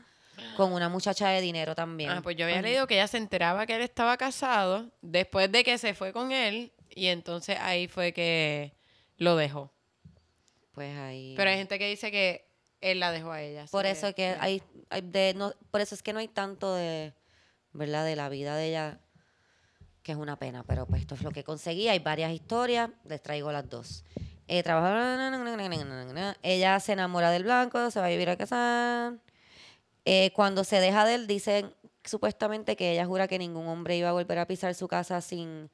[0.57, 2.11] con una muchacha de dinero también.
[2.11, 5.63] Ah, pues yo había leído que ella se enteraba que él estaba casado después de
[5.63, 8.73] que se fue con él y entonces ahí fue que
[9.19, 9.71] lo dejó.
[10.73, 11.35] Pues ahí.
[11.37, 12.49] Pero hay gente que dice que
[12.81, 13.67] él la dejó a ella.
[13.71, 17.13] por eso que hay, hay de, no, por eso es que no hay tanto de,
[17.79, 18.05] ¿verdad?
[18.05, 19.01] De la vida de ella,
[20.03, 20.65] que es una pena.
[20.65, 21.89] Pero pues esto es lo que conseguí.
[21.89, 24.05] Hay varias historias, les traigo las dos.
[24.49, 25.31] Eh, trabaja,
[26.43, 29.15] ella se enamora del blanco, se va a vivir a casa.
[30.05, 34.09] Eh, cuando se deja de él, dicen supuestamente que ella jura que ningún hombre iba
[34.09, 35.71] a volver a pisar su casa sin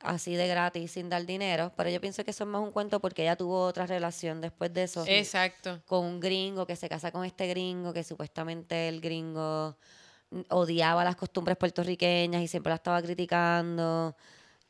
[0.00, 1.72] así de gratis, sin dar dinero.
[1.76, 4.72] Pero yo pienso que eso es más un cuento porque ella tuvo otra relación después
[4.72, 5.82] de eso Exacto.
[5.86, 9.76] con un gringo que se casa con este gringo que supuestamente el gringo
[10.48, 14.14] odiaba las costumbres puertorriqueñas y siempre la estaba criticando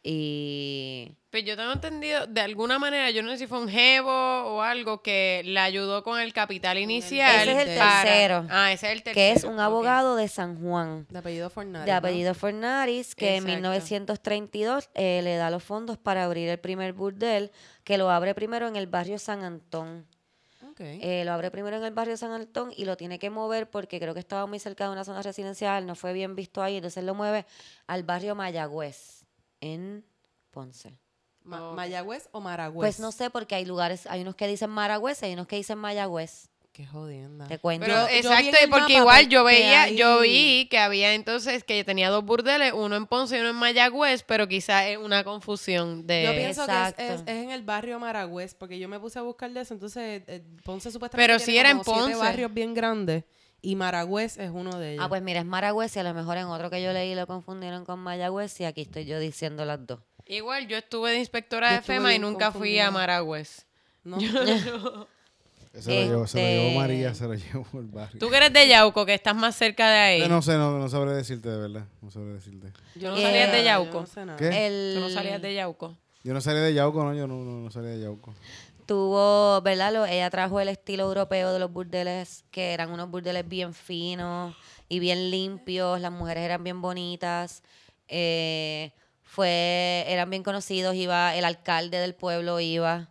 [0.02, 4.10] y Pues yo tengo entendido, de alguna manera, yo no sé si fue un jevo
[4.10, 7.48] o algo que le ayudó con el capital inicial.
[7.48, 9.14] Ese es el para- tercero, Ah, ese es el tercero.
[9.14, 11.84] que es un abogado de San Juan De apellido Fornari.
[11.84, 13.52] de apellido Fornaris, que en Exacto.
[13.56, 17.50] 1932 eh, le da los fondos para abrir el primer burdel,
[17.84, 20.06] que lo abre primero en el barrio San Antón.
[20.80, 23.98] Eh, lo abre primero en el barrio San Antón y lo tiene que mover porque
[24.00, 27.02] creo que estaba muy cerca de una zona residencial, no fue bien visto ahí, entonces
[27.04, 27.46] lo mueve
[27.86, 29.24] al barrio Mayagüez,
[29.60, 30.04] en
[30.50, 30.98] Ponce.
[31.44, 32.86] Ma- ¿Mayagüez o Maragüez?
[32.96, 35.56] Pues no sé porque hay lugares, hay unos que dicen Maragüez y hay unos que
[35.56, 36.48] dicen Mayagüez.
[36.78, 37.48] Qué jodienda.
[37.48, 37.86] Te cuento.
[37.86, 41.82] Pero Yo- exacto, porque igual yo que veía, hay- yo vi que había entonces que
[41.82, 46.06] tenía dos burdeles, uno en Ponce y uno en Mayagüez, pero quizás es una confusión
[46.06, 46.22] de...
[46.22, 47.02] Yo pienso que es, Exacto.
[47.02, 50.22] es- es en el barrio Maragüez, porque yo me puse a buscar de eso, entonces
[50.28, 52.14] eh, Ponce supuestamente Pero tiene sí era en Ponce.
[52.14, 53.24] barrios bien grandes
[53.60, 55.04] y Maragüez es uno de ellos.
[55.04, 57.26] Ah, pues mira, es Maragüez y a lo mejor en otro que yo leí lo
[57.26, 59.98] confundieron con Mayagüez y aquí estoy yo diciendo las dos.
[60.26, 62.92] Igual yo estuve de inspectora Yo de FEMA y nunca fui a.
[62.92, 63.66] Maragüez.
[64.04, 64.16] ¿no?
[65.82, 68.18] Se lo, llevó, se lo llevó Este- María, se lo llevó el barrio.
[68.18, 70.22] Tú que eres de Yauco, que estás más cerca de ahí.
[70.22, 71.84] Eh, no sé, no, no sabré decirte de verdad.
[72.02, 72.72] No sabré decirte.
[72.96, 73.92] Yo Eh, sabía de Yauco.
[73.92, 74.38] yo no sé nada.
[74.38, 74.66] ¿Qué?
[74.66, 75.96] El, Tú no salías de Yauco.
[76.24, 78.34] Yo no salí de Yauco, no, yo no, no, no salí de Yauco.
[78.86, 79.92] Tuvo, ¿verdad?
[79.92, 84.56] Lo- ella trajo el estilo europeo de los burdeles, que eran unos burdeles bien finos
[84.88, 87.62] y bien limpios, las mujeres eran bien bonitas,
[88.08, 88.90] eh,
[89.22, 93.08] fue, eran bien conocidos, iba, el alcalde del pueblo iba,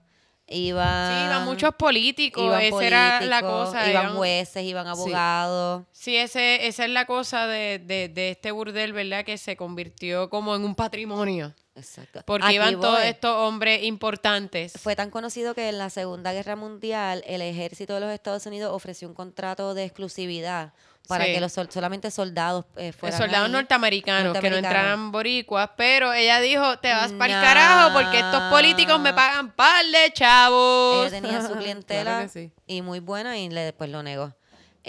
[0.47, 1.09] iba...
[1.09, 3.89] Sí, iban muchos políticos, iban esa era la cosa.
[3.89, 5.83] Iban jueces, iban abogados.
[5.91, 9.25] Sí, ese, esa es la cosa de, de, de este burdel, ¿verdad?
[9.25, 11.53] Que se convirtió como en un patrimonio.
[11.77, 12.21] Exacto.
[12.25, 14.73] Porque Aquí iban todos estos hombres importantes.
[14.81, 18.73] Fue tan conocido que en la Segunda Guerra Mundial el ejército de los Estados Unidos
[18.73, 20.73] ofreció un contrato de exclusividad
[21.07, 21.33] para Sí.
[21.33, 26.39] que los sol- solamente soldados eh, fueran soldados norteamericanos, que no entraran boricuas, pero ella
[26.39, 31.07] dijo, te vas para el carajo porque estos políticos me pagan par de chavos.
[31.07, 32.51] Ella tenía su clientela Claro que sí.
[32.67, 34.33] y muy buena y le, después lo negó.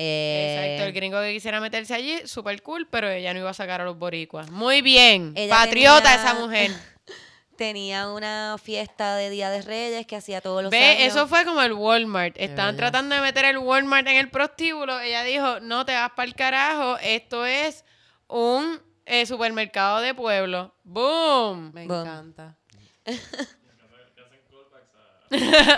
[0.01, 3.55] Eh, Exacto, el gringo que quisiera meterse allí, súper cool, pero ella no iba a
[3.55, 4.49] sacar a los boricuas.
[4.51, 6.71] Muy bien, patriota tenía- esa mujer.
[7.59, 11.03] Tenía una fiesta de Día de Reyes que hacía todos los Ve, años.
[11.09, 12.37] eso fue como el Walmart.
[12.39, 15.01] Estaban tratando de meter el Walmart en el prostíbulo.
[15.01, 17.85] Ella dijo, no te vas para el carajo, esto es
[18.29, 20.73] un eh, supermercado de pueblo.
[20.85, 21.73] ¡Boom!
[21.75, 22.01] Me Boom.
[22.03, 22.57] encanta.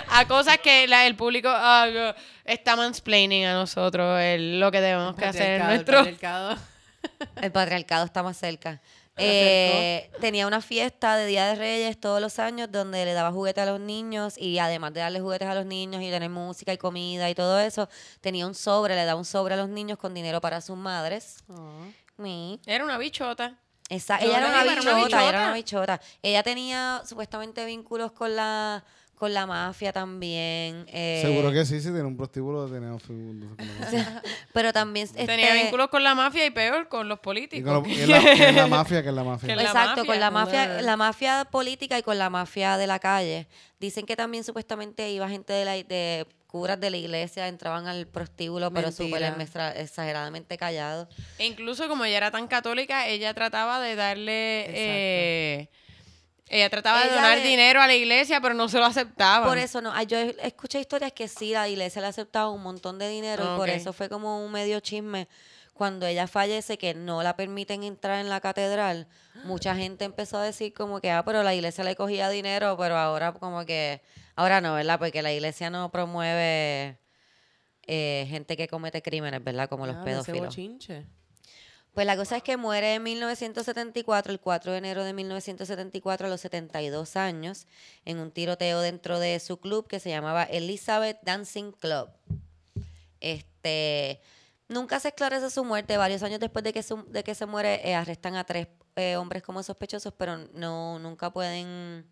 [0.09, 2.13] a cosas que la- el público ah,
[2.45, 5.97] está mansplaining a nosotros el- lo que debemos que hacer en Patriarcado, el nuestro...
[5.97, 6.57] patriarcado.
[7.41, 8.81] El patriarcado está más cerca.
[9.17, 13.61] Eh, tenía una fiesta de Día de Reyes todos los años donde le daba juguetes
[13.63, 16.77] a los niños y además de darle juguetes a los niños y tener música y
[16.77, 17.89] comida y todo eso,
[18.21, 21.43] tenía un sobre, le daba un sobre a los niños con dinero para sus madres.
[21.49, 21.83] Oh.
[22.17, 22.59] Mi.
[22.65, 23.57] Era una bichota.
[23.89, 24.61] Esa- ella era una
[25.27, 25.99] era bichota.
[26.21, 28.83] Ella tenía supuestamente vínculos con la
[29.21, 30.83] con la mafia también.
[30.87, 33.55] eh, Seguro que sí, si tiene un prostíbulo, tenía un
[34.51, 37.71] Pero también Tenía este, vínculos con la mafia y peor, con los Y políticos.
[37.71, 39.47] con lo- y es la, que es la mafia, que es la mafia.
[39.47, 40.05] Que la Exacto, mafia.
[40.05, 43.47] con la mafia, la mafia política y con la mafia de la calle.
[43.79, 48.07] Dicen que también supuestamente iba gente de, la, de curas de la iglesia, entraban al
[48.07, 49.21] prostíbulo, pero súper
[49.75, 51.07] exageradamente callados.
[51.37, 54.65] E incluso como ella era tan católica, ella trataba de darle...
[54.67, 55.69] eh,
[56.51, 59.47] ella trataba de donar le- dinero a la iglesia, pero no se lo aceptaban.
[59.47, 62.61] Por eso no, ah, yo escuché historias que sí, la iglesia le ha aceptado un
[62.61, 65.27] montón de dinero y por eso fue como un medio chisme.
[65.73, 69.07] Cuando ella fallece, que no la permiten entrar en la catedral,
[69.45, 72.97] mucha gente empezó a decir como que, ah, pero la iglesia le cogía dinero, pero
[72.97, 74.01] ahora como que,
[74.35, 74.99] ahora no, ¿verdad?
[74.99, 76.99] Porque la iglesia no promueve
[77.87, 79.67] eh, gente que comete crímenes, ¿verdad?
[79.69, 80.03] Como los ese
[80.33, 80.53] pedófilos.
[81.93, 86.29] Pues la cosa es que muere en 1974, el 4 de enero de 1974, a
[86.29, 87.67] los 72 años,
[88.05, 92.09] en un tiroteo dentro de su club que se llamaba Elizabeth Dancing Club.
[93.19, 94.21] Este,
[94.69, 95.97] nunca se esclarece su muerte.
[95.97, 99.15] Varios años después de que, su- de que se muere, eh, arrestan a tres eh,
[99.17, 102.05] hombres como sospechosos, pero no nunca pueden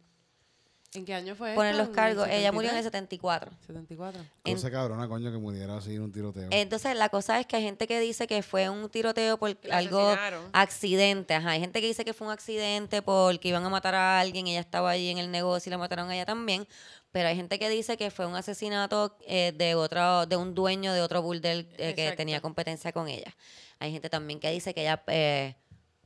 [0.96, 1.84] ¿En qué año fue poner esto?
[1.84, 2.28] los ¿En cargos.
[2.30, 3.22] Ella murió en el 73?
[3.22, 3.52] 74.
[3.68, 4.22] 74.
[4.44, 6.48] En- Cosa cabrona, coño, que muriera así en un tiroteo.
[6.50, 9.78] Entonces, la cosa es que hay gente que dice que fue un tiroteo por La
[9.78, 10.50] algo asesinaron.
[10.52, 11.36] accidente.
[11.36, 11.52] Ajá.
[11.52, 14.62] Hay gente que dice que fue un accidente porque iban a matar a alguien, ella
[14.62, 16.68] estaba allí en el negocio y la mataron a ella también.
[17.12, 20.92] Pero hay gente que dice que fue un asesinato eh, de otro, de un dueño
[20.94, 23.36] de otro burdel eh, que tenía competencia con ella.
[23.78, 25.56] Hay gente también que dice que ella eh,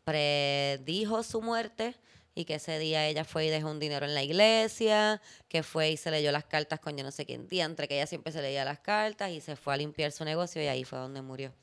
[0.04, 1.96] predijo su muerte
[2.36, 5.92] y que ese día ella fue y dejó un dinero en la iglesia, que fue
[5.92, 8.34] y se leyó las cartas con yo no sé quién día, entre que ella siempre
[8.34, 11.22] se leía las cartas y se fue a limpiar su negocio y ahí fue donde
[11.22, 11.54] murió.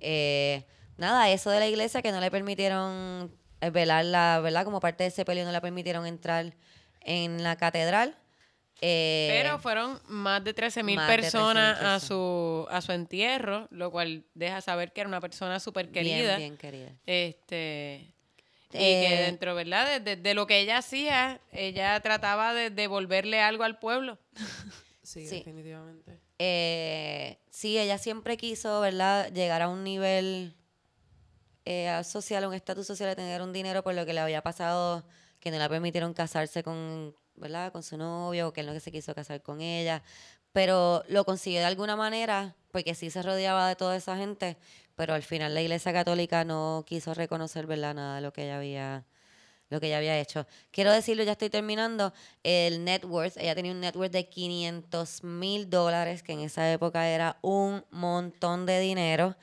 [0.00, 0.64] Eh,
[0.98, 4.64] nada, eso de la iglesia que no le permitieron eh, velarla, ¿verdad?
[4.64, 6.54] Como parte de ese peleo no le permitieron entrar
[7.00, 8.16] en la catedral.
[8.82, 12.92] Eh, Pero fueron más de 13 mil más de 13.000 personas a su, a su
[12.92, 16.36] entierro, lo cual deja saber que era una persona súper querida.
[16.36, 16.92] Bien, bien querida.
[17.06, 18.12] Este.
[18.78, 19.86] Y Eh, que dentro, ¿verdad?
[19.88, 24.18] De, de- de lo que ella hacía, ella trataba de devolverle algo al pueblo.
[25.02, 25.36] Sí, Sí.
[25.36, 26.18] definitivamente.
[26.40, 29.30] Eh, sí, ella siempre quiso, ¿verdad?
[29.32, 30.56] Llegar a un nivel
[31.64, 34.42] eh, social, a un estatus social, de tener un dinero por lo que le había
[34.42, 35.04] pasado,
[35.40, 37.72] que no le permitieron casarse con, ¿verdad?
[37.72, 40.02] Con su novio, o que él no se quiso casar con ella.
[40.52, 44.56] Pero lo consiguió de alguna manera, porque sí se rodeaba de toda esa gente,
[44.96, 47.94] pero al final la Iglesia Católica no quiso reconocer, ¿verdad?
[47.94, 49.04] Nada de lo que ella había
[49.68, 50.46] lo que ella había hecho.
[50.70, 52.12] Quiero decirlo, ya estoy terminando,
[52.44, 56.70] el net worth, ella tenía un net worth de 500 mil dólares, que en esa
[56.72, 59.36] época era un montón de dinero.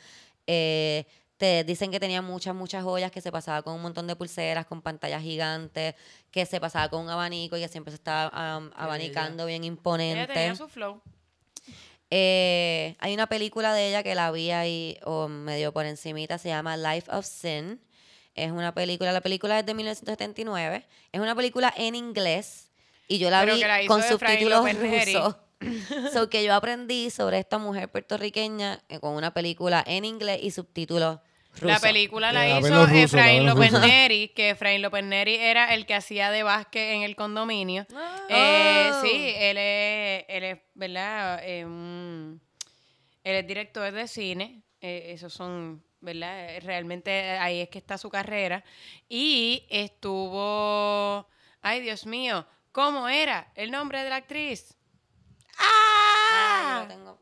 [0.48, 1.06] Eh,
[1.38, 4.66] te dicen que tenía muchas, muchas joyas, que se pasaba con un montón de pulseras,
[4.66, 5.96] con pantallas gigantes,
[6.32, 10.24] que se pasaba con un abanico y que siempre se estaba am, abanicando bien imponente.
[10.24, 11.02] Ella tenía su flow.
[12.16, 16.50] Eh, hay una película de ella que la vi ahí o medio por encimita, se
[16.50, 17.82] llama Life of Sin.
[18.36, 20.86] Es una película, la película es de 1979.
[21.12, 22.70] Es una película en inglés
[23.08, 25.38] y yo la Pero vi la con subtítulos rusos.
[26.14, 30.52] so que yo aprendí sobre esta mujer puertorriqueña eh, con una película en inglés y
[30.52, 31.18] subtítulos
[31.62, 33.72] La película la Eh, hizo a Efraín López.
[33.74, 37.86] Neri, que Efraín López Neri era el que hacía de básquet en el condominio.
[38.30, 39.02] Eh, Oh.
[39.02, 41.40] sí, él es, él es ¿verdad?
[41.44, 42.42] Eh, un-
[43.24, 44.64] él es director de cine.
[44.86, 46.60] eh, esos son, ¿verdad?
[46.62, 48.62] Realmente ahí es que está su carrera.
[49.08, 51.30] Y estuvo,
[51.62, 54.76] ay Dios mío, ¿cómo era el nombre de la actriz?
[55.58, 55.64] Ah,
[56.34, 56.80] ¡Ah!
[56.82, 57.20] lo tengo.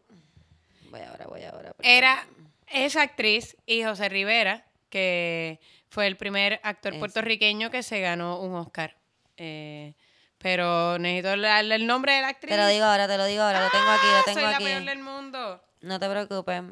[0.90, 1.76] Voy ahora, voy ahora.
[1.84, 2.26] Era
[2.74, 8.56] esa actriz y José Rivera, que fue el primer actor puertorriqueño que se ganó un
[8.56, 8.98] Oscar.
[9.38, 9.94] Eh,
[10.38, 12.52] pero necesito la- el nombre de la actriz.
[12.52, 14.18] Te lo digo ahora, te lo digo ahora, lo tengo aquí, ¡Ah!
[14.18, 14.64] lo tengo Soy aquí.
[14.64, 15.64] la peor del mundo.
[15.82, 16.64] No te preocupes.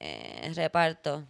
[0.00, 1.26] Eh, reparto.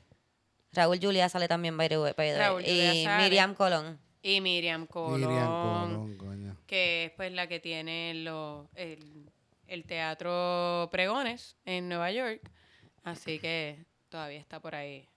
[0.73, 2.13] Raúl Julia sale también, by the way.
[2.17, 2.41] by the way.
[2.47, 3.23] Raúl Julia y sale.
[3.25, 4.01] Miriam Colón.
[4.23, 6.57] Y Miriam Colón, Miriam Colón, coño.
[6.67, 9.31] que es pues la que tiene lo- el,
[9.67, 12.41] el teatro Pregones en Nueva York.
[13.05, 15.09] Así que todavía está por ahí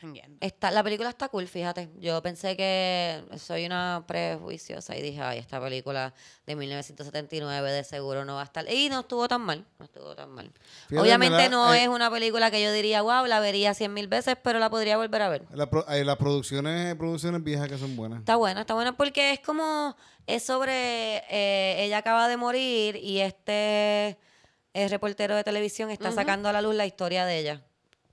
[0.00, 0.38] jangueando.
[0.40, 1.90] Está, la película está cool, fíjate.
[1.98, 6.14] Yo pensé que soy una prejuiciosa y dije, ay, esta película
[6.46, 8.70] de 1979 de seguro no va a estar.
[8.72, 10.50] Y no estuvo tan mal, no estuvo tan mal.
[10.88, 11.50] Fíjate, Obviamente ¿verdad?
[11.50, 14.58] no Eh, es una película que yo diría, wow, la vería cien mil veces, pero
[14.58, 15.44] la podría volver a ver.
[15.52, 18.20] La pro- hay las producciones, producciones viejas que son buenas.
[18.20, 19.94] Está buena, está buena porque es como,
[20.26, 24.16] es sobre, eh, ella acaba de morir y este
[24.74, 27.62] eh, reportero de televisión está sacando a la luz la historia de ella,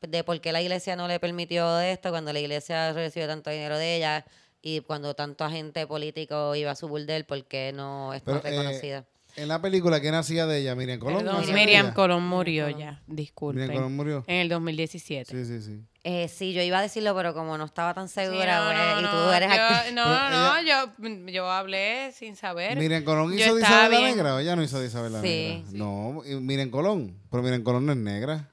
[0.02, 3.78] de por qué la iglesia no le permitió esto, cuando la iglesia recibió tanto dinero
[3.78, 4.26] de ella
[4.62, 9.06] y cuando tanto agente político iba a su burdel, por qué no es eh, reconocida.
[9.38, 10.74] En la película, ¿quién hacía de ella?
[10.74, 11.20] Miriam Colón.
[11.24, 11.94] Perdón, ¿no Miriam?
[11.94, 13.62] Colón murió ya, disculpen.
[13.68, 14.24] Miriam Colón murió.
[14.26, 15.32] En el 2017.
[15.32, 15.80] Sí, sí, sí.
[16.04, 18.78] Eh, sí, yo iba a decirlo, pero como no estaba tan Sí, segura, no, pues,
[18.78, 19.94] no, y tú no, eres yo- actriz.
[19.94, 22.78] No, no, yo, yo hablé sin saber.
[22.80, 24.08] Miriam Colón hizo de Isabel la.
[24.10, 25.64] Negra o ella no hizo de Isabel la Sí.
[25.68, 25.72] Negra.
[25.86, 27.16] No, y Miriam Colón.
[27.30, 28.50] Pero Miriam Colón no es negra.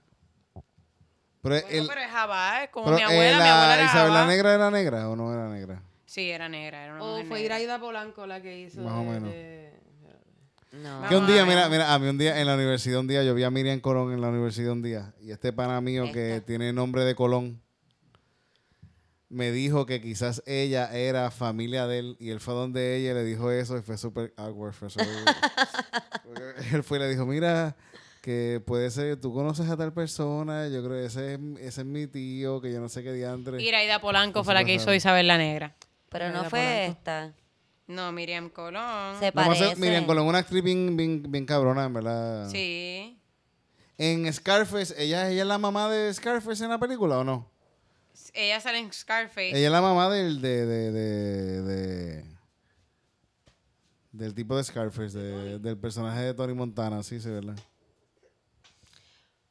[1.40, 3.74] Pero, Bueno, el, pero es Jabá, es como pero, mi eh, abuela, mi la abuela
[3.74, 4.26] era Isabel la.
[4.26, 5.82] Negra era negra o no era negra.
[6.06, 7.56] Sí, era negra, era una O mujer fue negra.
[7.60, 8.82] Iraida Polanco la que hizo.
[8.82, 9.30] Más o de- menos.
[9.30, 9.72] de-
[10.82, 11.08] No.
[11.08, 13.34] Que un día, mira, mira, a mí un día en la universidad, un día yo
[13.34, 15.14] vi a Miriam Colón en la universidad un día.
[15.20, 17.62] Y este pana mío que tiene nombre de Colón
[19.28, 23.14] me dijo que quizás ella era familia de él y él fue donde ella y
[23.14, 24.72] le dijo eso y fue súper awkward.
[24.72, 24.88] Fue
[26.24, 26.42] Porque
[26.72, 27.76] él fue y le dijo, mira,
[28.20, 31.86] que puede ser, tú conoces a tal persona, yo creo que ese es, ese es
[31.86, 33.60] mi tío, que yo no sé qué diantre.
[33.62, 35.74] Iraida Polanco Eso fue la que hizo Isabel la Negra.
[36.10, 36.92] Pero no fue Polanco.
[36.92, 37.43] esta.
[37.86, 39.18] No, Miriam Colón.
[39.18, 39.74] Se Lo más parece.
[39.74, 42.48] se- Miriam Colón, una actriz bien, bien, bien cabrona, en verdad.
[42.50, 43.18] Sí.
[43.98, 47.50] En Scarface, ¿ella, ¿ella es la mamá de Scarface en la película o no?
[48.32, 49.50] Ella sale en Scarface.
[49.50, 52.24] Ella es la mamá del, de, de, de, de-
[54.12, 57.56] del tipo de Scarface, de- del personaje de Tony Montana, sí, sí, ¿verdad?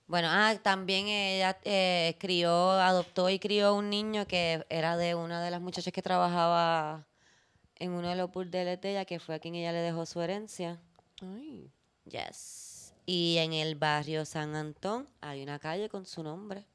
[0.07, 5.41] Bueno, ah, también ella eh, crió, adoptó y crió un niño que era de una
[5.41, 7.05] de las muchachas que trabajaba
[7.84, 10.22] en uno de los burdeles de ella, que fue a quien ella le dejó su
[10.22, 10.80] herencia.
[11.22, 11.69] Ay.
[12.05, 12.93] Yes.
[13.05, 16.65] Y en el barrio San Antón hay una calle con su nombre.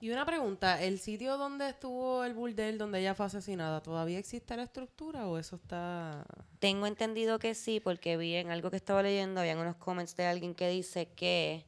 [0.00, 4.54] Y una pregunta, ¿el sitio donde estuvo el burdel donde ella fue asesinada, todavía existe
[4.54, 6.26] la estructura o eso está...?
[6.58, 10.26] Tengo entendido que sí, porque vi en algo que estaba leyendo, habían unos comments de
[10.26, 11.64] alguien que dice que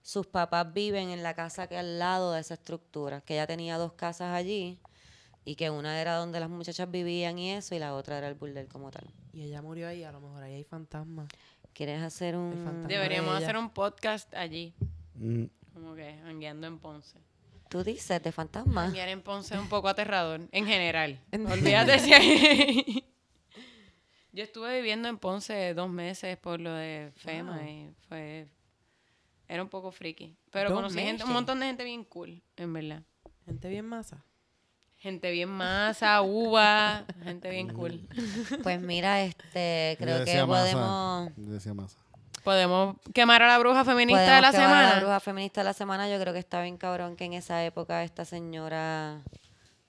[0.00, 3.76] sus papás viven en la casa que al lado de esa estructura, que ella tenía
[3.76, 4.78] dos casas allí
[5.44, 8.34] y que una era donde las muchachas vivían y eso, y la otra era el
[8.34, 9.04] burdel como tal.
[9.32, 11.28] Y ella murió ahí, a lo mejor ahí hay fantasmas.
[11.72, 12.86] ¿Quieres hacer un...?
[12.88, 14.74] Deberíamos hacer un podcast allí.
[15.14, 15.44] Mm.
[15.72, 17.18] Como que hangueando en Ponce.
[17.68, 18.86] Tú dices, de fantasma.
[18.86, 20.40] Hanguear en Ponce es un poco aterrador.
[20.50, 21.20] En general.
[21.30, 23.06] En- Olvídate si hay-
[24.32, 27.66] Yo estuve viviendo en Ponce dos meses por lo de FEMA Wow.
[27.66, 28.46] y fue...
[29.48, 30.36] Era un poco friki.
[30.52, 33.02] Pero conocí gente, un montón de gente bien cool, en verdad.
[33.44, 34.24] Gente bien masa.
[35.00, 38.06] Gente bien masa, uva, gente bien cool.
[38.62, 41.30] Pues mira, este, creo que masa, podemos...
[41.36, 41.98] decía masa.
[42.44, 44.94] Podemos quemar a la bruja feminista de la quemar a semana.
[44.94, 47.64] La bruja feminista de la semana, yo creo que está bien cabrón que en esa
[47.64, 49.22] época esta señora,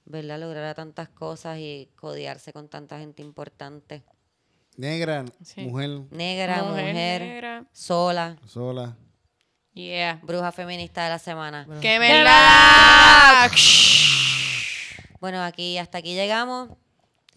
[0.06, 0.40] ¿verdad?
[0.40, 4.04] Lograra tantas cosas y codiarse con tanta gente importante.
[4.78, 5.62] Negra, Sí.
[5.66, 7.66] mujer, Negra, mujer, negra.
[7.74, 8.96] sola, sola.
[9.74, 10.20] Yeah.
[10.24, 11.64] bruja feminista de la semana.
[11.66, 13.50] Bueno, ¡Quémela!
[15.22, 16.70] Bueno, aquí hasta aquí llegamos.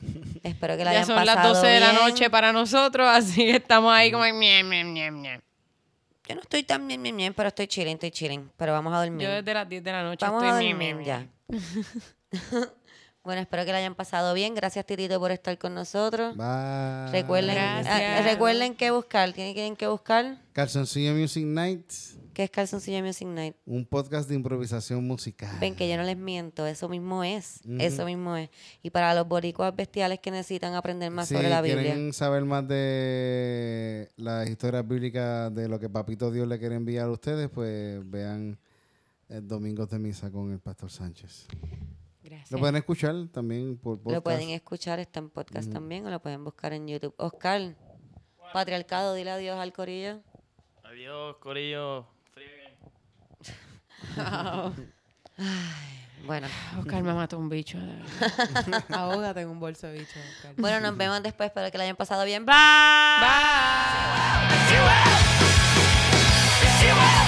[0.43, 2.02] Espero que la Ya hayan son las pasado 12 de la bien.
[2.02, 4.24] noche para nosotros, así que estamos ahí como...
[4.24, 5.40] ñe, ñe, ñe.
[6.27, 8.51] Yo no estoy tan bien, bien, bien, pero estoy chilling, estoy chilling.
[8.56, 9.27] Pero vamos a dormir.
[9.28, 10.65] Yo desde las 10 de la noche Vamos a estoy...
[10.65, 11.05] ñe, dormir ñe, ñe.
[11.05, 11.27] ya.
[13.23, 14.55] bueno, espero que la hayan pasado bien.
[14.55, 16.35] Gracias, Titito, por estar con nosotros.
[16.36, 17.12] Bye.
[17.12, 19.32] Recuerden, ah, recuerden qué buscar.
[19.35, 21.90] Tienen, que buscar Calzoncillo Music Night,
[22.35, 23.56] qué es Calzoncillo Music Night.
[23.65, 25.56] un podcast de improvisación musical.
[25.61, 27.61] Ven que yo no les miento, eso mismo es.
[27.78, 28.51] Eso mismo es.
[28.82, 31.82] Y para los boricuas bestiales que necesitan aprender más si sobre la Biblia.
[31.82, 37.06] quieren saber más de las historias bíblicas de lo que Papito Dios le quiere enviar
[37.06, 38.59] a ustedes, pues vean
[39.28, 41.47] el Domingos de Misa con el Pastor Sánchez.
[42.23, 42.51] Gracias.
[42.51, 44.15] Lo pueden escuchar también por podcast.
[44.15, 47.15] Lo pueden escuchar, está en podcast también, o lo pueden buscar en YouTube.
[47.16, 47.77] Oscar,
[48.52, 50.20] patriarcado, dile adiós al corillo.
[50.82, 52.14] Adiós, Corillo.
[56.27, 56.47] bueno.
[56.79, 57.79] Oscar me mató un bicho.
[58.91, 60.21] Ahógate en un bolso de bicho.
[60.57, 61.49] Bueno, nos vemos después.
[61.49, 62.45] Espero que lo hayan pasado bien.
[62.45, 62.55] Bye.
[66.91, 67.24] Bye.